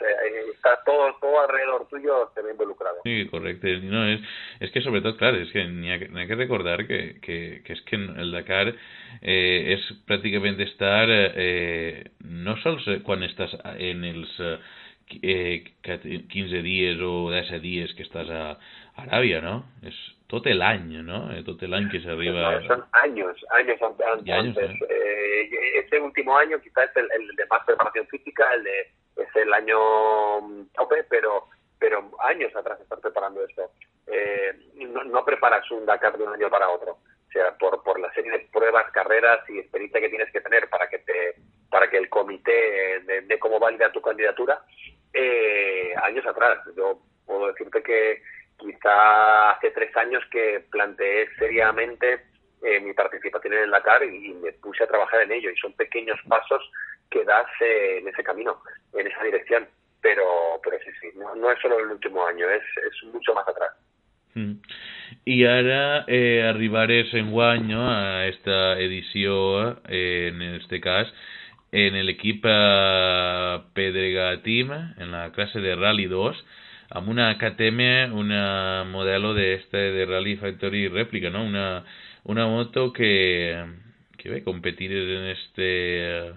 está 0.53 0.81
todo, 0.83 1.13
todo 1.19 1.41
alrededor 1.41 1.87
tuyo 1.89 2.31
se 2.33 2.41
ve 2.41 2.51
involucrado. 2.51 3.01
Sí, 3.03 3.27
correcto. 3.29 3.67
No, 3.83 4.07
es, 4.07 4.21
es 4.59 4.71
que 4.71 4.81
sobre 4.81 5.01
todo, 5.01 5.17
claro, 5.17 5.37
es 5.37 5.51
que 5.51 5.65
ni 5.65 5.91
hay, 5.91 5.99
que, 5.99 6.07
que 6.07 6.35
recordar 6.35 6.87
que, 6.87 7.19
que, 7.21 7.61
que, 7.63 7.73
es 7.73 7.81
que 7.83 7.95
el 7.95 8.31
Dakar 8.31 8.73
eh, 9.21 9.73
es 9.73 9.97
prácticamente 10.05 10.63
estar 10.63 11.07
eh, 11.09 12.11
no 12.19 12.57
solo 12.57 12.79
cuando 13.03 13.25
estás 13.25 13.51
en 13.77 14.03
el 14.03 14.27
eh, 15.21 15.63
15 16.29 16.61
días 16.61 16.97
o 17.01 17.31
10 17.31 17.61
días 17.61 17.93
que 17.93 18.03
estás 18.03 18.29
a 18.29 18.57
Arabia, 18.95 19.41
¿no? 19.41 19.65
Es 19.83 19.95
todo 20.27 20.43
el 20.45 20.61
año, 20.61 21.03
¿no? 21.03 21.31
Eh, 21.31 21.43
todo 21.43 21.57
el 21.61 21.73
año 21.73 21.89
que 21.91 22.01
se 22.01 22.09
arriba... 22.09 22.61
son 22.67 22.85
años, 22.91 23.35
años 23.51 23.79
antes. 23.81 24.71
¿eh? 24.89 25.49
este 25.79 25.99
último 25.99 26.37
año 26.37 26.59
quizás 26.61 26.89
es 26.89 26.97
el, 26.97 27.35
de 27.35 27.45
más 27.47 27.63
preparación 27.65 28.07
física, 28.07 28.51
el 28.53 28.63
de, 28.63 28.81
es 29.17 29.35
el 29.35 29.53
año 29.53 29.77
tope, 30.73 31.03
pero 31.09 31.47
pero 31.77 32.09
años 32.23 32.55
atrás 32.55 32.79
estás 32.79 32.99
preparando 32.99 33.43
esto. 33.45 33.69
no, 34.75 35.03
no 35.03 35.25
preparas 35.25 35.69
un 35.71 35.85
Dakar 35.85 36.17
de 36.17 36.23
un 36.23 36.33
año 36.33 36.49
para 36.49 36.69
otro 36.69 36.97
sea, 37.35 37.51
por, 37.57 37.83
por 37.83 37.99
la 37.99 38.11
serie 38.13 38.31
de 38.31 38.47
pruebas, 38.51 38.89
carreras 38.91 39.39
y 39.49 39.59
experiencia 39.59 39.99
que 39.99 40.09
tienes 40.09 40.31
que 40.31 40.41
tener 40.41 40.69
para 40.69 40.87
que 40.89 40.99
te 40.99 41.35
para 41.69 41.89
que 41.89 41.97
el 41.97 42.07
comité 42.07 43.01
de, 43.01 43.39
cómo 43.39 43.59
valida 43.59 43.91
tu 43.91 43.99
candidatura, 43.99 44.63
eh, 45.11 45.93
años 46.03 46.25
atrás. 46.25 46.59
Yo 46.77 46.99
puedo 47.25 47.47
decirte 47.47 47.83
que 47.83 48.21
quizá 48.57 49.51
hace 49.51 49.71
tres 49.71 49.95
años 49.97 50.23
que 50.31 50.65
planteé 50.71 51.29
seriamente 51.37 52.25
eh, 52.63 52.79
mi 52.79 52.93
participación 52.93 53.53
en 53.53 53.63
el 53.63 53.71
Dakar 53.71 54.03
y, 54.03 54.33
me 54.33 54.51
puse 54.53 54.83
a 54.83 54.87
trabajar 54.87 55.21
en 55.21 55.31
ello. 55.31 55.49
Y 55.49 55.57
son 55.57 55.73
pequeños 55.73 56.19
pasos 56.27 56.61
que 57.09 57.23
das 57.23 57.47
eh, 57.61 57.99
en 57.99 58.07
ese 58.07 58.23
camino, 58.23 58.61
en 58.93 59.07
esa 59.07 59.23
dirección. 59.23 59.67
Pero, 60.01 60.59
pero 60.63 60.77
sí, 60.79 60.91
sí, 61.01 61.09
no, 61.15 61.35
no 61.35 61.51
es 61.51 61.59
solo 61.59 61.79
el 61.79 61.87
último 61.87 62.25
año, 62.25 62.49
es, 62.49 62.63
es 62.87 63.03
mucho 63.11 63.33
más 63.33 63.47
atrás. 63.47 63.71
Mm. 64.35 64.59
I 65.25 65.45
ara 65.45 66.03
eh, 66.07 66.43
arribaré 66.43 67.05
en 67.13 67.31
guany 67.31 67.73
a 67.73 68.27
esta 68.27 68.77
edició, 68.79 69.79
eh, 69.87 70.27
en 70.27 70.41
este 70.41 70.81
cas, 70.81 71.07
en 71.71 71.95
l'equip 72.05 72.43
eh, 72.45 73.61
Pedrega 73.73 74.41
Team, 74.43 74.71
en 74.97 75.11
la 75.11 75.31
classe 75.31 75.59
de 75.59 75.75
Rally 75.75 76.05
2, 76.05 76.45
amb 76.89 77.09
una 77.09 77.37
KTM, 77.37 78.13
una 78.13 78.83
modelo 78.85 79.33
de 79.33 79.55
este 79.55 79.77
de 79.77 80.05
Rally 80.05 80.37
Factory 80.37 80.87
Réplica, 80.87 81.29
no? 81.29 81.43
Una, 81.43 81.83
una 82.23 82.47
moto 82.47 82.91
que, 82.93 83.65
que 84.17 84.29
ve 84.29 84.43
competir 84.43 84.91
en 84.91 85.25
este 85.29 86.33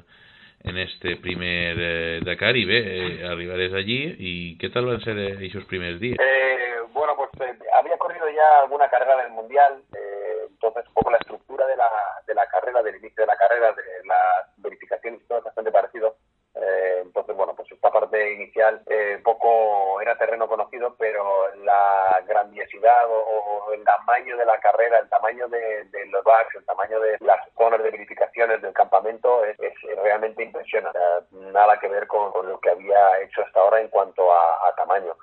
en 0.65 0.77
este 0.77 1.17
primer 1.17 1.77
eh, 1.79 2.21
Dakar 2.25 2.57
i 2.57 2.65
bé, 2.65 2.79
eh, 2.83 3.27
arribarés 3.29 3.73
allí 3.73 3.99
i 4.19 4.33
què 4.59 4.73
tal 4.75 4.89
van 4.91 5.01
ser 5.05 5.15
aquests 5.15 5.69
primers 5.71 6.01
dies? 6.01 6.19
Eh, 6.19 6.83
bueno, 6.93 7.15
pues 7.17 7.31
eh, 7.41 7.57
había 7.79 7.97
corrido 7.97 8.29
ya 8.29 8.63
alguna 8.63 8.89
carrera 8.91 9.23
del 9.23 9.31
Mundial, 9.31 9.83
eh, 9.95 10.49
entonces 10.51 10.85
un 10.89 10.95
poco 10.95 11.13
la 11.13 11.19
estructura 11.19 11.67
de 11.67 11.77
la, 11.77 11.89
de 12.27 12.35
la 12.35 12.47
carrera, 12.47 12.83
del 12.83 12.97
inicio 12.97 13.23
de 13.23 13.27
la 13.27 13.37
carrera, 13.37 13.73
de 13.73 14.07
las 14.07 14.51
verificaciones, 14.57 15.27
todo 15.29 15.39
es 15.39 15.45
bastante 15.45 15.71
parecido. 15.71 16.17
Eh, 16.61 17.03
entonces, 17.03 17.37
bueno, 17.37 17.55
pues 17.55 17.71
esta 17.71 17.91
parte 17.91 18.33
inicial 18.33 18.83
eh, 18.87 19.21
poco 19.23 20.01
era 20.01 20.19
terreno 20.19 20.49
conocido, 20.49 20.97
pero 20.99 21.55
la 21.57 22.23
grandiosidad 22.27 23.05
o, 23.09 23.73
el 23.73 23.85
tamaño 23.85 24.37
de 24.37 24.47
la 24.47 24.59
carrera, 24.59 24.99
el 24.99 25.09
tamaño 25.09 25.47
de, 25.49 25.87
los 26.11 26.25
bars, 26.25 26.49
el 26.55 26.65
tamaño 26.65 26.99
de 27.01 27.17
las 27.21 27.39
zonas 27.57 27.83
de 27.83 27.91
verificaciones 27.91 28.61
del 28.63 28.73
campamento 28.73 29.45
es, 29.45 29.57
realmente 30.03 30.43
impresionante. 30.43 30.99
nada 31.31 31.79
que 31.79 31.89
ver 31.89 32.07
con, 32.07 32.33
lo 32.49 32.59
que 32.61 32.71
había 32.71 33.21
hecho 33.21 33.43
hasta 33.43 33.61
ahora 33.61 33.81
en 33.81 33.89
cuanto 33.89 34.33
a 34.33 34.75
tamaño. 34.77 35.15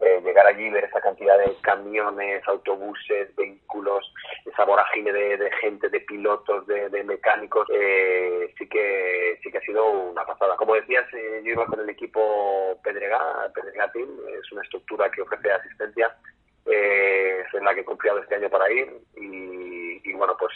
Eh, 0.00 0.20
llegar 0.24 0.46
allí, 0.46 0.68
ver 0.70 0.84
esa 0.84 1.00
cantidad 1.00 1.38
de 1.38 1.54
camiones, 1.62 2.46
autobuses, 2.48 3.34
vehículos, 3.36 4.12
esa 4.44 4.64
vorágine 4.64 5.12
de, 5.12 5.50
gente, 5.60 5.88
de 5.88 6.00
pilotos, 6.00 6.66
de, 6.66 7.04
mecánicos, 7.04 7.66
eh, 7.72 8.52
sí 8.58 8.68
que 8.68 9.38
sí 9.42 9.52
que 9.52 9.58
ha 9.58 9.60
sido 9.60 9.88
una 9.88 10.26
pasada. 10.26 10.56
Como 10.56 10.74
decías, 10.74 11.06
eh, 11.14 11.42
yo 11.44 11.52
iba 11.52 11.66
con 11.66 11.78
el 11.78 11.88
equipo 11.88 12.78
Pedrega, 12.82 13.20
Pedrega 13.54 13.92
Team, 13.92 14.08
es 14.36 14.52
una 14.52 14.62
estructura 14.62 15.10
que 15.10 15.22
ofrece 15.22 15.52
asistencia, 15.52 16.16
es 16.66 17.54
en 17.54 17.64
la 17.64 17.74
que 17.74 17.82
he 17.82 17.84
confiado 17.84 18.18
este 18.18 18.34
año 18.34 18.50
para 18.50 18.70
ir 18.72 18.92
y, 19.16 20.12
bueno, 20.12 20.36
pues 20.38 20.52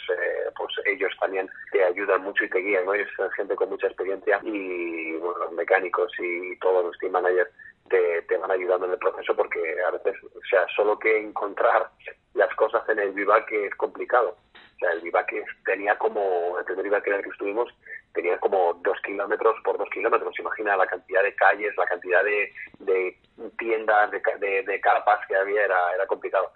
pues 0.57 0.73
ellos 0.85 1.11
también 1.19 1.49
te 1.71 1.83
ayudan 1.83 2.23
mucho 2.23 2.43
y 2.43 2.49
te 2.49 2.59
guían, 2.59 2.85
¿no? 2.85 2.93
Ellos 2.93 3.09
son 3.15 3.29
gente 3.31 3.55
con 3.55 3.69
mucha 3.69 3.87
experiencia 3.87 4.39
y 4.43 5.13
bueno, 5.17 5.39
los 5.39 5.51
mecánicos 5.53 6.11
y 6.19 6.57
todos 6.59 6.85
los 6.85 6.97
team 6.97 7.13
managers 7.13 7.49
te, 7.89 8.37
van 8.37 8.51
ayudando 8.51 8.85
en 8.85 8.93
el 8.93 8.99
proceso 8.99 9.35
porque 9.35 9.59
a 9.85 9.91
veces, 9.91 10.15
o 10.23 10.45
sea, 10.49 10.65
solo 10.75 10.97
que 10.97 11.17
encontrar 11.17 11.89
las 12.33 12.53
cosas 12.55 12.87
en 12.89 12.99
el 12.99 13.11
vivac 13.11 13.51
es 13.51 13.73
complicado. 13.75 14.37
O 14.53 14.79
sea, 14.79 14.91
el 14.91 15.01
vivac 15.01 15.29
tenía 15.65 15.97
como, 15.97 16.57
el 16.57 16.65
primer 16.65 16.85
vivac 16.85 17.07
en 17.07 17.15
el 17.15 17.23
que 17.23 17.29
estuvimos, 17.29 17.69
tenía 18.13 18.37
como 18.39 18.73
dos 18.83 18.97
kilómetros 19.01 19.55
por 19.63 19.77
dos 19.77 19.89
kilómetros. 19.89 20.39
Imagina 20.39 20.77
la 20.77 20.87
cantidad 20.87 21.23
de 21.23 21.35
calles, 21.35 21.75
la 21.77 21.85
cantidad 21.85 22.23
de, 22.23 22.53
de 22.79 23.17
tiendas, 23.57 24.11
de, 24.11 24.63
de, 24.63 24.81
carpas 24.81 25.19
que 25.27 25.35
había, 25.35 25.65
era, 25.65 25.93
era 25.95 26.07
complicado. 26.07 26.51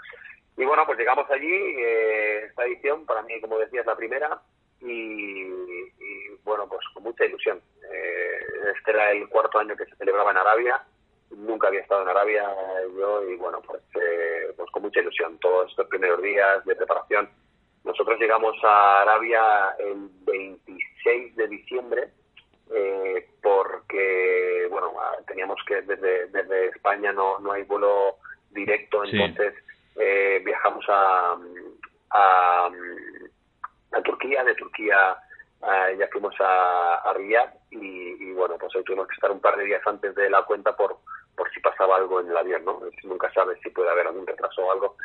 Y 0.55 0.63
bueno, 0.65 0.85
pues 0.85 0.97
llegamos 0.99 1.29
allí, 1.29 1.51
eh, 1.51 2.45
esta 2.45 2.65
edición 2.65 3.05
para 3.05 3.23
mí, 3.23 3.41
como 3.41 3.57
decía, 3.57 3.81
es 3.81 3.87
la 3.87 3.95
primera 3.95 4.39
y, 4.81 5.49
bueno, 6.43 6.67
pues 6.67 6.81
con 6.93 7.03
mucha 7.03 7.25
ilusión. 7.25 7.61
Eh, 7.91 8.39
este 8.75 8.91
era 8.91 9.11
el 9.11 9.27
cuarto 9.29 9.59
año 9.59 9.75
que 9.75 9.85
se 9.85 9.95
celebraba 9.95 10.31
en 10.31 10.37
Arabia 10.37 10.83
nunca 11.43 11.67
había 11.67 11.81
estado 11.81 12.03
en 12.03 12.09
Arabia 12.09 12.43
yo 12.97 13.29
y 13.29 13.35
bueno, 13.35 13.61
pues, 13.65 13.81
eh, 13.95 14.53
pues 14.55 14.69
con 14.71 14.83
mucha 14.83 14.99
ilusión. 14.99 15.37
Todos 15.39 15.69
estos 15.69 15.87
primeros 15.87 16.21
días 16.21 16.63
de 16.65 16.75
preparación. 16.75 17.29
Nosotros 17.83 18.19
llegamos 18.19 18.55
a 18.63 19.01
Arabia 19.01 19.75
el 19.79 20.09
26 20.25 21.35
de 21.35 21.47
diciembre 21.47 22.09
eh, 22.73 23.29
porque, 23.41 24.67
bueno, 24.69 24.93
ah, 24.99 25.17
teníamos 25.27 25.59
que 25.67 25.81
desde, 25.81 26.27
desde 26.27 26.67
España 26.67 27.11
no, 27.11 27.39
no 27.39 27.51
hay 27.51 27.63
vuelo 27.63 28.17
directo, 28.51 29.03
entonces 29.03 29.53
eh, 29.97 30.41
viajamos 30.45 30.85
a, 30.87 31.37
a, 32.11 32.69
a 33.91 34.01
Turquía, 34.01 34.43
de 34.43 34.55
Turquía 34.55 35.17
ya 35.97 36.07
fuimos 36.11 36.35
a, 36.39 36.95
a 36.95 37.13
Riyadh 37.13 37.53
y, 37.71 37.77
y, 38.19 38.33
bueno, 38.33 38.55
pues 38.59 38.75
ahí 38.75 38.83
tuvimos 38.83 39.07
que 39.07 39.13
estar 39.13 39.31
un 39.31 39.39
par 39.39 39.57
de 39.57 39.65
días 39.65 39.81
antes 39.85 40.13
de 40.15 40.29
la 40.29 40.43
cuenta 40.43 40.75
por, 40.75 40.99
pasaba 41.83 41.97
algo 41.97 42.21
en 42.21 42.29
el 42.29 42.37
avión, 42.37 42.65
¿no? 42.65 42.79
Nunca 43.03 43.31
sabes 43.33 43.59
si 43.61 43.69
puede 43.69 43.89
haber 43.89 44.07
algún 44.07 44.25
retraso 44.25 44.61
o 44.65 44.71
algo. 44.71 44.95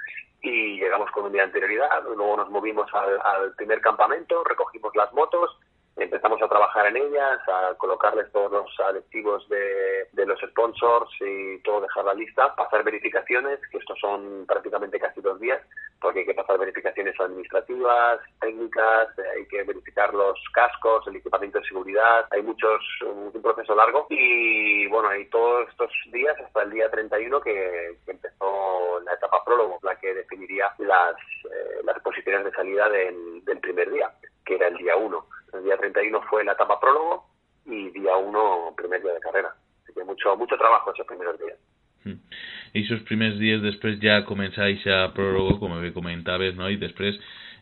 Y 0.41 0.79
llegamos 0.79 1.11
con 1.11 1.25
un 1.25 1.33
día 1.33 1.43
de 1.43 1.47
anterioridad, 1.49 2.03
luego 2.05 2.37
nos 2.37 2.51
movimos 2.51 2.89
al, 2.95 3.55
primer 3.57 3.81
campamento, 3.81 4.45
recogimos 4.45 4.95
las 4.95 5.13
motos, 5.13 5.59
empezamos 5.97 6.41
a 6.41 6.49
trabajar 6.49 6.87
en 6.87 6.97
ellas, 6.97 7.41
a 7.49 7.75
colocarles 7.77 8.31
todos 8.31 8.53
los 8.53 8.81
adhesivos 8.81 9.49
de, 9.49 10.07
de, 10.13 10.27
los 10.27 10.39
sponsors 10.39 11.11
y 11.21 11.59
todo 11.63 11.81
dejar 11.81 12.05
la 12.05 12.15
lista, 12.15 12.55
pasar 12.55 12.85
verificaciones, 12.85 13.59
que 13.73 13.79
estos 13.79 13.99
son 13.99 14.47
prácticamente 14.47 15.01
casi 15.01 15.21
dos 15.21 15.41
días, 15.41 15.61
porque 16.01 16.21
hay 16.21 16.27
que 16.27 16.35
pasar 16.35 16.59
verificaciones 16.59 17.19
administrativas, 17.19 18.21
técnicas, 18.41 19.09
eh, 19.19 19.23
hay 19.37 19.47
que 19.47 19.63
verificar 19.65 20.15
los 20.15 20.39
cascos, 20.53 21.07
el 21.09 21.17
equipamiento 21.17 21.59
de 21.59 21.67
seguridad, 21.67 22.27
hay 22.31 22.43
muchos, 22.43 22.81
un 23.03 23.43
proceso 23.43 23.75
largo 23.75 24.07
y 24.11 24.87
bueno, 24.89 25.09
hay 25.09 25.27
todos 25.27 25.69
estos 25.69 25.91
días 26.13 26.37
hasta 26.45 26.63
el 26.63 26.71
día 26.71 26.91
31 26.91 27.41
que, 27.41 27.97
que 28.05 28.11
empezó 28.13 29.01
la 29.05 29.15
etapa 29.15 29.45
prólogo, 29.45 29.79
la 29.83 29.97
que 29.97 30.15
definiría 30.15 30.73
las, 30.79 31.17
eh, 31.45 31.81
las 31.85 32.01
posiciones 32.01 32.45
de 32.45 32.53
salida 32.53 32.89
del, 32.89 33.43
primer 33.61 33.91
día, 33.91 34.11
que 34.45 34.55
era 34.55 34.69
el 34.69 34.77
día 34.77 34.97
1. 34.97 35.27
El 35.55 35.65
día 35.65 35.77
31 35.77 36.23
fue 36.23 36.45
la 36.45 36.53
etapa 36.53 36.79
prólogo 36.81 37.27
y 37.65 37.91
día 37.91 38.17
1 38.17 38.75
primer 38.77 39.03
día 39.03 39.13
de 39.13 39.21
carrera. 39.21 39.55
Así 39.83 39.93
que 39.93 40.05
mucho, 40.05 40.37
mucho 40.37 40.57
trabajo 40.57 40.93
esos 40.93 41.07
primeros 41.07 41.39
días. 41.39 41.59
I 42.05 42.58
esos 42.75 43.03
primers 43.09 43.39
dies 43.41 43.63
després 43.65 43.99
ja 44.03 44.25
començar 44.29 44.69
a 44.69 45.11
pròlogo, 45.15 45.59
com 45.61 45.77
bé 45.81 45.93
comentaves, 45.95 46.57
no? 46.59 46.71
i 46.71 46.77
després 46.81 47.19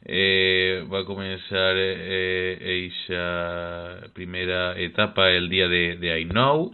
eh, 0.07 0.85
va 0.91 1.05
començar 1.07 1.75
eixa 1.77 3.23
eh, 3.23 4.11
primera 4.15 4.75
etapa 4.79 5.31
el 5.35 5.49
dia 5.51 5.69
de, 5.69 5.97
de 6.01 6.13
Ainou 6.15 6.71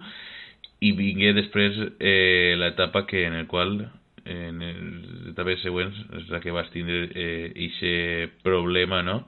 i 0.83 0.93
vingué 0.99 1.33
després 1.37 1.79
eh, 2.01 2.55
l'etapa 2.59 3.07
que 3.07 3.27
en 3.27 3.39
el 3.39 3.47
qual 3.47 3.79
en 4.25 4.61
les 4.63 5.31
etapes 5.33 5.63
següents 5.65 5.97
és 6.19 6.29
la 6.31 6.41
que 6.43 6.55
vas 6.55 6.69
tindre 6.75 7.09
eh, 7.15 8.29
problema 8.43 9.03
no? 9.03 9.23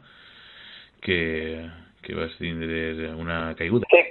que, 1.03 1.71
que 2.03 2.15
vas 2.15 2.35
tindre 2.39 3.13
una 3.15 3.55
caiguda. 3.59 3.89
Sí, 3.91 4.03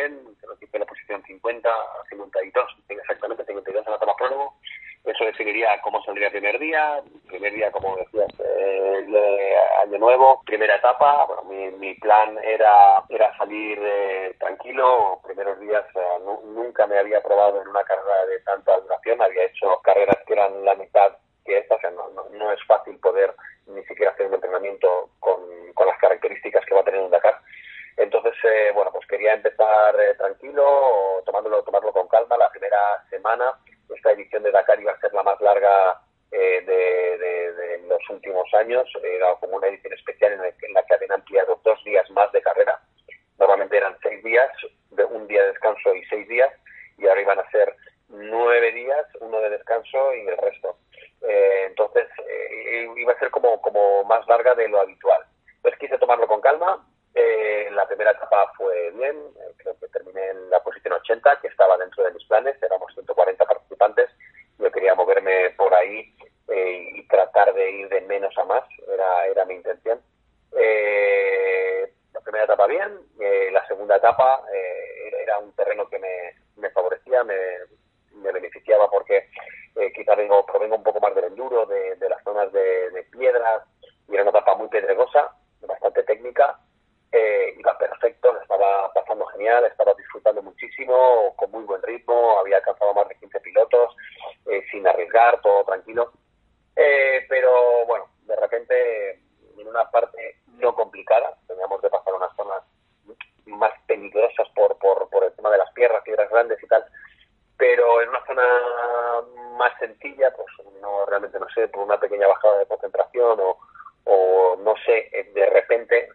bien, 0.00 0.20
creo 0.40 0.58
que 0.58 0.64
hice 0.64 0.78
la 0.78 0.86
posición 0.86 1.22
50, 1.22 1.68
52, 2.10 2.76
exactamente 2.88 3.44
52 3.44 3.86
en 3.86 3.90
la 3.90 3.96
etapa 3.96 4.16
prólogo, 4.16 4.54
cómo 5.82 6.02
saldría 6.04 6.26
el 6.26 6.32
primer 6.32 6.58
día. 6.58 7.02
Primer 7.28 7.52
día, 7.52 7.70
como 7.70 7.96
decías, 7.96 8.28
eh, 8.38 9.54
año 9.82 9.98
nuevo, 9.98 10.42
primera 10.44 10.76
etapa. 10.76 11.26
Mi, 11.48 11.70
mi 11.72 11.94
plan 11.94 12.38
era, 12.42 13.02
era 13.08 13.36
salir 13.36 13.78
eh, 13.82 14.34
tranquilo. 14.38 15.20
Primeros 15.24 15.58
días 15.60 15.84
nunca 16.44 16.86
me 16.86 16.98
había 16.98 17.22
probado 17.22 17.60
en 17.60 17.68
una 17.68 17.82
carrera 17.84 18.26
de 18.26 18.40
tanta 18.40 18.78
duración. 18.80 19.22
Había 19.22 19.44
hecho 19.44 19.80
carreras 19.82 20.18
que 20.26 20.32
eran 20.34 20.64
la 20.64 20.74
mitad 20.74 21.16
que 21.44 21.58
esta. 21.58 21.76
O 21.76 21.80
sea, 21.80 21.90
no, 21.90 22.08
no, 22.30 22.52
es 22.52 22.62
fácil 22.66 22.98
poder 22.98 23.34
ni 23.66 23.82
siquiera 23.84 24.12
hacer 24.12 24.26
un 24.26 24.34
entrenamiento 24.34 25.10
con, 25.20 25.40
con 25.74 25.86
las 25.86 25.98
características 25.98 26.64
que 26.66 26.74
va 26.74 26.80
a 26.80 26.84
tener 26.84 27.00
un 27.00 27.10
Dakar. 27.10 27.38
Entonces, 27.96 28.34
eh, 28.44 28.70
bueno, 28.74 28.90
pues 28.92 29.06
quería 29.06 29.34
empezar 29.34 29.94
eh, 30.00 30.14
tranquilo, 30.14 31.22
tomándolo, 31.26 31.62
tomarlo 31.62 31.92
con 31.92 32.08
calma. 32.08 32.36
La 32.38 32.50
primera 32.50 33.04
semana, 33.10 33.54
esta 33.94 34.12
edición 34.12 34.42
de 34.42 34.50
Dakar 34.50 34.80
iba 34.80 34.92
a 34.92 34.94
larga 35.70 36.00
eh, 36.32 36.62
de, 36.66 37.18
de, 37.18 37.88
los 37.88 38.10
últimos 38.10 38.46
años. 38.54 38.88
Era 39.02 39.34
como 39.40 39.56
una 39.56 39.68
edición 39.68 39.92
especial 39.92 40.32
en, 40.32 40.74
la 40.74 40.82
que 40.82 40.94
habían 40.94 41.12
ampliado 41.12 41.60
dos 41.64 41.82
días 41.84 42.08
más 42.10 42.30
de 42.32 42.42
carrera. 42.42 42.80
Normalmente 43.38 43.76
eran 43.76 43.96
seis 44.02 44.22
días, 44.22 44.50
de 44.90 45.04
un 45.04 45.26
día 45.26 45.42
de 45.42 45.48
descanso 45.48 45.94
y 45.94 46.04
seis 46.06 46.28
días, 46.28 46.52
y 46.98 47.06
ahora 47.06 47.22
iban 47.22 47.38
a 47.38 47.50
ser 47.50 47.74
nueve 48.08 48.72
días, 48.72 49.06
uno 49.20 49.40
de 49.40 49.50
descanso 49.50 50.14
y 50.14 50.28
el 50.28 50.36
resto. 50.36 50.76
entonces, 51.66 52.08
iba 52.96 53.12
a 53.12 53.18
ser 53.18 53.30
como, 53.30 53.60
como 53.62 54.04
más 54.04 54.26
larga 54.28 54.54
de 54.54 54.68
lo 54.68 54.80
habitual. 54.80 55.22
Pues 55.62 55.76
quise 55.78 55.98
tomarlo 55.98 56.26
con 56.26 56.40
calma, 56.40 56.84
eh, 57.14 57.68
la 57.72 57.86
primera 57.86 58.12
etapa 58.12 58.52
fue 58.56 58.90
bien, 58.92 59.16
eh, 59.16 59.52
creo 59.56 59.76
que 59.80 59.88
terminé 59.88 60.28
en 60.28 60.50
la 60.50 60.62
posición 60.62 60.94
80, 60.94 61.40
que 61.40 61.48
estaba 61.48 61.76
dentro 61.76 62.04
de 62.04 62.12
mis 62.12 62.24
planes, 62.24 62.56
éramos 62.62 62.92
140 62.94 63.44
participantes, 63.44 64.10
yo 64.58 64.70
quería 64.70 64.94
moverme 64.94 65.50
por 65.50 65.74
ahí 65.74 66.14
eh, 66.48 66.90
y 66.94 67.06
tratar 67.08 67.52
de 67.54 67.70
ir 67.70 67.88
de 67.88 68.00
menos 68.02 68.36
a 68.38 68.44
más, 68.44 68.64
era, 68.92 69.26
era 69.26 69.44
mi 69.44 69.54
intención. 69.54 70.00
Eh, 70.56 71.92
la 72.12 72.20
primera 72.20 72.44
etapa 72.44 72.66
bien, 72.66 73.00
la 73.52 73.66
segunda 73.66 73.96
etapa 73.96 74.42
era 75.22 75.38
un 75.38 75.52
terreno 75.54 75.88
que 75.88 75.98
me, 75.98 76.34
me 76.56 76.70
favorecía, 76.70 77.24
me, 77.24 77.36
me, 78.14 78.32
beneficiaba 78.32 78.90
porque 78.90 79.28
quizá 79.94 80.14
vengo, 80.14 80.44
provengo 80.46 80.76
un 80.76 80.82
poco 80.82 81.00
más 81.00 81.14
del 81.14 81.24
enduro, 81.24 81.66
de, 81.66 81.96
de 81.96 82.08
las 82.08 82.22
zonas 82.22 82.52
de, 82.52 82.90
de 82.90 83.02
piedras, 83.04 83.62
y 84.08 84.14
era 84.14 84.22
una 84.22 84.30
etapa 84.30 84.54
muy 84.54 84.68
pedregosa, 84.68 85.32
bastante 85.62 86.02
técnica, 86.02 86.58
eh, 87.12 87.54
iba 87.58 87.76
perfecto, 87.76 88.40
estaba 88.40 88.92
pasando 88.92 89.26
genial, 89.26 89.64
estaba 89.64 89.94
disfrutando 89.94 90.42
muchísimo, 90.42 91.34
con 91.36 91.50
muy 91.50 91.64
buen 91.64 91.82
ritmo, 91.82 92.38
había 92.38 92.58
alcanzado 92.58 92.94
más 92.94 93.08
de 93.08 93.16
15 93.16 93.40
pilotos, 93.40 93.96
eh, 94.46 94.64
sin 94.70 94.86
arriesgar, 94.86 95.40
todo 95.40 95.64
tranquilo. 95.64 96.12
Eh, 96.76 97.26
pero 97.28 97.84
bueno, 97.86 98.06
de 98.26 98.36
repente, 98.36 99.10
en 99.58 99.66
una 99.66 99.90
parte 99.90 100.36
no 100.58 100.72
complicada, 100.74 101.36
teníamos 101.48 101.82
de 101.82 101.90
pasar 101.90 102.14
unas 102.14 102.34
zonas 102.36 102.62
más 103.46 103.72
peligrosas 103.88 104.48
por, 104.54 104.78
por, 104.78 105.08
por 105.10 105.24
el 105.24 105.32
tema 105.32 105.50
de 105.50 105.58
las 105.58 105.72
piedras, 105.72 106.04
piedras 106.04 106.30
grandes 106.30 106.62
y 106.62 106.66
tal, 106.68 106.84
pero 107.56 108.02
en 108.02 108.08
una 108.08 108.24
zona 108.24 108.44
más 109.58 109.76
sencilla, 109.80 110.32
pues 110.36 110.46
no 110.80 111.06
realmente 111.06 111.40
no 111.40 111.48
por 111.68 111.84
una 111.84 111.98
pequeña 111.98 112.26
bajada 112.26 112.58
de 112.58 112.66
concentración 112.66 113.38
o, 113.40 113.58
o 114.04 114.56
no 114.56 114.74
sé, 114.84 115.08
eh, 115.12 115.30
de 115.34 115.46
repente 115.46 116.08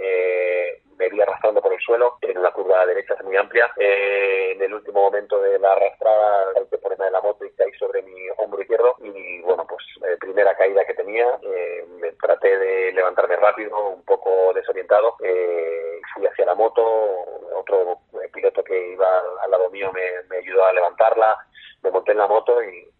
eh, 0.00 0.82
me 0.98 1.08
vi 1.08 1.20
arrastrando 1.20 1.62
por 1.62 1.72
el 1.72 1.80
suelo 1.80 2.18
en 2.20 2.38
una 2.38 2.52
curva 2.52 2.84
derecha 2.86 3.16
muy 3.24 3.36
amplia. 3.36 3.72
Eh, 3.78 4.52
en 4.52 4.62
el 4.62 4.74
último 4.74 5.00
momento 5.00 5.40
de 5.40 5.58
la 5.58 5.72
arrastrada, 5.72 6.52
por 6.54 6.92
encima 6.92 7.06
de 7.06 7.10
la 7.10 7.20
moto 7.20 7.44
y 7.44 7.50
caí 7.52 7.72
sobre 7.74 8.02
mi 8.02 8.28
hombro 8.36 8.60
izquierdo. 8.60 8.96
Y 9.00 9.40
bueno, 9.42 9.66
pues 9.66 9.84
primera 10.18 10.54
caída 10.56 10.84
que 10.84 10.94
tenía, 10.94 11.26
me 12.00 12.12
traté 12.12 12.58
de 12.58 12.92
levantarme 12.92 13.36
rápido, 13.36 13.88
un 13.88 14.04
poco 14.04 14.52
desorientado. 14.54 15.16
fui 15.16 16.26
hacia 16.26 16.44
la 16.44 16.54
moto, 16.54 16.82
otro 17.56 18.00
piloto 18.32 18.62
que 18.62 18.92
iba 18.92 19.06
al 19.42 19.50
lado 19.50 19.70
mío 19.70 19.90
me 19.92 20.36
ayudó 20.36 20.64
a 20.66 20.72
levantarla, 20.72 21.38
me 21.82 21.90
monté 21.90 22.12
en 22.12 22.18
la 22.18 22.26
moto 22.26 22.62
y, 22.62 22.90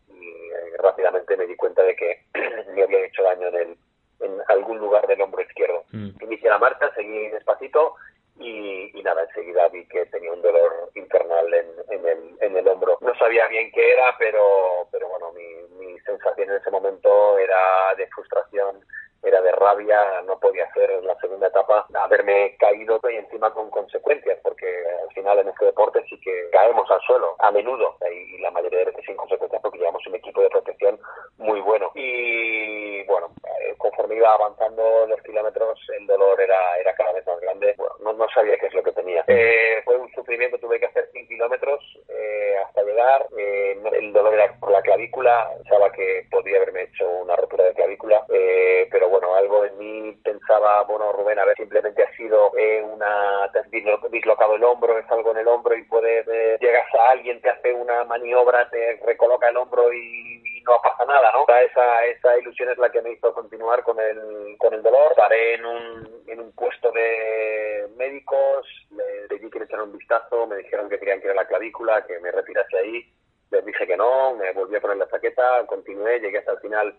rápidamente 0.78 1.36
me 1.36 1.46
di 1.46 1.56
cuenta 1.56 1.82
de 1.82 1.96
que 1.96 2.24
me 2.74 2.82
había 2.82 3.04
hecho 3.06 3.22
daño 3.22 3.48
en 3.48 3.54
el 3.56 3.76
en 4.20 4.38
algún 4.48 4.78
lugar 4.78 5.06
del 5.06 5.20
hombro 5.22 5.42
izquierdo. 5.42 5.84
Mm. 5.92 6.10
Inicié 6.20 6.50
la 6.50 6.58
marcha, 6.58 6.92
seguí 6.94 7.28
despacito 7.28 7.94
y, 8.38 8.90
y, 8.98 9.02
nada, 9.02 9.22
enseguida 9.22 9.68
vi 9.68 9.86
que 9.86 10.06
tenía 10.06 10.32
un 10.32 10.42
dolor 10.42 10.90
infernal 10.94 11.52
en, 11.52 11.66
en, 11.90 12.08
el, 12.08 12.36
en 12.40 12.56
el 12.56 12.68
hombro. 12.68 12.98
No 13.00 13.14
sabía 13.16 13.46
bien 13.48 13.70
qué 13.72 13.92
era, 13.92 14.14
pero, 14.18 14.88
pero 14.90 15.08
bueno, 15.08 15.32
mi, 15.32 15.84
mi 15.84 15.98
sensación 16.00 16.50
en 16.50 16.56
ese 16.56 16.70
momento 16.70 17.38
era 17.38 17.94
de 17.96 18.06
frustración 18.08 18.84
era 19.22 19.40
de 19.40 19.52
rabia, 19.52 20.22
no 20.26 20.38
podía 20.38 20.64
hacer 20.64 20.90
en 20.90 21.06
la 21.06 21.14
segunda 21.16 21.48
etapa 21.48 21.86
haberme 21.94 22.56
caído 22.58 23.00
y 23.10 23.16
encima 23.16 23.52
con 23.52 23.70
consecuencias, 23.70 24.38
porque 24.42 24.66
al 25.02 25.12
final 25.14 25.38
en 25.38 25.48
este 25.48 25.66
deporte 25.66 26.02
sí 26.08 26.18
que 26.20 26.48
caemos 26.50 26.90
al 26.90 27.00
suelo 27.02 27.36
a 27.38 27.50
menudo 27.50 27.96
y, 28.10 28.38
la 28.40 28.50
mayoría 28.50 28.80
de 28.80 28.84
veces 28.86 29.04
sin 29.04 29.16
consecuencias 29.16 29.60
porque 29.60 29.78
llevamos 29.78 30.06
un 30.06 30.14
equipo 30.14 30.40
de 30.40 30.48
protección 30.48 30.98
muy 31.36 31.60
bueno. 31.60 31.90
Y 31.94 33.02
bueno, 33.04 33.28
eh, 33.44 33.74
conforme 33.76 34.16
iba 34.16 34.32
avanzando 34.32 35.06
los 35.06 35.20
kilómetros 35.22 35.78
el 35.98 36.06
dolor 36.06 36.40
era, 36.40 36.76
era 36.78 36.94
cada 36.94 37.12
vez 37.12 37.26
más 37.26 37.38
grande. 37.40 37.74
Bueno, 37.76 37.94
no, 38.00 38.12
no 38.14 38.26
sabía 38.30 38.58
qué 38.58 38.66
es 38.66 38.74
lo 38.74 38.82
que 38.82 38.92
tenía. 38.92 39.24
Eh, 39.26 39.82
fue 39.84 39.96
un 39.96 40.10
sufrimiento, 40.12 40.58
tuve 40.58 40.80
que 40.80 40.86
hacer 40.86 41.08
100 41.12 41.28
kilómetros 41.28 41.80
eh, 42.08 42.54
hasta 42.64 42.82
llegar. 42.82 43.26
Eh, 43.36 43.78
el 43.92 44.12
dolor 44.12 44.34
era 44.34 44.54
por 44.58 44.70
la 44.70 44.82
clavícula, 44.82 45.50
pensaba 45.58 45.90
que 45.92 46.26
podría 46.30 46.56
haberme 46.56 46.82
hecho 46.82 47.08
una 47.08 47.36
rotura 47.36 47.64
de 47.64 47.74
clavícula, 47.74 48.24
eh, 48.28 48.88
pero 48.90 49.08
bueno, 49.10 49.34
algo 49.34 49.64
en 49.64 49.78
mí 49.78 50.12
pensaba, 50.24 50.82
bueno, 50.84 51.12
Rubén, 51.12 51.38
a 51.38 51.44
ver, 51.44 51.56
simplemente 51.56 52.02
ha 52.02 52.16
sido 52.16 52.56
eh, 52.56 52.82
una, 52.82 53.50
te 53.52 53.58
has 53.58 53.70
dislocado 54.10 54.54
el 54.54 54.64
hombro, 54.64 54.98
es 54.98 55.10
algo 55.10 55.32
en 55.32 55.38
el 55.38 55.48
hombro 55.48 55.76
y 55.76 55.84
puedes, 55.84 56.26
eh, 56.28 56.56
llegas 56.60 56.86
a 56.94 57.10
alguien, 57.10 57.40
te 57.40 57.50
hace 57.50 57.72
una 57.72 58.04
maniobra, 58.04 58.70
te 58.70 59.00
recoloca 59.04 59.48
el 59.48 59.56
hombro 59.56 59.92
y, 59.92 60.40
no 60.62 60.78
pasa 60.82 61.04
nada, 61.06 61.32
¿no? 61.32 61.46
Esa, 61.56 62.04
esa 62.04 62.38
ilusión 62.38 62.68
es 62.70 62.78
la 62.78 62.90
que 62.90 63.00
me 63.00 63.12
hizo 63.12 63.32
continuar 63.32 63.82
con 63.82 63.98
el, 63.98 64.56
con 64.58 64.74
el 64.74 64.82
dolor. 64.82 65.14
Paré 65.16 65.54
en 65.54 65.64
un, 65.64 66.22
en 66.26 66.38
un 66.38 66.52
puesto 66.52 66.92
de 66.92 67.88
médicos, 67.96 68.66
le 68.90 69.26
pedí 69.28 69.50
que 69.50 69.58
le 69.58 69.64
echaran 69.64 69.86
un 69.86 69.96
vistazo, 69.96 70.46
me 70.46 70.56
dijeron 70.56 70.90
que 70.90 70.98
querían 70.98 71.20
que 71.20 71.26
era 71.26 71.34
la 71.34 71.46
clavícula, 71.46 72.04
que 72.06 72.20
me 72.20 72.30
retirase 72.30 72.76
ahí. 72.76 73.10
Les 73.50 73.64
dije 73.64 73.86
que 73.86 73.96
no, 73.96 74.34
me 74.34 74.52
volví 74.52 74.76
a 74.76 74.80
poner 74.80 74.98
la 74.98 75.08
chaqueta, 75.08 75.66
continué, 75.66 76.20
llegué 76.20 76.38
hasta 76.38 76.52
el 76.52 76.60
final 76.60 76.94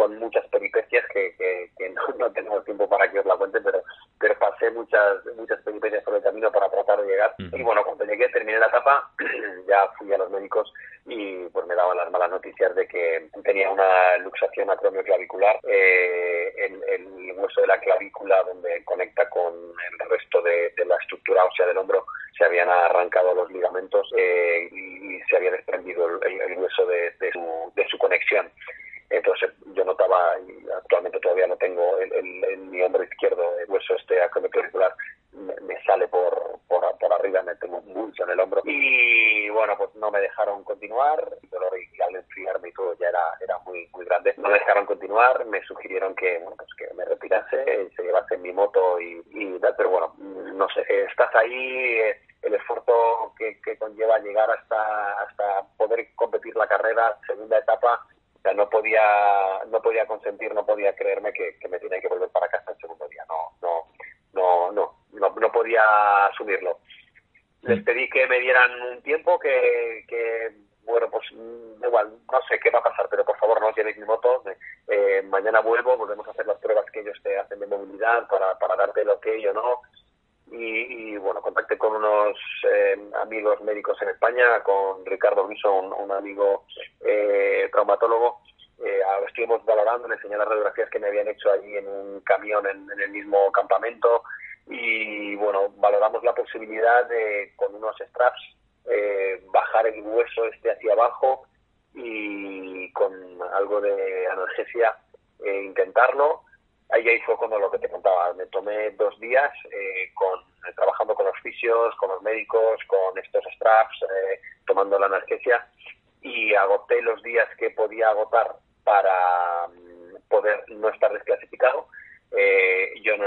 con 0.00 0.18
muchas 0.18 0.48
peripecias 0.48 1.04
que, 1.12 1.34
que, 1.76 1.90
no, 1.90 2.00
no, 2.18 2.32
tenemos 2.32 2.64
tiempo 2.64 2.88
para 2.88 3.10
que 3.12 3.18
os 3.18 3.26
la 3.26 3.36
cuente, 3.36 3.60
pero, 3.60 3.82
pero 4.18 4.34
pasé 4.38 4.70
muchas 4.70 5.18
muchas 5.36 5.60
peripecias 5.60 6.02
por 6.04 6.14
el 6.14 6.22
camino 6.22 6.50
para 6.50 6.70
tratar 6.70 7.02
de 7.02 7.06
llegar. 7.06 7.34
Y 7.36 7.62
bueno, 7.62 7.84
cuando 7.84 8.06
llegué, 8.06 8.26
terminé 8.30 8.58
la 8.58 8.68
etapa, 8.68 9.10
ya 9.68 9.86
fui 9.98 10.10
a 10.14 10.16
los 10.16 10.30
médicos 10.30 10.72
y 11.04 11.44
pues 11.48 11.66
me 11.66 11.74
daban 11.74 11.98
las 11.98 12.10
malas 12.10 12.30
noticias 12.30 12.74
de 12.74 12.88
que 12.88 13.28
tenía 13.44 13.68
una 13.68 14.16
luxación 14.18 14.70
acromioclavicular, 14.70 15.60
eh, 15.68 16.50
el, 16.56 16.82
el, 16.88 17.32
hueso 17.36 17.60
de 17.60 17.66
la 17.66 17.80
clavícula 17.80 18.42
donde 18.44 18.82
conecta 18.84 19.28
con 19.28 19.52
el 19.52 20.08
resto 20.08 20.40
de, 20.40 20.72
la 20.86 20.96
estructura 20.96 21.44
ósea 21.44 21.66
del 21.66 21.76
hombro, 21.76 22.06
se 22.38 22.44
habían 22.46 22.70
arrancado 22.70 23.34
los 23.34 23.50
ligamentos 23.50 24.10
eh, 24.16 24.70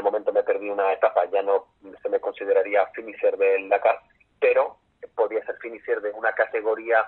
El 0.04 0.12
momento 0.12 0.34
me 0.34 0.44
perdí 0.44 0.70
una 0.70 0.92
etapa, 0.92 1.24
ya 1.32 1.42
no 1.42 1.68
se 2.02 2.10
me 2.10 2.20
consideraría 2.20 2.86
finisher 2.88 3.38
del 3.38 3.70
Dakar, 3.70 4.02
pero 4.38 4.76
podía 5.16 5.42
ser 5.46 5.56
finisher 5.60 6.02
de 6.02 6.12
una 6.12 6.34
categoría 6.34 7.08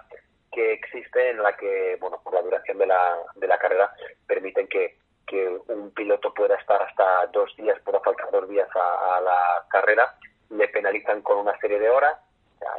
que 0.49 0.71
existe 0.71 1.31
en 1.31 1.43
la 1.43 1.57
que, 1.57 1.97
bueno, 1.99 2.21
por 2.23 2.33
la 2.33 2.41
duración 2.41 2.77
de 2.77 2.85
la, 2.85 3.17
de 3.35 3.47
la 3.49 3.57
carrera, 3.57 3.91
permiten 4.25 4.69
que, 4.69 4.97
que 5.27 5.45
un 5.67 5.91
piloto 5.91 6.33
pueda 6.33 6.55
estar 6.55 6.81
hasta 6.81 7.27
dos 7.33 7.53
días, 7.57 7.77
pueda 7.83 7.99
faltar 7.99 8.31
dos 8.31 8.47
días 8.47 8.69
a, 8.73 9.17
a 9.17 9.19
la 9.19 9.65
carrera, 9.69 10.15
le 10.51 10.69
penalizan 10.69 11.21
con 11.21 11.39
una 11.39 11.59
serie 11.59 11.79
de 11.79 11.89
horas 11.89 12.17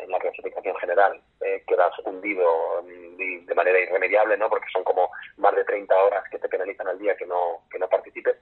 en 0.03 0.11
la 0.11 0.19
clasificación 0.19 0.77
general 0.77 1.21
eh, 1.41 1.63
quedas 1.67 1.93
hundido 2.05 2.83
mm, 2.83 3.47
de 3.47 3.55
manera 3.55 3.79
irremediable, 3.79 4.37
¿no? 4.37 4.49
Porque 4.49 4.69
son 4.73 4.85
como 4.85 5.11
más 5.37 5.55
de 5.55 5.65
30 5.65 5.95
horas 5.95 6.25
que 6.31 6.39
te 6.39 6.49
penalizan 6.49 6.89
al 6.89 6.99
día 6.99 7.17
que 7.17 7.27
no, 7.27 7.63
que 7.71 7.79
no 7.79 7.89
participes. 7.89 8.37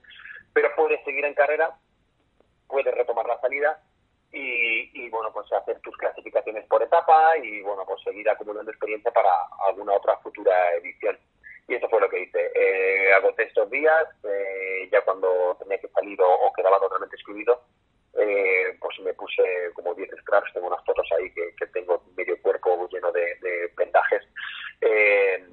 Pero 0.53 0.69
puedes 0.75 1.03
seguir 1.03 1.25
en 1.25 1.33
carrera, 1.33 1.75
puedes 2.67 2.93
retomar 2.93 3.25
la 3.25 3.39
salida 3.39 3.79
y, 4.31 5.05
y, 5.05 5.09
bueno, 5.09 5.31
pues 5.31 5.51
hacer 5.53 5.79
tus 5.79 5.95
clasificaciones 5.97 6.65
por 6.67 6.83
etapa 6.83 7.37
y 7.37 7.61
bueno, 7.61 7.85
pues 7.85 8.01
seguir 8.03 8.29
acumulando 8.29 8.71
experiencia 8.71 9.11
para 9.11 9.29
alguna 9.67 9.93
otra 9.93 10.17
futura 10.17 10.73
edición. 10.75 11.17
Y 11.67 11.75
eso 11.75 11.89
fue 11.89 12.01
lo 12.01 12.09
que 12.09 12.21
hice. 12.21 12.51
Eh, 12.53 13.13
agoté 13.13 13.43
estos 13.43 13.69
días, 13.69 14.05
eh, 14.23 14.87
ya 14.91 15.01
cuando 15.01 15.55
tenía 15.59 15.79
que 15.79 15.87
salir 15.89 16.21
o, 16.21 16.31
o 16.31 16.53
quedaba 16.53 16.79
totalmente 16.79 17.15
excluido, 17.15 17.61
eh, 18.17 18.77
pues 18.79 18.99
me 19.01 19.13
puse 19.13 19.43
como 19.73 19.93
10 19.93 20.09
straps, 20.21 20.53
tengo 20.53 20.67
unas 20.67 20.83
fotos 20.85 21.07
ahí 21.17 21.31
que, 21.31 21.67
tengo 21.67 22.03
medio 22.15 22.41
cuerpo 22.41 22.87
lleno 22.89 23.11
de, 23.11 23.35
de 23.41 23.69
pendajes 23.75 24.23
eh, 24.81 25.43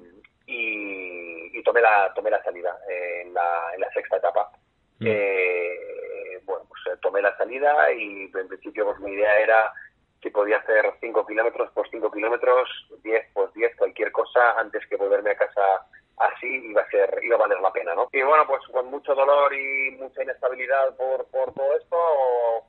y, 0.45 1.61
tomé 1.63 1.79
la 1.79 2.11
tomé 2.13 2.29
la 2.29 2.43
salida 2.43 2.77
en 2.89 3.33
la, 3.33 3.73
en 3.73 3.79
la 3.79 3.89
sexta 3.93 4.17
etapa. 4.17 4.51
Mm. 4.99 5.05
Eh, 5.07 6.39
bueno, 6.43 6.65
pues 6.67 6.99
tomé 6.99 7.21
la 7.21 7.35
salida 7.37 7.91
y 7.93 8.29
en 8.33 8.47
principio 8.49 8.85
pues 8.85 8.99
mi 8.99 9.13
idea 9.13 9.39
era 9.39 9.73
si 10.21 10.29
podía 10.29 10.57
hacer 10.57 10.85
5 10.99 11.25
kilómetros, 11.25 11.69
pues 11.73 11.87
5 11.91 12.11
kilómetros, 12.11 12.69
10, 13.03 13.27
pues 13.33 13.53
10, 13.53 13.75
cualquier 13.77 14.11
cosa 14.11 14.59
antes 14.59 14.85
que 14.87 14.97
volverme 14.97 15.31
a 15.31 15.37
casa 15.37 15.85
así 16.17 16.47
iba 16.47 16.81
a 16.81 16.89
ser 16.89 17.19
iba 17.23 17.35
a 17.35 17.39
valer 17.39 17.59
la 17.59 17.71
pena 17.71 17.95
no 17.95 18.07
y 18.11 18.21
bueno 18.21 18.45
pues 18.47 18.61
con 18.71 18.85
mucho 18.87 19.15
dolor 19.15 19.53
y 19.53 19.91
mucha 19.99 20.23
inestabilidad 20.23 20.95
por, 20.95 21.25
por 21.25 21.53
todo 21.53 21.75
esto 21.75 21.97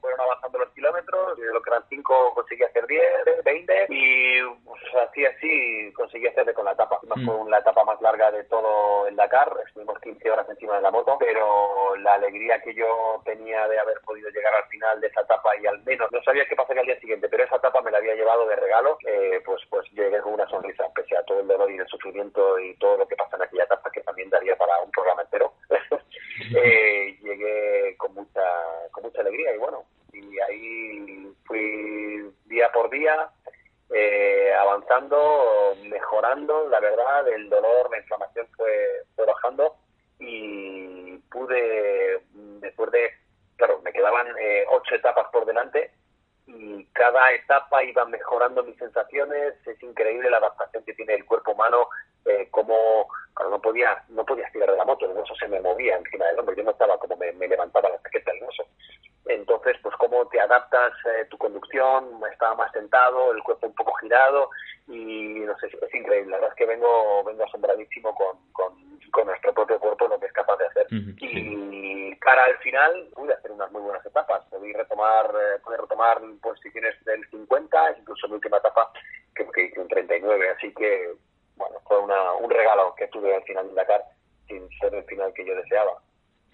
fueron 0.01 0.21
avanzando 0.21 0.59
los 0.59 0.71
kilómetros 0.71 1.39
de 1.39 1.53
lo 1.53 1.63
que 1.63 1.71
eran 1.71 1.85
5 1.89 2.35
conseguí 2.35 2.63
hacer 2.63 2.87
10 2.87 3.05
20 3.45 3.87
y 3.91 4.43
pues, 4.65 4.83
así 5.09 5.25
así 5.25 5.93
conseguí 5.93 6.27
hacerle 6.27 6.55
con 6.55 6.65
la 6.65 6.73
etapa 6.73 6.99
mm. 7.03 7.25
fue 7.25 7.51
la 7.51 7.59
etapa 7.59 7.85
más 7.85 8.01
larga 8.01 8.31
de 8.31 8.45
todo 8.45 9.07
el 9.07 9.17
Dakar 9.17 9.53
estuvimos 9.67 9.99
15 10.01 10.31
horas 10.31 10.49
encima 10.49 10.77
de 10.77 10.83
la 10.83 10.91
moto 10.91 11.17
pero 11.19 11.97
la 11.97 12.15
alegría 12.15 12.61
que 12.63 12.75
yo 12.75 13.21
tenía 13.25 13.69
de 13.69 13.79
haber 13.79 14.01
podido 14.01 14.31
llegar 14.31 14.55
al 14.55 14.69
final 14.69 15.01
de 15.01 15.09
esa 15.09 15.21
etapa 15.21 15.51
y 15.61 15.67
al 15.67 15.83
menos 15.85 16.11
no 16.11 16.23
sabía 16.23 16.47
qué 16.47 16.57
pasaría 16.57 16.81
al 16.81 16.87
día 16.87 17.01
siguiente 17.01 17.29
pero 17.29 17.45
esa 17.45 17.57
etapa 17.57 17.83
me 17.83 17.91
la 17.91 17.99
había 17.99 18.15
llevado 18.15 18.47
de 18.47 18.57
regalo 18.57 18.99
eh, 19.07 19.41
pues 19.45 19.61
pues 19.69 19.91
llegué 19.93 20.21
con 20.21 20.35
una 20.35 20.49
sonrisa 20.49 20.85
pese 20.95 21.17
a 21.17 21.25
todo 21.25 21.41
el 21.41 21.49
dolor 21.49 21.71
y 21.71 21.77
el 21.77 21.87
sufrimiento 21.87 22.59
y 22.59 22.75
todo 22.77 22.97
lo 22.97 23.07
que 23.07 23.17
pasa 23.17 23.34
en 23.35 23.43
aquella 23.43 23.65
etapa 23.65 23.91
que 23.91 24.03
también 24.03 24.31
daría 24.31 24.57
para 24.57 24.81
un 24.81 24.91
programa 24.91 25.23
entero, 25.23 25.53
eh, 26.57 27.19
llegué 27.23 27.97
con 27.97 28.15
mucha, 28.15 28.43
con 28.91 29.05
mucha 29.05 29.21
alegría 29.21 29.55
y 29.55 29.59
bueno, 29.59 29.85
y 30.13 30.39
ahí 30.41 31.33
fui 31.45 32.33
día 32.47 32.71
por 32.73 32.91
día 32.91 33.31
eh, 33.91 34.53
avanzando, 34.59 35.77
mejorando, 35.85 36.69
la 36.69 36.81
verdad, 36.81 37.29
el 37.29 37.49
dolor, 37.49 37.91
la 37.91 37.99
inflamación 37.99 38.47
fue, 38.57 39.03
fue 39.15 39.27
bajando 39.27 39.77
y 40.19 41.19
pude, 41.31 42.23
después 42.61 42.91
de, 42.91 43.11
claro, 43.57 43.81
me 43.83 43.93
quedaban 43.93 44.27
eh, 44.41 44.65
ocho 44.71 44.95
etapas 44.95 45.27
por 45.31 45.45
delante 45.45 45.91
y 46.47 46.85
cada 46.87 47.33
etapa 47.33 47.83
iba 47.85 48.05
mejorando 48.07 48.63
mis 48.65 48.77
sensaciones, 48.79 49.55
es 49.67 49.83
increíble 49.83 50.31
la 50.31 50.39
adaptación 50.39 50.85
que 50.85 50.95
tiene 50.95 51.15
el 51.15 51.25
cuerpo 51.25 51.53
humano, 51.53 51.89
eh, 52.27 52.49
como 52.51 53.09
no 53.51 53.61
podía 53.61 54.03
no 54.09 54.25
podía 54.25 54.49
tirar 54.51 54.71
de 54.71 54.77
la 54.77 54.85
moto, 54.85 55.07
el 55.07 55.17
hueso 55.17 55.35
se 55.35 55.49
me 55.49 55.61
movía 55.61 55.97
encima 55.97 56.27
del 56.27 56.39
hombro, 56.39 56.55
yo 56.55 56.63
no 56.63 56.71
estaba 56.71 56.99
como 56.99 57.17
me, 57.17 57.33
levantaba 57.33 57.89
la 57.89 58.01
chaqueta 58.03 58.33
del 58.33 58.45
hueso. 58.45 58.65
Entonces, 59.27 59.77
pues 59.83 59.95
cómo 59.97 60.27
te 60.29 60.41
adaptas 60.41 60.93
eh, 61.07 61.25
tu 61.31 61.39
conducción, 61.39 62.21
estaba 62.31 62.55
más 62.55 62.71
sentado, 62.73 63.33
el 63.33 63.43
cuerpo 63.43 63.67
un 63.67 63.75
poco 63.75 63.95
girado 63.95 64.51
y 64.87 65.41
no 65.41 65.59
sé, 65.59 65.67
es 65.67 65.95
increíble, 65.95 66.31
la 66.31 66.37
verdad 66.37 66.51
es 66.51 66.57
que 66.57 66.67
vengo, 66.67 67.25
vengo 67.25 67.45
asombradísimo 67.45 68.15
con, 68.15 68.37
con, 68.53 68.75
nuestro 69.25 69.55
propio 69.55 69.79
cuerpo 69.79 70.09
lo 70.09 70.19
que 70.19 70.27
es 70.27 70.33
capaz 70.33 70.57
de 70.59 70.67
hacer. 70.67 70.87
y 70.91 72.17
cara 72.19 72.45
al 72.45 72.59
final 72.59 73.09
pude 73.15 73.33
hacer 73.33 73.53
unas 73.53 73.71
muy 73.71 73.81
buenas 73.83 74.05
etapas, 74.05 74.45
pude 74.51 74.73
retomar, 74.73 75.27
eh, 75.27 75.61
pude 75.63 75.77
retomar 75.77 76.21
posiciones 76.43 76.95
del 77.05 77.25
50, 77.31 77.99
incluso 78.01 78.27
la 78.27 78.35
última 78.35 78.57
etapa 78.57 78.91
que, 79.35 79.47
que 79.51 79.65
hice 79.67 79.81
un 79.81 79.89
39, 79.89 80.51
así 80.51 80.75
que 80.75 81.15
bueno, 81.57 81.77
fue 81.87 81.99
una, 82.01 82.35
un 82.35 82.51
regalo 82.51 82.95
que 82.97 83.09
tuve 83.09 83.35
al 83.35 83.43
final 83.45 83.69
de 83.69 83.75
Dakar 83.75 84.03
sin 84.49 84.69
ser 84.79 84.95
el 84.95 85.05
final 85.05 85.33
que 85.35 85.47
yo 85.47 85.55
deseaba. 85.55 86.03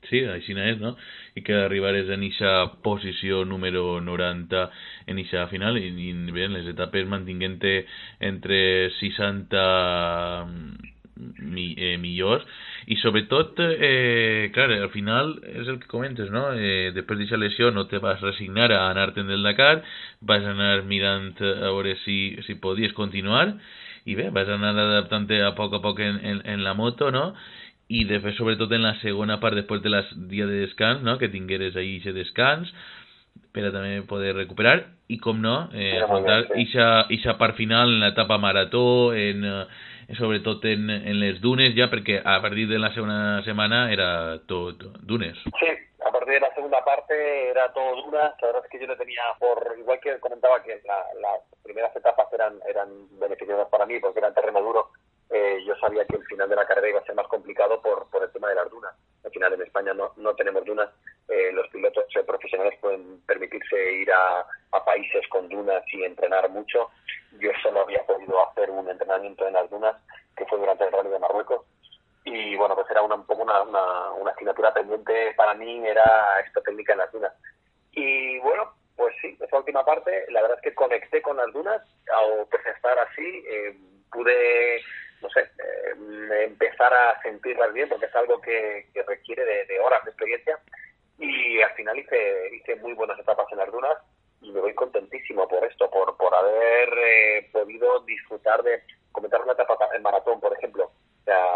Sí, 0.09 0.23
així 0.25 0.55
és, 0.57 0.79
no? 0.81 0.95
I 1.37 1.43
que 1.45 1.57
arribares 1.67 2.09
en 2.09 2.23
eixa 2.25 2.53
posició 2.85 3.43
número 3.45 4.01
90 4.01 4.63
en 5.13 5.19
eixa 5.21 5.47
final 5.51 5.77
i, 5.77 5.91
i 5.93 6.13
bé, 6.33 6.49
les 6.49 6.71
etapes 6.71 7.05
mantinguent 7.11 7.59
entre 8.31 8.61
60 8.97 9.67
mi, 11.21 11.75
eh, 11.77 11.99
millors 12.01 12.47
i 12.89 12.97
sobretot, 12.97 13.61
eh, 13.61 14.49
clar, 14.55 14.71
al 14.73 14.89
final 14.95 15.35
és 15.45 15.69
el 15.69 15.79
que 15.83 15.91
comentes, 15.91 16.31
no? 16.33 16.49
Eh, 16.55 16.93
després 16.97 17.19
d'aquesta 17.21 17.41
lesió 17.43 17.71
no 17.71 17.87
te 17.91 18.01
vas 18.01 18.23
resignar 18.25 18.71
a 18.73 18.87
anar-te'n 18.91 19.29
del 19.29 19.45
Dakar, 19.45 19.83
vas 20.21 20.47
anar 20.49 20.81
mirant 20.89 21.35
a 21.45 21.69
veure 21.69 21.97
si, 22.07 22.39
si 22.47 22.57
podies 22.57 22.97
continuar 22.97 23.59
i 24.09 24.17
bé, 24.19 24.31
vas 24.35 24.49
anar 24.49 24.73
adaptant-te 24.79 25.41
a 25.45 25.53
poc 25.59 25.75
a 25.77 25.83
poc 25.85 26.01
en, 26.05 26.21
en, 26.25 26.41
en 26.49 26.65
la 26.65 26.75
moto, 26.75 27.11
no? 27.13 27.31
I 27.91 28.05
després, 28.07 28.37
sobretot 28.39 28.71
en 28.73 28.85
la 28.87 28.95
segona 29.01 29.41
part, 29.43 29.59
després 29.59 29.83
de 29.83 29.91
les 29.93 30.11
dia 30.31 30.47
de 30.47 30.63
descans, 30.63 31.03
no? 31.07 31.19
Que 31.19 31.29
tingueres 31.33 31.77
ahí 31.77 31.99
aquest 31.99 32.17
descans, 32.17 32.71
per 33.51 33.67
a 33.67 33.73
també 33.75 34.01
poder 34.07 34.35
recuperar 34.37 34.77
i 35.11 35.19
com 35.19 35.41
no, 35.43 35.69
eh, 35.75 35.99
afrontar 36.05 36.45
aquesta 36.47 37.35
part 37.39 37.57
final 37.59 37.97
en 37.97 38.05
l'etapa 38.05 38.39
marató 38.39 39.13
en, 39.15 39.43
eh, 39.45 39.65
sobretot 40.19 40.65
en, 40.65 40.91
en 40.91 41.21
les 41.21 41.41
dunes 41.41 41.75
ja 41.77 41.91
perquè 41.91 42.21
a 42.25 42.41
partir 42.43 42.69
de 42.69 42.79
la 42.79 42.93
segona 42.95 43.43
setmana 43.47 43.93
era 43.93 44.39
tot 44.47 44.83
dunes 45.03 45.39
sí, 45.59 45.71
a 46.07 46.11
partir 46.11 46.35
de 46.35 46.41
la 46.41 46.55
segunda 46.55 46.85
parte 46.85 47.51
era 47.51 47.73
todo 47.73 48.03
dunas 48.03 48.35
la 48.41 48.47
verdad 48.49 48.65
es 48.65 48.71
que 48.71 48.81
yo 48.81 48.87
no 48.87 48.97
tenía 48.97 49.23
por 49.39 49.77
igual 49.79 50.01
que 50.01 50.19
comentaba 50.21 50.63
que 50.63 50.81
la, 50.85 50.99
las 51.21 51.41
primeras 51.63 51.95
etapas 51.95 52.27
eran, 52.33 52.59
eran 52.69 52.89
beneficiosas 53.19 53.69
para 53.69 53.87
mí 53.87 54.01
porque 54.01 54.19
eran 54.19 54.35
terreno 54.35 54.61
duro 54.63 54.91
eh, 55.31 55.63
yo 55.65 55.77
sabía 55.77 56.05
que 56.07 56.17
el 56.17 56.25
final 56.25 56.49
de 56.49 56.57
la 56.57 56.67
carrera 56.67 56.89
iba 56.89 56.99
a 56.99 57.05
ser 57.05 57.15
más 57.15 57.29
complicado 57.29 57.81
por, 57.81 58.11
por 58.11 58.23
el 58.23 58.33
tema 58.33 58.49
de 58.49 58.57
las 58.57 58.69
dunas. 58.69 58.93
Al 59.25 59.31
final 59.31 59.53
en 59.53 59.63
España 59.63 59.95
no, 59.95 60.13
no 60.17 60.35
tenemos 60.35 60.65
dunas. 60.65 60.91
Eh, 61.29 61.53
los 61.53 61.69
pilotos 61.69 62.05
eh, 62.17 62.25
profesionales 62.25 62.77
pueden 62.81 63.21
permitirse 63.27 63.93
ir 63.93 64.11
a, 64.11 64.45
a, 64.73 64.85
países 64.85 65.27
con 65.29 65.49
dunas 65.49 65.85
y 65.93 66.03
entrenar 66.03 66.51
mucho. 66.51 66.91
Yo 67.39 67.51
solo 67.63 67.83
había 67.83 68.05
podido 68.05 68.45
hacer 68.49 68.71
un 68.71 68.89
entrenamiento 68.91 69.47
en 69.47 69.55
las 69.55 69.71
dunas, 69.71 69.95
que 70.37 70.47
fue 70.47 70.59
durante 70.59 70.85
el 70.85 70.93
Rally 70.93 71.11
de 71.11 71.19
Marruecos. 71.21 71.65
Y 72.25 72.57
bueno, 72.57 72.75
pues 72.75 72.91
era 72.91 73.03
una, 73.03 73.15
un 73.15 73.25
poco 73.25 73.43
una, 73.43 73.63
una, 73.63 74.11
una 74.13 74.35
asignatura 74.69 74.75
pendiente 74.75 75.35
para 75.37 75.55
mí, 75.55 75.87
era 75.87 76.41
esta 76.47 76.61
técnica 76.63 76.93
en 76.93 76.99
las 76.99 77.13
dunas. 77.13 77.33
Y 77.93 78.39
bueno, 78.41 78.73
pues 78.97 79.15
sí, 79.21 79.37
esa 79.41 79.57
última 79.57 79.85
parte, 79.85 80.27
la 80.31 80.43
verdad 80.43 80.59
es 80.59 80.63
que 80.63 80.75
conecté 80.75 81.23
con 81.23 81.37
las 81.37 81.53
dunas, 81.53 81.83
al 82.13 82.47
pues 82.51 82.65
estar 82.67 82.99
así, 82.99 83.45
eh, 83.49 83.77
pude 84.13 84.83
no 85.23 85.29
sé, 85.31 85.41
eh, 85.41 86.45
empezar 86.45 86.93
a 86.93 87.21
sentirlas 87.23 87.73
bien, 87.73 87.89
porque 87.89 88.07
es 88.07 88.15
algo 88.15 88.41
que, 88.41 88.87
requiere 89.07 89.67
de, 89.67 89.81
horas 89.81 90.05
de 90.05 90.11
experiencia. 90.11 90.59
Y 91.19 91.61
al 91.61 91.73
final 91.73 91.99
hice, 91.99 92.55
hice 92.55 92.77
muy 92.77 92.95
buenas 92.95 93.19
etapas 93.19 93.47
en 93.53 93.59
las 93.59 93.71
dunas 93.71 93.99
y 94.41 94.51
me 94.53 94.61
voy 94.61 94.75
contentísimo 94.75 95.47
por 95.47 95.63
esto, 95.65 95.91
por, 95.91 96.17
por 96.17 96.35
haber 96.35 96.89
eh, 96.97 97.51
podido 97.53 98.01
disfrutar 98.01 98.63
de 98.63 98.83
comentar 99.13 99.43
una 99.43 99.53
etapa 99.53 99.77
en 99.95 100.03
maratón, 100.03 100.41
por 100.41 100.53
ejemplo. 100.55 100.85
O 100.85 101.25
sea, 101.25 101.47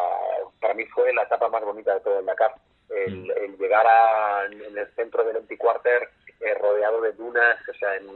para 0.61 0.75
mí 0.75 0.85
fue 0.87 1.13
la 1.15 1.23
etapa 1.23 1.49
más 1.49 1.65
bonita 1.65 1.95
de 1.95 2.01
todo 2.01 2.19
el 2.19 2.27
Dakar. 2.27 2.55
El, 2.91 3.17
mm. 3.17 3.31
el 3.31 3.59
llegar 3.59 3.87
a, 3.87 4.45
en 4.47 4.79
el 4.79 4.95
centro 4.95 5.25
del 5.25 5.37
empty 5.37 5.57
quarter 5.57 6.09
eh, 6.41 6.55
rodeado 6.55 7.01
de 7.01 7.13
dunas, 7.13 7.57
o 7.69 7.75
sea, 7.75 7.97
en 7.97 8.09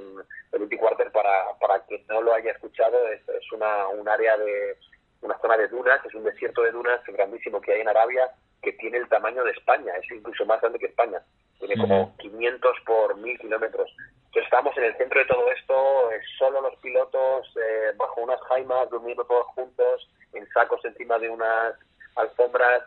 el 0.52 0.62
empty 0.62 0.76
quarter 0.76 1.10
para, 1.10 1.58
para 1.60 1.80
quien 1.86 2.04
no 2.08 2.20
lo 2.20 2.34
haya 2.34 2.52
escuchado 2.52 3.08
es, 3.08 3.26
es 3.28 3.52
una, 3.52 3.88
un 3.88 4.08
área 4.08 4.36
de 4.36 4.76
una 5.22 5.38
zona 5.38 5.56
de 5.56 5.68
dunas, 5.68 6.04
es 6.04 6.14
un 6.14 6.24
desierto 6.24 6.62
de 6.62 6.72
dunas 6.72 7.00
grandísimo 7.06 7.60
que 7.60 7.72
hay 7.72 7.80
en 7.80 7.88
Arabia 7.88 8.30
que 8.62 8.72
tiene 8.72 8.98
el 8.98 9.08
tamaño 9.08 9.44
de 9.44 9.52
España, 9.52 9.92
es 9.96 10.10
incluso 10.10 10.44
más 10.44 10.60
grande 10.60 10.78
que 10.78 10.86
España, 10.86 11.22
tiene 11.58 11.76
como 11.76 12.16
500 12.18 12.76
por 12.86 13.16
1000 13.16 13.38
kilómetros. 13.38 13.90
Entonces 14.26 14.44
estamos 14.44 14.76
en 14.76 14.84
el 14.84 14.96
centro 14.96 15.20
de 15.20 15.26
todo 15.26 15.50
esto, 15.50 16.10
solo 16.38 16.60
los 16.60 16.76
pilotos 16.76 17.52
eh, 17.56 17.92
bajo 17.96 18.20
unas 18.20 18.40
jaimas, 18.42 18.90
durmiendo 18.90 19.24
todos 19.24 19.46
juntos, 19.54 20.08
en 20.34 20.46
sacos 20.50 20.84
encima 20.84 21.18
de 21.18 21.28
unas 21.28 21.74
alfombras. 22.16 22.84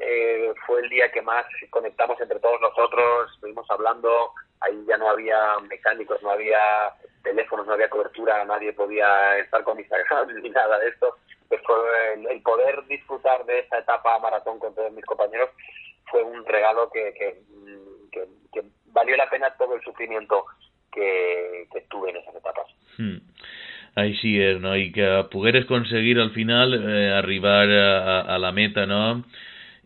Eh, 0.00 0.52
fue 0.66 0.80
el 0.80 0.88
día 0.88 1.10
que 1.12 1.22
más 1.22 1.46
conectamos 1.70 2.20
entre 2.20 2.40
todos 2.40 2.60
nosotros, 2.60 3.30
estuvimos 3.34 3.66
hablando, 3.70 4.32
ahí 4.60 4.84
ya 4.88 4.96
no 4.96 5.08
había 5.08 5.58
mecánicos, 5.68 6.20
no 6.22 6.30
había 6.30 6.58
teléfonos, 7.22 7.66
no 7.66 7.74
había 7.74 7.88
cobertura, 7.88 8.44
nadie 8.44 8.72
podía 8.72 9.38
estar 9.38 9.62
con 9.62 9.78
Instagram 9.78 10.34
ni 10.42 10.50
nada 10.50 10.78
de 10.78 10.88
esto. 10.88 11.16
Pues 11.48 11.60
fue 11.64 11.76
el, 12.14 12.42
poder 12.42 12.84
disfrutar 12.86 13.44
de 13.44 13.60
esta 13.60 13.78
etapa 13.78 14.18
maratón 14.18 14.58
con 14.58 14.74
todos 14.74 14.92
mis 14.92 15.04
compañeros 15.04 15.50
fue 16.10 16.22
un 16.22 16.44
regalo 16.44 16.90
que, 16.90 17.12
que, 17.14 18.62
valió 18.92 19.16
la 19.16 19.28
pena 19.28 19.52
todo 19.58 19.74
el 19.74 19.82
sufrimiento 19.82 20.44
que, 20.92 21.66
que 21.72 21.80
tuve 21.82 22.10
en 22.10 22.16
esas 22.18 22.36
etapas. 22.36 22.66
Hmm. 22.96 23.18
Ahí 23.96 24.16
sí 24.16 24.40
es, 24.40 24.60
no? 24.60 24.76
Y 25.44 25.46
pogueres 25.46 25.66
conseguir 25.66 26.18
al 26.20 26.30
final 26.30 26.72
eh, 26.72 27.12
arribar 27.12 27.68
a, 27.68 28.20
a, 28.22 28.38
la 28.38 28.50
meta, 28.50 28.86
no? 28.86 29.24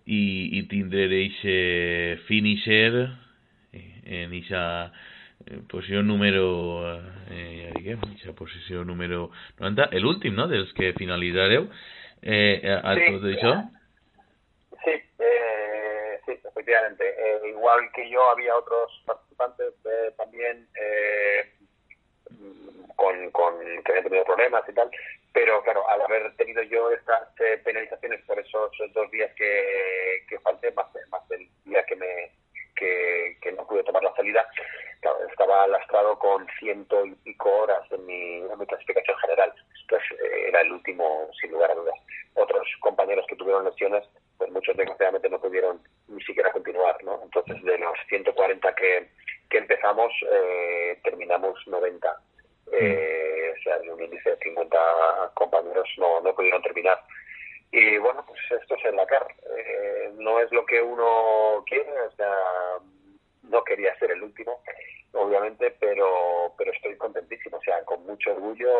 I, 0.07 0.55
i 0.55 0.63
tindre 0.71 1.09
eixe 1.11 2.21
finisher 2.29 3.09
eh, 3.75 4.23
en 4.23 4.37
eixa 4.39 4.93
eh, 5.49 5.59
posició 5.67 6.05
número 6.07 6.45
eh, 7.35 7.65
ja 7.65 7.73
diguem, 7.75 8.07
eixa 8.13 8.37
posició 8.39 8.85
número 8.87 9.33
90, 9.59 9.91
l'últim, 9.99 10.39
no?, 10.39 10.47
dels 10.47 10.71
que 10.79 10.93
finalitzareu 10.95 11.67
eh, 12.23 12.63
a 12.79 12.95
sí, 12.95 13.11
tot 13.17 13.29
això. 13.35 13.53
Sí, 14.85 14.95
eh, 14.95 16.23
sí, 16.23 16.39
efectivamente. 16.39 17.03
Eh, 17.03 17.51
igual 17.51 17.91
que 17.99 18.09
yo, 18.09 18.31
había 18.31 18.55
otros 18.55 18.95
participantes 19.11 19.75
eh, 19.91 20.15
también 20.17 20.69
eh, 20.79 21.51
con, 22.95 23.31
con 23.33 23.59
que 23.83 23.91
habían 23.91 24.05
tenido 24.05 24.25
problemas 24.25 24.63
y 24.69 24.73
tal, 24.73 24.89
pero 25.39 25.62
claro, 25.62 25.89
al 25.89 26.03
haber 26.03 26.34
tenido 26.34 26.61
yo 26.64 26.91
estas 26.91 27.28
eh, 27.39 27.61
penalizaciones 27.62 28.20
por 28.24 28.41
esos 28.41 28.72
dos 28.93 29.09
días 29.12 29.32
que, 29.36 30.24
que 30.28 30.41
falté, 30.41 30.72
más, 30.72 30.86
más 31.11 31.22
el 31.30 31.49
día 31.64 31.84
que 31.84 31.95
me 31.95 32.32
que, 32.74 33.36
que 33.41 33.53
no 33.53 33.64
pude 33.64 33.84
tomar 33.84 34.03
la 34.03 34.14
salida, 34.16 34.45
estaba 35.30 35.68
lastrado 35.68 36.18
con 36.18 36.45
ciento 36.59 37.07
y 37.07 37.14
pico 37.16 37.51
horas 37.51 37.82
en 37.93 38.05
mi, 38.05 38.39
en 38.39 38.59
mi 38.59 38.66
clasificación 38.66 39.16
general. 39.18 39.55
Entonces 39.82 40.11
eh, 40.18 40.49
era 40.49 40.61
el 40.62 40.72
último, 40.72 41.30
sin 41.41 41.53
lugar 41.53 41.70
a 41.70 41.74
dudas. 41.74 41.95
Otros 42.34 42.66
compañeros 42.80 43.24
que 43.28 43.36
tuvieron 43.36 43.64
lesiones, 43.64 44.03
pues 44.39 44.51
muchos 44.51 44.76
desgraciadamente 44.76 45.28
no 45.28 45.41
pudieron 45.41 45.80
ni 46.09 46.20
siquiera 46.24 46.51
continuar, 46.51 46.97
¿no? 47.05 47.20
Entonces 47.22 47.62
de 47.62 47.78
los 47.78 47.97
140 48.09 48.74
que, 48.74 49.09
que 49.51 49.59
empezamos, 49.59 50.12
eh, 50.32 50.99
terminamos 51.05 51.64
90. 51.68 52.22
Eh, 52.73 53.55
o 53.57 53.62
sea, 53.62 53.79
de 53.79 53.91
un 53.91 54.03
índice 54.03 54.31
de 54.31 54.37
50 54.39 54.79
compañeros 55.35 55.89
no, 55.99 56.21
no 56.21 56.35
pudieron 56.35 56.62
terminar. 56.62 57.03
Y 57.71 57.99
bueno, 57.99 58.25
pues 58.27 58.41
esto 58.61 58.77
es 58.77 58.85
el 58.87 58.97
Dakar. 58.97 59.27
Eh, 59.57 60.12
no 60.16 60.41
es 60.41 60.51
lo 60.53 60.64
que 60.64 60.81
uno 60.81 61.64
quiere, 61.66 61.91
o 62.01 62.11
sea, 62.12 62.35
no 63.43 63.62
quería 63.64 63.99
ser 63.99 64.12
el 64.12 64.23
último, 64.23 64.62
obviamente, 65.12 65.75
pero, 65.79 66.55
pero 66.57 66.73
estoy 66.73 66.97
contentísimo, 66.97 67.59
o 67.59 67.62
sea, 67.62 67.83
con 67.85 68.05
mucho 68.07 68.33
orgullo, 68.33 68.71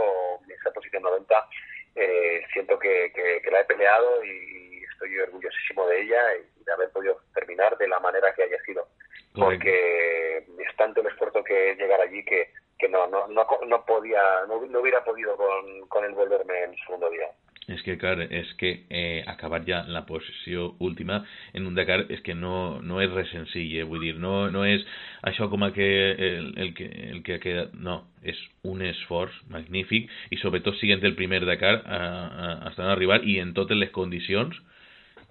esa 0.49 0.71
posición 0.73 1.03
90, 1.03 1.49
eh, 1.97 2.43
siento 2.53 2.79
que, 2.79 3.13
que, 3.15 3.51
la 3.51 3.61
he 3.61 3.65
peleado 3.65 4.25
y 4.25 4.83
estoy 4.93 5.19
orgullosísimo 5.21 5.87
de 5.87 6.03
ella 6.03 6.23
y 6.37 6.65
de 6.65 6.73
haber 6.73 6.91
podido 6.91 7.21
terminar 7.35 7.77
de 7.79 7.89
la 7.89 7.99
manera 8.01 8.33
que 8.35 8.45
haya 8.45 8.61
sido, 8.65 8.87
porque 9.35 10.39
es 10.39 10.77
tanto 10.77 11.01
el 11.01 11.09
esfuerzo 11.09 11.43
que 11.45 11.75
llegar 11.77 12.01
allí 12.01 12.25
que, 12.25 12.53
que 12.79 12.89
no, 12.89 13.07
no, 13.09 13.27
no, 13.29 13.47
no 13.67 13.85
podía, 13.85 14.23
no, 14.47 14.65
no 14.67 14.81
hubiera 14.81 15.05
podido 15.05 15.37
con, 15.37 15.89
con 15.89 16.05
el 16.05 16.13
volverme 16.13 16.65
en 16.65 16.71
el 16.71 16.79
segundo 16.85 17.11
día. 17.11 17.29
és 17.69 17.83
que, 17.85 17.99
clar, 18.01 18.17
és 18.33 18.49
que 18.57 18.71
eh, 18.89 19.23
acabar 19.29 19.61
ja 19.67 19.83
la 19.93 20.07
posició 20.09 20.73
última 20.81 21.21
en 21.53 21.67
un 21.69 21.77
Dakar 21.77 22.01
és 22.09 22.23
que 22.25 22.33
no, 22.35 22.81
no 22.81 23.03
és 23.05 23.13
res 23.13 23.29
senzill, 23.35 23.75
eh? 23.83 23.85
vull 23.85 24.01
dir, 24.07 24.15
no, 24.17 24.49
no 24.53 24.65
és 24.65 24.85
això 25.29 25.51
com 25.53 25.67
a 25.67 25.71
que 25.77 25.89
el, 26.15 26.49
el, 26.57 26.73
que 26.79 26.89
el 27.11 27.21
que 27.27 27.37
ha 27.37 27.43
quedat, 27.43 27.77
no, 27.77 28.01
és 28.25 28.41
un 28.65 28.81
esforç 28.89 29.37
magnífic 29.53 30.09
i 30.33 30.41
sobretot 30.41 30.81
siguent 30.81 31.05
el 31.05 31.17
primer 31.19 31.43
Dakar 31.45 31.77
a, 31.85 32.01
a, 32.01 32.49
estan 32.73 32.89
a 32.89 32.97
arribar 32.97 33.21
i 33.29 33.37
en 33.43 33.53
totes 33.53 33.77
les 33.77 33.93
condicions 33.93 34.57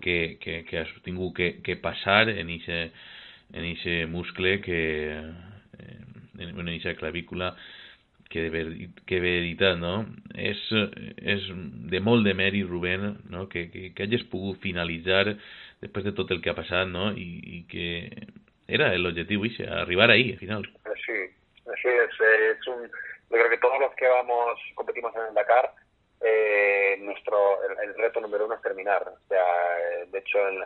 que, 0.05 0.37
que, 0.43 0.61
que 0.69 0.83
has 0.83 0.93
tingut 1.03 1.33
que, 1.35 1.51
que 1.65 1.79
passar 1.81 2.27
en 2.29 2.53
ese, 2.53 2.91
en 3.49 3.65
ese 3.65 4.03
muscle 4.05 4.59
que 4.61 4.77
eh, 6.37 6.49
en 6.49 6.67
esa 6.69 6.95
clavícula 6.95 7.55
que 8.29 8.41
de, 8.41 8.49
ver, 8.49 8.67
que 9.05 9.19
veritat, 9.23 9.77
no? 9.79 10.05
És, 10.35 10.59
és 11.17 11.47
de 11.91 12.01
molt 12.03 12.25
de 12.27 12.33
Rubén, 12.67 13.19
no? 13.29 13.47
que, 13.47 13.69
que, 13.71 13.93
que 13.93 14.03
hagis 14.03 14.23
pogut 14.27 14.59
finalitzar 14.59 15.37
de 15.79 16.11
tot 16.13 16.31
el 16.31 16.41
que 16.41 16.49
ha 16.49 16.55
passat, 16.55 16.87
no? 16.87 17.11
I, 17.11 17.29
i 17.57 17.63
que 17.69 17.87
era 18.67 18.91
l'objectiu, 18.97 19.45
arribar 19.71 20.11
ahí, 20.11 20.33
al 20.33 20.39
final. 20.39 20.67
Sí, 21.05 21.17
sí, 21.81 21.87
es, 21.87 22.21
es 22.59 22.67
un... 22.67 22.83
Yo 23.29 23.35
creo 23.35 23.49
que 23.49 23.57
todos 23.57 23.79
los 23.79 23.93
que 23.95 24.07
vamos, 24.07 24.59
competimos 24.75 25.13
en 25.15 25.27
el 25.29 25.33
Dakar, 25.33 25.71
eh, 26.21 26.97
nuestro, 27.01 27.59
el, 27.63 27.89
el 27.89 27.95
reto 27.95 28.21
número 28.21 28.45
uno 28.45 28.55
es 28.55 28.61
terminar. 28.61 29.03
O 29.07 29.27
sea, 29.27 29.43
de 30.11 30.19
hecho, 30.19 30.47
en, 30.47 30.59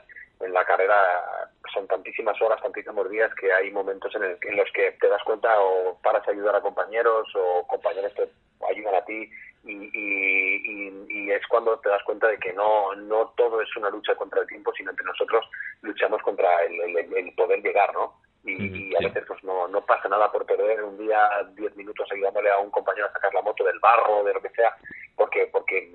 en 0.44 0.54
la 0.54 0.66
carrera 0.66 1.50
son 1.74 1.88
tantísimas 1.88 2.40
horas, 2.42 2.62
tantísimos 2.62 3.10
días 3.10 3.34
que 3.36 3.52
hay 3.52 3.72
momentos 3.72 4.14
en, 4.16 4.24
el, 4.24 4.38
en 4.42 4.58
los 4.58 4.70
que 4.74 4.92
te 4.94 5.08
das 5.08 5.24
cuenta 5.24 5.60
o 5.60 6.00
paras 6.02 6.28
a 6.28 6.32
ayudar 6.32 6.56
a 6.56 6.62
compañeros 6.62 7.28
o 7.36 7.66
compañeros 7.68 8.14
te 8.16 8.30
ayudan 8.70 8.96
a 8.96 9.06
ti 9.06 9.30
y, 9.64 9.74
y, 9.74 11.06
y, 11.10 11.32
es 11.32 11.46
cuando 11.48 11.78
te 11.80 11.90
das 11.90 12.02
cuenta 12.04 12.28
de 12.28 12.38
que 12.38 12.52
no, 12.54 12.96
no 12.96 13.28
todo 13.38 13.62
es 13.62 13.76
una 13.78 13.90
lucha 13.90 14.16
contra 14.16 14.42
el 14.42 14.48
tiempo, 14.48 14.74
sino 14.74 14.96
que 14.96 15.04
nosotros 15.04 15.46
luchamos 15.82 16.22
contra 16.24 16.64
el, 16.64 16.98
el, 16.98 17.14
el 17.16 17.34
poder 17.36 17.62
llegar, 17.62 17.94
¿no? 17.94 18.20
Y, 18.44 18.96
a 18.96 19.00
veces 19.00 19.24
pues 19.28 19.44
no, 19.44 19.68
no 19.68 19.86
pasa 19.86 20.10
nada 20.10 20.32
por 20.32 20.48
perder 20.48 20.84
un 20.84 20.98
día 20.98 21.30
10 21.54 21.76
minutos 21.76 22.08
ayudándole 22.12 22.50
a 22.50 22.58
un 22.58 22.72
compañero 22.72 23.06
a 23.06 23.14
sacar 23.14 23.32
la 23.36 23.44
moto 23.44 23.64
del 23.64 23.80
barro, 23.80 24.24
de 24.24 24.34
lo 24.34 24.42
que 24.42 24.50
sea, 24.50 24.76
porque 25.16 25.48
porque 25.48 25.92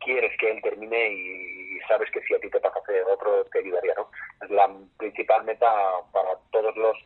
quieres 0.00 0.36
que 0.38 0.50
él 0.50 0.62
termine 0.62 1.12
y 1.12 1.78
sabes 1.88 2.10
que 2.10 2.22
si 2.22 2.34
a 2.34 2.40
ti 2.40 2.50
te 2.50 2.60
pasa 2.60 2.78
hacer 2.78 3.02
otro 3.04 3.44
te 3.46 3.58
ayudaría, 3.58 3.94
¿no? 3.96 4.10
La 4.48 4.70
principal 4.98 5.44
meta 5.44 5.70
para 6.12 6.30
todos 6.52 6.76
los 6.76 6.96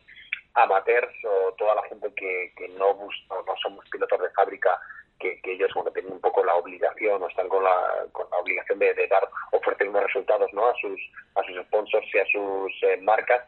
amateurs 0.53 1.13
o 1.25 1.53
toda 1.53 1.75
la 1.75 1.83
gente 1.83 2.07
que, 2.15 2.53
que 2.55 2.67
no, 2.69 2.93
no 3.29 3.55
somos 3.61 3.85
pilotos 3.89 4.21
de 4.21 4.29
fábrica 4.31 4.79
que, 5.19 5.39
que 5.41 5.53
ellos 5.53 5.71
bueno, 5.73 5.91
tienen 5.91 6.13
un 6.13 6.21
poco 6.21 6.43
la 6.43 6.55
obligación 6.55 7.21
o 7.21 7.27
están 7.27 7.49
con 7.49 7.63
la, 7.63 8.05
con 8.11 8.29
la 8.29 8.37
obligación 8.37 8.79
de, 8.79 8.93
de 8.93 9.07
dar 9.07 9.27
ofrecer 9.51 9.87
unos 9.89 10.03
resultados 10.03 10.51
¿no? 10.53 10.67
a 10.67 10.75
sus 10.75 10.99
a 11.35 11.43
sus 11.43 11.65
sponsors 11.65 12.07
y 12.13 12.19
a 12.19 12.25
sus 12.25 12.71
eh, 12.83 12.97
marcas 13.01 13.43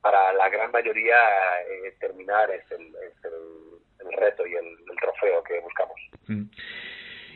para 0.00 0.32
la 0.32 0.48
gran 0.48 0.70
mayoría 0.72 1.16
eh, 1.68 1.94
terminar 2.00 2.50
es 2.50 2.70
el, 2.72 2.86
es 2.96 3.24
el, 3.24 4.06
el 4.06 4.12
reto 4.18 4.46
y 4.46 4.54
el, 4.54 4.66
el 4.66 4.96
trofeo 5.00 5.42
que 5.44 5.60
buscamos. 5.60 5.96
Mm. 6.26 6.42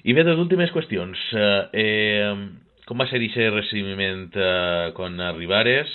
I 0.07 0.13
bé, 0.15 0.23
dos 0.23 0.39
últimes 0.39 0.71
qüestions. 0.71 1.19
Eh, 1.35 1.63
eh, 1.83 2.35
com 2.87 3.01
va 3.03 3.09
ser 3.11 3.19
aquest 3.19 3.51
recibiment 3.51 4.29
eh, 4.39 4.93
quan 4.95 5.19
arribares? 5.19 5.91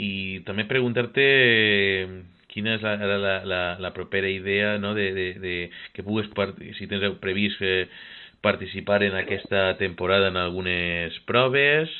I 0.00 0.40
també 0.46 0.64
preguntar-te 0.64 1.26
eh, 1.26 2.06
quina 2.48 2.78
és 2.78 2.86
la, 2.86 2.94
la, 2.96 3.34
la, 3.44 3.60
la 3.84 3.90
propera 3.92 4.30
idea 4.32 4.78
no, 4.80 4.94
de, 4.96 5.10
de, 5.12 5.26
de 5.42 5.54
que 5.92 6.06
pugues, 6.06 6.32
si 6.78 6.88
tens 6.88 7.04
previst 7.20 7.60
eh, 7.60 7.84
participar 8.40 9.02
en 9.04 9.20
aquesta 9.20 9.76
temporada 9.76 10.32
en 10.32 10.40
algunes 10.40 11.20
proves 11.28 11.92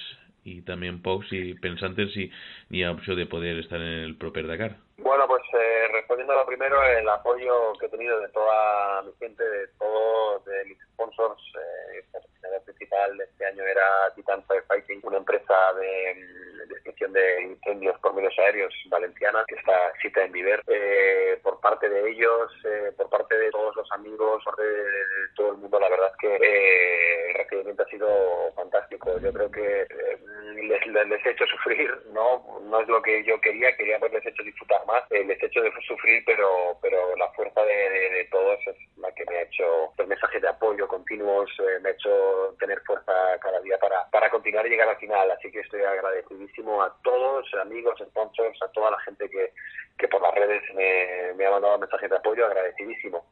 y 0.44 0.62
también 0.62 0.94
un 0.94 1.02
poco 1.02 1.24
si 1.24 1.52
pensando 1.60 2.08
si 2.08 2.30
ni 2.70 2.82
ha 2.84 2.90
opción 2.92 3.18
de 3.18 3.26
poder 3.26 3.58
estar 3.58 3.78
en 3.78 4.08
el 4.08 4.16
proper 4.16 4.46
Dakar. 4.46 4.76
Bueno, 4.96 5.26
pues 5.28 5.42
eh, 5.52 5.92
respondiendo 6.10 6.32
a 6.32 6.42
lo 6.42 6.46
primero, 6.46 6.82
el 6.82 7.08
apoyo 7.08 7.72
que 7.78 7.86
he 7.86 7.88
tenido 7.88 8.18
de 8.18 8.28
toda 8.30 9.02
mi 9.02 9.12
gente, 9.20 9.48
de 9.48 9.68
todos, 9.78 10.44
de 10.44 10.64
mis 10.64 10.78
sponsors, 10.92 11.40
eh, 11.54 12.02
el 12.52 12.62
principal 12.62 13.16
de 13.16 13.22
este 13.22 13.46
año 13.46 13.62
era 13.62 14.12
Titan 14.16 14.42
Firefighting, 14.42 15.02
una 15.04 15.18
empresa 15.18 15.72
de, 15.74 16.66
de 16.66 16.74
extinción 16.74 17.12
de 17.12 17.42
incendios 17.42 17.96
por 18.00 18.12
medios 18.14 18.36
aéreos 18.40 18.74
valenciana, 18.88 19.44
que 19.46 19.54
está 19.54 19.92
cita 20.02 20.24
en 20.24 20.32
Viver. 20.32 20.60
Eh, 20.66 21.38
por 21.44 21.60
parte 21.60 21.88
de 21.88 22.10
ellos, 22.10 22.50
eh, 22.64 22.90
por 22.96 23.08
parte 23.08 23.38
de 23.38 23.50
todos 23.52 23.76
los 23.76 23.92
amigos, 23.92 24.42
de, 24.58 24.64
de, 24.64 25.28
todo 25.36 25.52
el 25.52 25.58
mundo, 25.58 25.78
la 25.78 25.90
verdad 25.90 26.10
es 26.10 26.16
que 26.16 26.34
eh, 26.34 27.30
el 27.30 27.34
recibimiento 27.36 27.84
ha 27.84 27.86
sido 27.86 28.52
fantástico. 28.56 29.16
Yo 29.20 29.32
creo 29.32 29.50
que 29.52 29.86
les, 30.92 31.26
he 31.26 31.30
hecho 31.30 31.46
sufrir, 31.46 31.90
no 32.12 32.60
no 32.62 32.80
es 32.80 32.88
lo 32.88 33.00
que 33.02 33.24
yo 33.24 33.40
quería, 33.40 33.74
quería 33.76 33.96
haberles 33.96 34.24
hecho 34.26 34.42
disfrutar 34.42 34.84
más, 34.86 35.02
eh, 35.10 35.24
les 35.24 35.42
he 35.42 35.46
hecho 35.46 35.60
sufrir, 35.86 36.22
pero 36.24 36.78
pero 36.82 37.16
la 37.16 37.30
fuerza 37.32 37.62
de, 37.64 38.28
todos 38.30 38.58
es 38.66 38.76
la 38.96 39.12
que 39.12 39.24
me 39.26 39.38
ha 39.38 39.42
hecho 39.42 39.92
el 39.98 40.06
mensaje 40.06 40.40
de 40.40 40.48
apoyo 40.48 40.86
continuos, 40.86 41.50
eh, 41.58 41.80
me 41.80 41.90
ha 41.90 41.92
hecho 41.92 42.54
tener 42.58 42.80
fuerza 42.82 43.12
cada 43.40 43.60
día 43.60 43.78
para, 43.78 44.08
para 44.10 44.30
continuar 44.30 44.66
y 44.66 44.70
llegar 44.70 44.88
al 44.88 44.98
final, 44.98 45.30
así 45.30 45.50
que 45.50 45.60
estoy 45.60 45.82
agradecidísimo 45.82 46.82
a 46.82 46.94
todos, 47.02 47.46
amigos, 47.54 48.02
sponsors, 48.10 48.62
a 48.62 48.68
toda 48.72 48.90
la 48.90 49.00
gente 49.00 49.28
que, 49.28 49.52
que 49.98 50.08
por 50.08 50.22
las 50.22 50.34
redes 50.34 50.62
me, 50.74 51.34
me 51.34 51.46
ha 51.46 51.50
mandado 51.50 51.78
mensajes 51.78 52.10
de 52.10 52.16
apoyo, 52.16 52.46
agradecidísimo. 52.46 53.26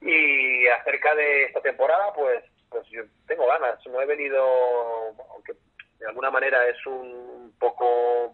Y 0.00 0.66
acerca 0.68 1.14
de 1.14 1.44
esta 1.44 1.60
temporada, 1.60 2.12
pues 2.14 2.44
pues 2.70 2.84
yo 2.90 3.02
tengo 3.26 3.46
ganas. 3.46 3.78
No 3.86 4.00
he 4.00 4.06
venido, 4.06 4.38
aunque 5.30 5.54
de 5.98 6.06
alguna 6.06 6.30
manera 6.30 6.66
es 6.68 6.84
un 6.86 7.54
poco, 7.58 8.32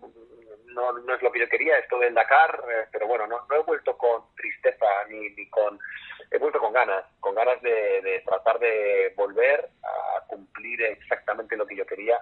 no, 0.67 0.93
no 0.93 1.15
es 1.15 1.23
lo 1.23 1.33
que 1.33 1.41
yo 1.41 1.49
quería, 1.49 1.79
esto 1.79 1.99
del 1.99 2.15
Dakar, 2.15 2.63
eh, 2.71 2.87
pero 2.93 3.07
bueno, 3.07 3.27
no, 3.27 3.47
no 3.49 3.57
he 3.57 3.63
vuelto 3.63 3.97
con 3.97 4.23
tristeza 4.37 4.87
ni, 5.09 5.31
ni 5.31 5.49
con, 5.49 5.79
he 6.31 6.39
vuelto 6.39 6.61
con 6.61 6.73
ganas, 6.73 7.05
con 7.21 7.35
ganas 7.35 7.61
de, 7.63 8.03
de 8.03 8.21
tratar 8.27 8.59
de 8.59 9.13
volver 9.17 9.69
a 9.83 10.27
cumplir 10.27 10.83
exactamente 10.83 11.57
lo 11.57 11.67
que 11.67 11.77
yo 11.77 11.87
quería. 11.87 12.21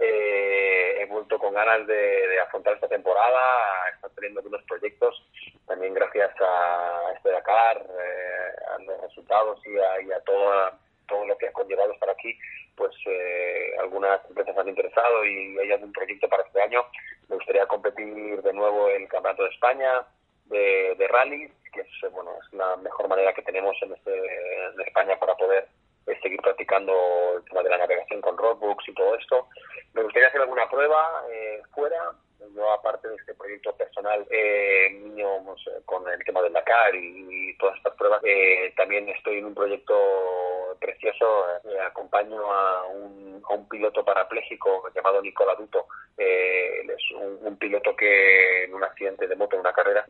Eh, 0.00 1.02
he 1.02 1.06
vuelto 1.06 1.38
con 1.38 1.52
ganas 1.52 1.84
de, 1.86 2.40
afrontar 2.40 2.74
esta 2.74 2.88
temporada, 2.88 3.88
estar 3.92 4.10
teniendo 4.12 4.40
algunos 4.40 4.62
proyectos, 4.62 5.26
también 5.66 5.92
gracias 5.92 6.30
a 6.40 7.12
este 7.16 7.30
Dakar, 7.30 7.78
eh, 7.78 8.52
a 8.76 8.82
los 8.84 9.00
resultados 9.02 9.60
y 9.66 9.76
a, 9.76 10.00
y 10.02 10.12
a 10.12 10.20
toda 10.20 10.78
todo 11.08 11.26
lo 11.26 11.36
que 11.36 11.48
ha 11.48 11.52
conllevado 11.52 11.92
estar 11.92 12.10
aquí, 12.10 12.38
pues 12.76 12.92
eh, 13.06 13.72
algunas 13.80 14.24
empresas 14.28 14.56
han 14.56 14.68
interesado 14.68 15.24
y 15.24 15.58
hay 15.58 15.72
algún 15.72 15.92
proyecto 15.92 16.28
para 16.28 16.44
este 16.44 16.62
año. 16.62 16.86
Me 17.28 17.36
gustaría 17.36 17.66
competir 17.66 18.40
de 18.42 18.52
nuevo 18.52 18.88
en 18.90 19.02
el 19.02 19.08
Campeonato 19.08 19.42
de 19.42 19.50
España 19.50 20.06
de, 20.44 20.94
de 20.96 21.08
rally, 21.08 21.50
que 21.72 21.80
es, 21.80 22.12
bueno, 22.12 22.30
es 22.40 22.52
la 22.52 22.76
mejor 22.76 23.08
manera 23.08 23.32
que 23.32 23.42
tenemos 23.42 23.76
en, 23.82 23.92
este, 23.92 24.12
en 24.14 24.80
España 24.80 25.18
para 25.18 25.34
poder 25.36 25.66
eh, 26.06 26.18
seguir 26.22 26.40
practicando 26.40 27.36
el 27.36 27.44
tema 27.44 27.62
de 27.62 27.70
la 27.70 27.78
navegación 27.78 28.20
con 28.20 28.38
roadbooks 28.38 28.88
y 28.88 28.94
todo 28.94 29.16
esto. 29.16 29.48
Me 29.94 30.02
gustaría 30.02 30.28
hacer 30.28 30.40
alguna 30.40 30.68
prueba 30.70 31.24
eh, 31.30 31.62
fuera, 31.74 32.12
yo 32.54 32.72
aparte 32.72 33.08
de 33.08 33.16
este 33.16 33.34
proyecto 33.34 33.72
personal 33.76 34.26
eh, 34.30 34.90
mío 34.90 35.28
eh, 35.66 35.80
con 35.84 36.08
el 36.08 36.22
tema 36.24 36.42
del 36.42 36.52
Dakar 36.52 36.94
y, 36.94 37.56
todas 37.58 37.76
estas 37.76 37.94
pruebas, 37.94 38.20
eh, 38.24 38.72
también 38.76 39.08
estoy 39.08 39.38
en 39.38 39.46
un 39.46 39.54
proyecto 39.54 40.76
precioso, 40.80 41.44
eh, 41.64 41.80
acompaño 41.84 42.40
a 42.52 42.86
un, 42.86 43.42
a 43.48 43.54
un 43.54 43.68
piloto 43.68 44.04
parapléjico 44.04 44.88
llamado 44.94 45.20
Nicola 45.20 45.56
Duto, 45.56 45.86
él 46.16 46.90
es 46.90 47.02
un, 47.16 47.56
piloto 47.56 47.96
que 47.96 48.64
en 48.64 48.74
un 48.74 48.84
accidente 48.84 49.26
de 49.26 49.34
moto 49.34 49.56
en 49.56 49.60
una 49.60 49.72
carrera, 49.72 50.04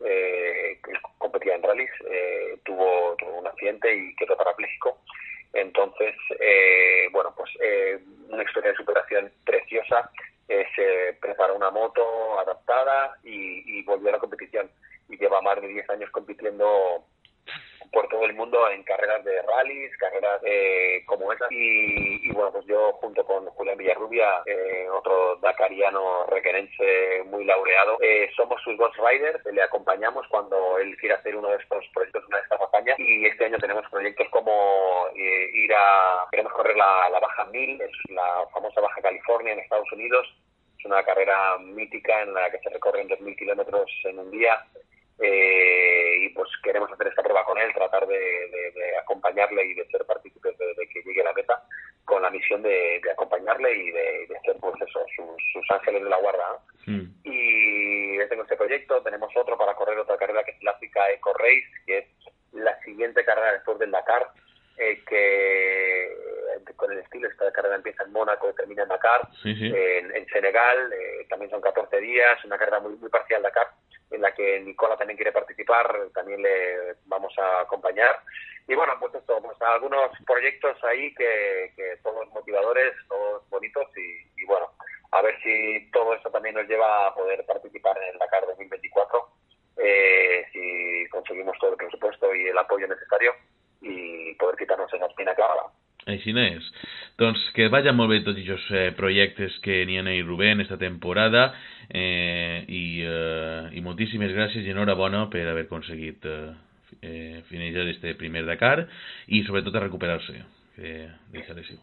competía 1.16 1.54
en 1.54 1.62
rallies, 1.62 1.90
tuvo, 2.64 3.16
tuvo 3.16 3.38
un 3.38 3.46
accidente 3.46 3.94
y 3.94 4.14
quedó 4.16 4.36
parapléjico. 4.36 4.98
Entonces, 5.54 6.14
bueno, 7.10 7.34
pues 7.34 7.50
una 8.28 8.42
historia 8.42 8.70
de 8.70 8.76
superación 8.76 9.32
preciosa 9.44 10.10
se 10.74 11.16
preparó 11.20 11.56
una 11.56 11.70
moto 11.70 12.02
adaptada 12.40 13.18
y, 13.22 13.78
y, 13.78 13.82
volvió 13.82 14.08
a 14.08 14.12
la 14.12 14.18
competición. 14.18 14.70
Y 15.08 15.16
lleva 15.16 15.40
más 15.42 15.60
de 15.60 15.68
10 15.68 15.90
años 15.90 16.10
compitiendo 16.10 17.04
por 17.92 18.08
todo 18.08 18.24
el 18.24 18.34
mundo 18.34 18.70
en 18.70 18.82
carreras 18.82 19.24
de 19.24 19.42
rallies, 19.42 19.96
carreras 19.96 20.40
eh, 20.44 21.02
como 21.06 21.32
esa. 21.32 21.46
Y, 21.50 22.28
y, 22.28 22.32
bueno, 22.32 22.52
pues 22.52 22.66
yo 22.66 22.92
junto 22.94 23.24
con 23.24 23.46
Julián 23.46 23.78
Villarrubia, 23.78 24.42
eh, 24.46 24.86
otro 24.90 25.36
dakariano 25.36 26.24
requerense 26.26 27.22
muy 27.26 27.44
laureado, 27.44 27.98
eh, 28.00 28.30
somos 28.36 28.60
sus 28.62 28.76
Ghost 28.76 28.96
Riders, 28.98 29.44
le 29.52 29.62
acompañamos 29.62 30.26
cuando 30.28 30.78
él 30.78 30.96
quiere 30.98 31.14
hacer 31.14 31.36
uno 31.36 31.48
de 31.48 31.56
estos 31.56 31.84
proyectos, 31.94 32.24
una 32.28 32.38
de 32.38 32.42
estas 32.42 32.60
hazañas. 32.60 32.98
Y 32.98 33.26
este 33.26 33.46
año 33.46 33.58
tenemos 33.58 33.84
proyectos 33.90 34.28
como 34.30 35.06
eh, 35.14 35.50
ir 35.52 35.72
a, 35.74 36.26
queremos 36.30 36.52
correr 36.52 36.76
la, 36.76 37.08
la 37.10 37.20
Baja 37.20 37.44
1000, 37.46 37.80
es 37.80 37.90
la 38.10 38.46
famosa 38.52 38.80
Baja 38.80 39.00
California 39.02 39.52
en 39.52 39.60
Estados 39.60 39.90
Unidos, 39.92 40.26
es 40.78 40.84
una 40.84 41.02
carrera 41.02 41.58
mítica 41.58 42.22
en 42.22 42.34
la 42.34 42.50
que 42.50 42.58
se 42.58 42.70
recorren 42.70 43.08
2.000 43.08 43.36
kilómetros 43.36 43.90
en 44.04 44.18
un 44.18 44.30
día. 44.30 44.64
Eh, 45.20 46.16
y 46.22 46.28
pues 46.30 46.48
queremos 46.62 46.90
hacer 46.92 47.08
esta 47.08 47.22
prueba 47.22 47.44
con 47.44 47.58
él, 47.58 47.72
tratar 47.74 48.06
de, 48.06 48.18
de, 48.18 48.70
de 48.72 48.96
acompañarle 48.98 49.64
y 49.64 49.74
de 49.74 49.86
ser 49.86 50.04
partícipes 50.06 50.56
de, 50.56 50.66
de, 50.66 50.88
que 50.88 51.02
llegue 51.02 51.22
a 51.22 51.24
la 51.24 51.32
meta 51.32 51.62
con 52.04 52.22
la 52.22 52.30
misión 52.30 52.62
de, 52.62 53.00
acompañarle 53.12 53.74
y 53.74 53.90
de, 53.90 54.28
ser 54.44 54.56
pues 54.60 54.74
eso, 54.80 55.04
sus, 55.14 55.42
sus, 55.52 55.70
ángeles 55.70 56.02
de 56.04 56.08
la 56.08 56.18
guarda. 56.18 56.58
Mm. 56.86 57.04
Y 57.24 58.18
tengo 58.28 58.42
este 58.42 58.56
proyecto, 58.56 59.02
tenemos 59.02 59.30
otro 59.36 59.58
para 59.58 59.74
correr 59.74 59.98
otra 59.98 60.16
carrera 60.16 60.42
que 60.44 60.52
es 60.52 60.62
la 60.62 60.72
África 60.72 61.00
Eco 61.10 61.32
Race, 61.34 61.68
que 61.86 61.98
es 61.98 62.06
la 62.52 62.78
siguiente 62.80 63.24
carrera 63.24 63.52
después 63.52 63.78
del 63.78 63.90
Dakar, 63.90 64.28
eh, 64.78 65.02
que 65.06 66.28
con 66.76 66.92
el 66.92 66.98
estilo, 66.98 67.28
esta 67.28 67.50
carrera 67.52 67.76
empieza 67.76 68.04
en 68.04 68.12
Mónaco 68.12 68.48
y 68.48 68.54
termina 68.54 68.84
en 68.84 68.88
Dakar, 68.88 69.28
sí, 69.42 69.54
sí. 69.54 69.66
En, 69.66 70.14
en, 70.14 70.26
Senegal, 70.28 70.92
eh, 70.92 71.26
también 71.28 71.50
son 71.50 71.60
14 71.60 72.00
días, 72.00 72.44
una 72.44 72.56
carrera 72.56 72.80
muy, 72.80 72.94
muy 72.96 73.08
parcial 73.08 73.42
Dakar, 73.42 73.66
en 74.10 74.22
la 74.22 74.32
que 74.32 74.60
Nicola 74.60 74.96
también 74.96 75.16
quiere 75.16 75.32
participar, 75.32 75.92
también 76.14 76.40
le 76.40 76.94
vamos 77.06 77.36
a 77.38 77.62
acompañar. 77.62 78.20
Y 78.68 78.74
bueno, 78.74 78.94
pues 79.00 79.14
esto, 79.14 79.40
pues 79.42 79.60
algunos 79.62 80.10
proyectos 80.26 80.76
ahí 80.84 81.12
que, 81.14 81.72
que 81.74 81.96
todos 82.02 82.28
motivadores, 82.32 82.94
todos 83.08 83.48
bonitos 83.50 83.88
y, 83.96 84.42
y, 84.42 84.44
bueno, 84.46 84.70
a 85.10 85.22
ver 85.22 85.34
si 85.42 85.90
todo 85.90 86.14
esto 86.14 86.30
también 86.30 86.54
nos 86.54 86.68
lleva 86.68 87.08
a 87.08 87.14
poder 87.14 87.44
participar 87.46 87.96
en 87.98 88.12
el 88.12 88.18
Dakar 88.18 88.46
2024, 88.46 89.28
eh, 89.78 90.46
si 90.52 91.08
conseguimos 91.08 91.58
todo 91.58 91.72
el 91.72 91.76
presupuesto 91.76 92.34
y 92.34 92.48
el 92.48 92.58
apoyo 92.58 92.86
necesario 92.86 93.34
i 93.82 94.34
poder 94.38 94.56
quitar-nos 94.58 94.92
esa 94.92 95.06
espina 95.06 95.34
clavada. 95.38 95.68
Així 96.08 96.32
n'és. 96.32 96.64
Doncs 97.20 97.40
que 97.56 97.66
vagin 97.72 97.96
molt 97.98 98.12
bé 98.12 98.20
tots 98.24 98.38
aquests 98.40 98.70
eh, 98.72 98.86
projectes 98.96 99.58
que 99.64 99.82
n'hi 99.84 99.98
ha 99.98 100.04
a 100.06 100.14
Rubén 100.24 100.62
esta 100.62 100.78
temporada 100.78 101.52
eh, 101.90 102.64
i, 102.68 103.02
eh, 103.04 103.68
i 103.76 103.82
moltíssimes 103.84 104.32
gràcies 104.32 104.64
i 104.64 104.72
enhorabona 104.72 105.26
per 105.28 105.44
haver 105.48 105.66
aconseguit 105.66 106.24
eh, 106.24 106.54
eh, 107.02 107.42
finalitzar 107.50 107.88
este 107.88 108.14
primer 108.14 108.46
Dakar 108.46 108.86
i 109.26 109.42
sobretot 109.44 109.74
a 109.76 109.84
recuperar-se 109.84 110.38
lesiu. 110.78 111.78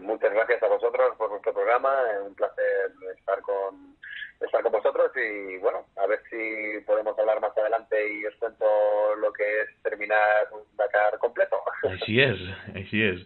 Muchas 0.00 0.32
gracias 0.32 0.62
a 0.62 0.68
vosotros 0.68 1.16
por 1.18 1.30
vuestro 1.30 1.52
programa, 1.52 1.90
un 2.26 2.34
placer 2.34 2.92
estar 3.16 3.40
con 3.42 3.93
estar 4.44 4.62
con 4.62 4.72
vosotros 4.72 5.10
y 5.16 5.58
bueno, 5.58 5.86
a 5.96 6.06
ver 6.06 6.20
si 6.30 6.80
podemos 6.86 7.18
hablar 7.18 7.40
más 7.40 7.56
adelante 7.56 7.96
y 8.12 8.24
os 8.26 8.34
cuento 8.36 8.64
lo 9.20 9.32
que 9.32 9.44
es 9.62 9.82
terminar 9.82 10.48
un 10.52 10.62
Dakar 10.76 11.18
completo. 11.18 11.60
Així 11.90 12.18
és, 12.24 12.40
així 12.74 13.04
és. 13.04 13.22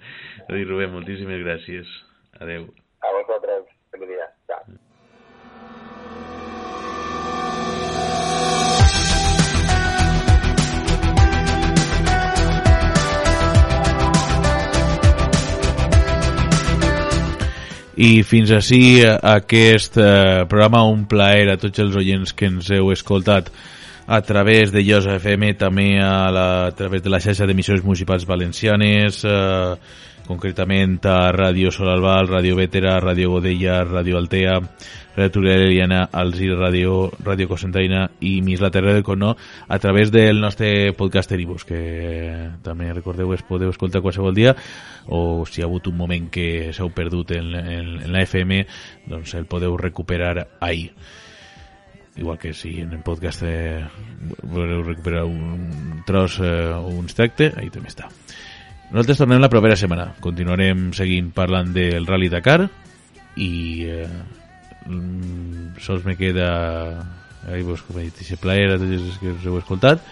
Rubén, 0.50 0.92
moltíssimes 0.94 1.42
gràcies. 1.44 1.96
Adeu. 2.42 2.68
I 17.98 18.22
fins 18.22 18.52
així 18.54 19.02
aquest 19.02 19.96
eh, 19.98 20.44
programa, 20.46 20.84
un 20.86 21.02
plaer 21.10 21.48
a 21.50 21.56
tots 21.58 21.82
els 21.82 21.96
oients 21.98 22.30
que 22.30 22.46
ens 22.46 22.70
heu 22.70 22.92
escoltat 22.94 23.50
a 24.06 24.20
través 24.22 24.70
de 24.72 24.84
Llosa 24.86 25.16
FM, 25.18 25.50
també 25.58 25.88
a, 26.00 26.30
la, 26.30 26.46
a 26.68 26.76
través 26.78 27.02
de 27.02 27.10
la 27.10 27.18
xarxa 27.20 27.48
d'emissions 27.48 27.82
municipals 27.84 28.24
valencianes, 28.28 29.18
eh, 29.26 29.74
concretament 30.28 30.98
a 31.08 31.32
Ràdio 31.32 31.72
Sol 31.72 31.88
Albal, 31.88 32.28
Ràdio 32.28 32.56
Vetera, 32.58 32.98
Ràdio 33.00 33.30
Godella, 33.32 33.80
Ràdio 33.88 34.18
Altea, 34.20 34.58
Ràdio 35.16 35.32
Turera 35.32 35.64
Eliana, 35.64 36.02
Alzir 36.12 36.52
Ràdio, 36.52 37.08
Ràdio 37.24 37.48
Cosentaina 37.48 38.04
i 38.20 38.36
Mis 38.44 38.60
la 38.60 38.70
Terra 38.70 38.92
del 38.92 39.06
Conó 39.06 39.32
a 39.66 39.78
través 39.80 40.12
del 40.12 40.40
nostre 40.40 40.92
podcast 40.98 41.32
Eribus, 41.32 41.64
que 41.64 41.80
també 42.62 42.92
recordeu 42.92 43.32
es 43.34 43.46
podeu 43.48 43.72
escoltar 43.72 44.04
qualsevol 44.04 44.36
dia 44.36 44.54
o 45.08 45.46
si 45.48 45.62
ha 45.62 45.66
hagut 45.66 45.88
un 45.88 45.96
moment 45.96 46.28
que 46.30 46.74
s'heu 46.76 46.92
perdut 46.92 47.32
en, 47.38 47.54
en, 47.56 47.94
en 48.04 48.12
la 48.12 48.26
FM, 48.28 48.66
doncs 49.08 49.32
el 49.40 49.48
podeu 49.48 49.80
recuperar 49.80 50.44
ahí 50.60 50.90
igual 52.18 52.38
que 52.38 52.52
si 52.52 52.80
en 52.80 52.92
el 52.92 53.02
podcast 53.06 53.44
eh, 53.46 53.86
voleu 54.42 54.82
recuperar 54.82 55.24
un 55.24 56.02
tros 56.04 56.40
eh, 56.42 56.74
un 56.74 57.06
extracte, 57.06 57.52
ahí 57.56 57.70
també 57.70 57.94
està. 57.94 58.10
Nosaltres 58.88 59.20
tornem 59.20 59.40
la 59.42 59.50
propera 59.52 59.76
setmana. 59.76 60.14
Continuarem 60.24 60.90
seguint 60.96 61.28
parlant 61.36 61.74
del 61.74 62.06
Rally 62.08 62.30
Dakar 62.32 62.62
i 63.38 63.52
eh, 63.84 64.08
sols 65.84 66.06
me 66.08 66.16
queda 66.16 66.48
ahí 67.48 67.62
vos 67.62 67.82
com 67.84 67.98
he 67.98 68.08
dit, 68.08 68.16
aquest 68.24 68.40
plaer 68.42 68.72
a 68.72 68.78
tots 68.80 68.96
els 68.96 69.20
que 69.20 69.32
us 69.36 69.46
heu 69.46 69.58
escoltat 69.60 70.02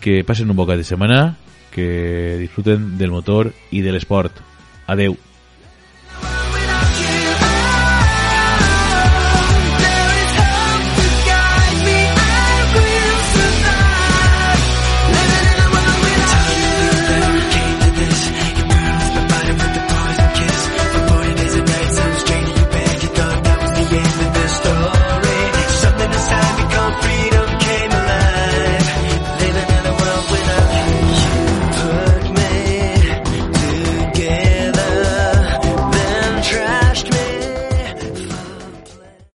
que 0.00 0.22
passen 0.24 0.50
un 0.50 0.56
bocat 0.56 0.80
de 0.80 0.86
setmana 0.88 1.36
que 1.70 2.36
disfruten 2.40 2.96
del 2.98 3.12
motor 3.12 3.52
i 3.70 3.84
de 3.84 3.92
l'esport. 3.92 4.40
Adeu. 4.90 5.14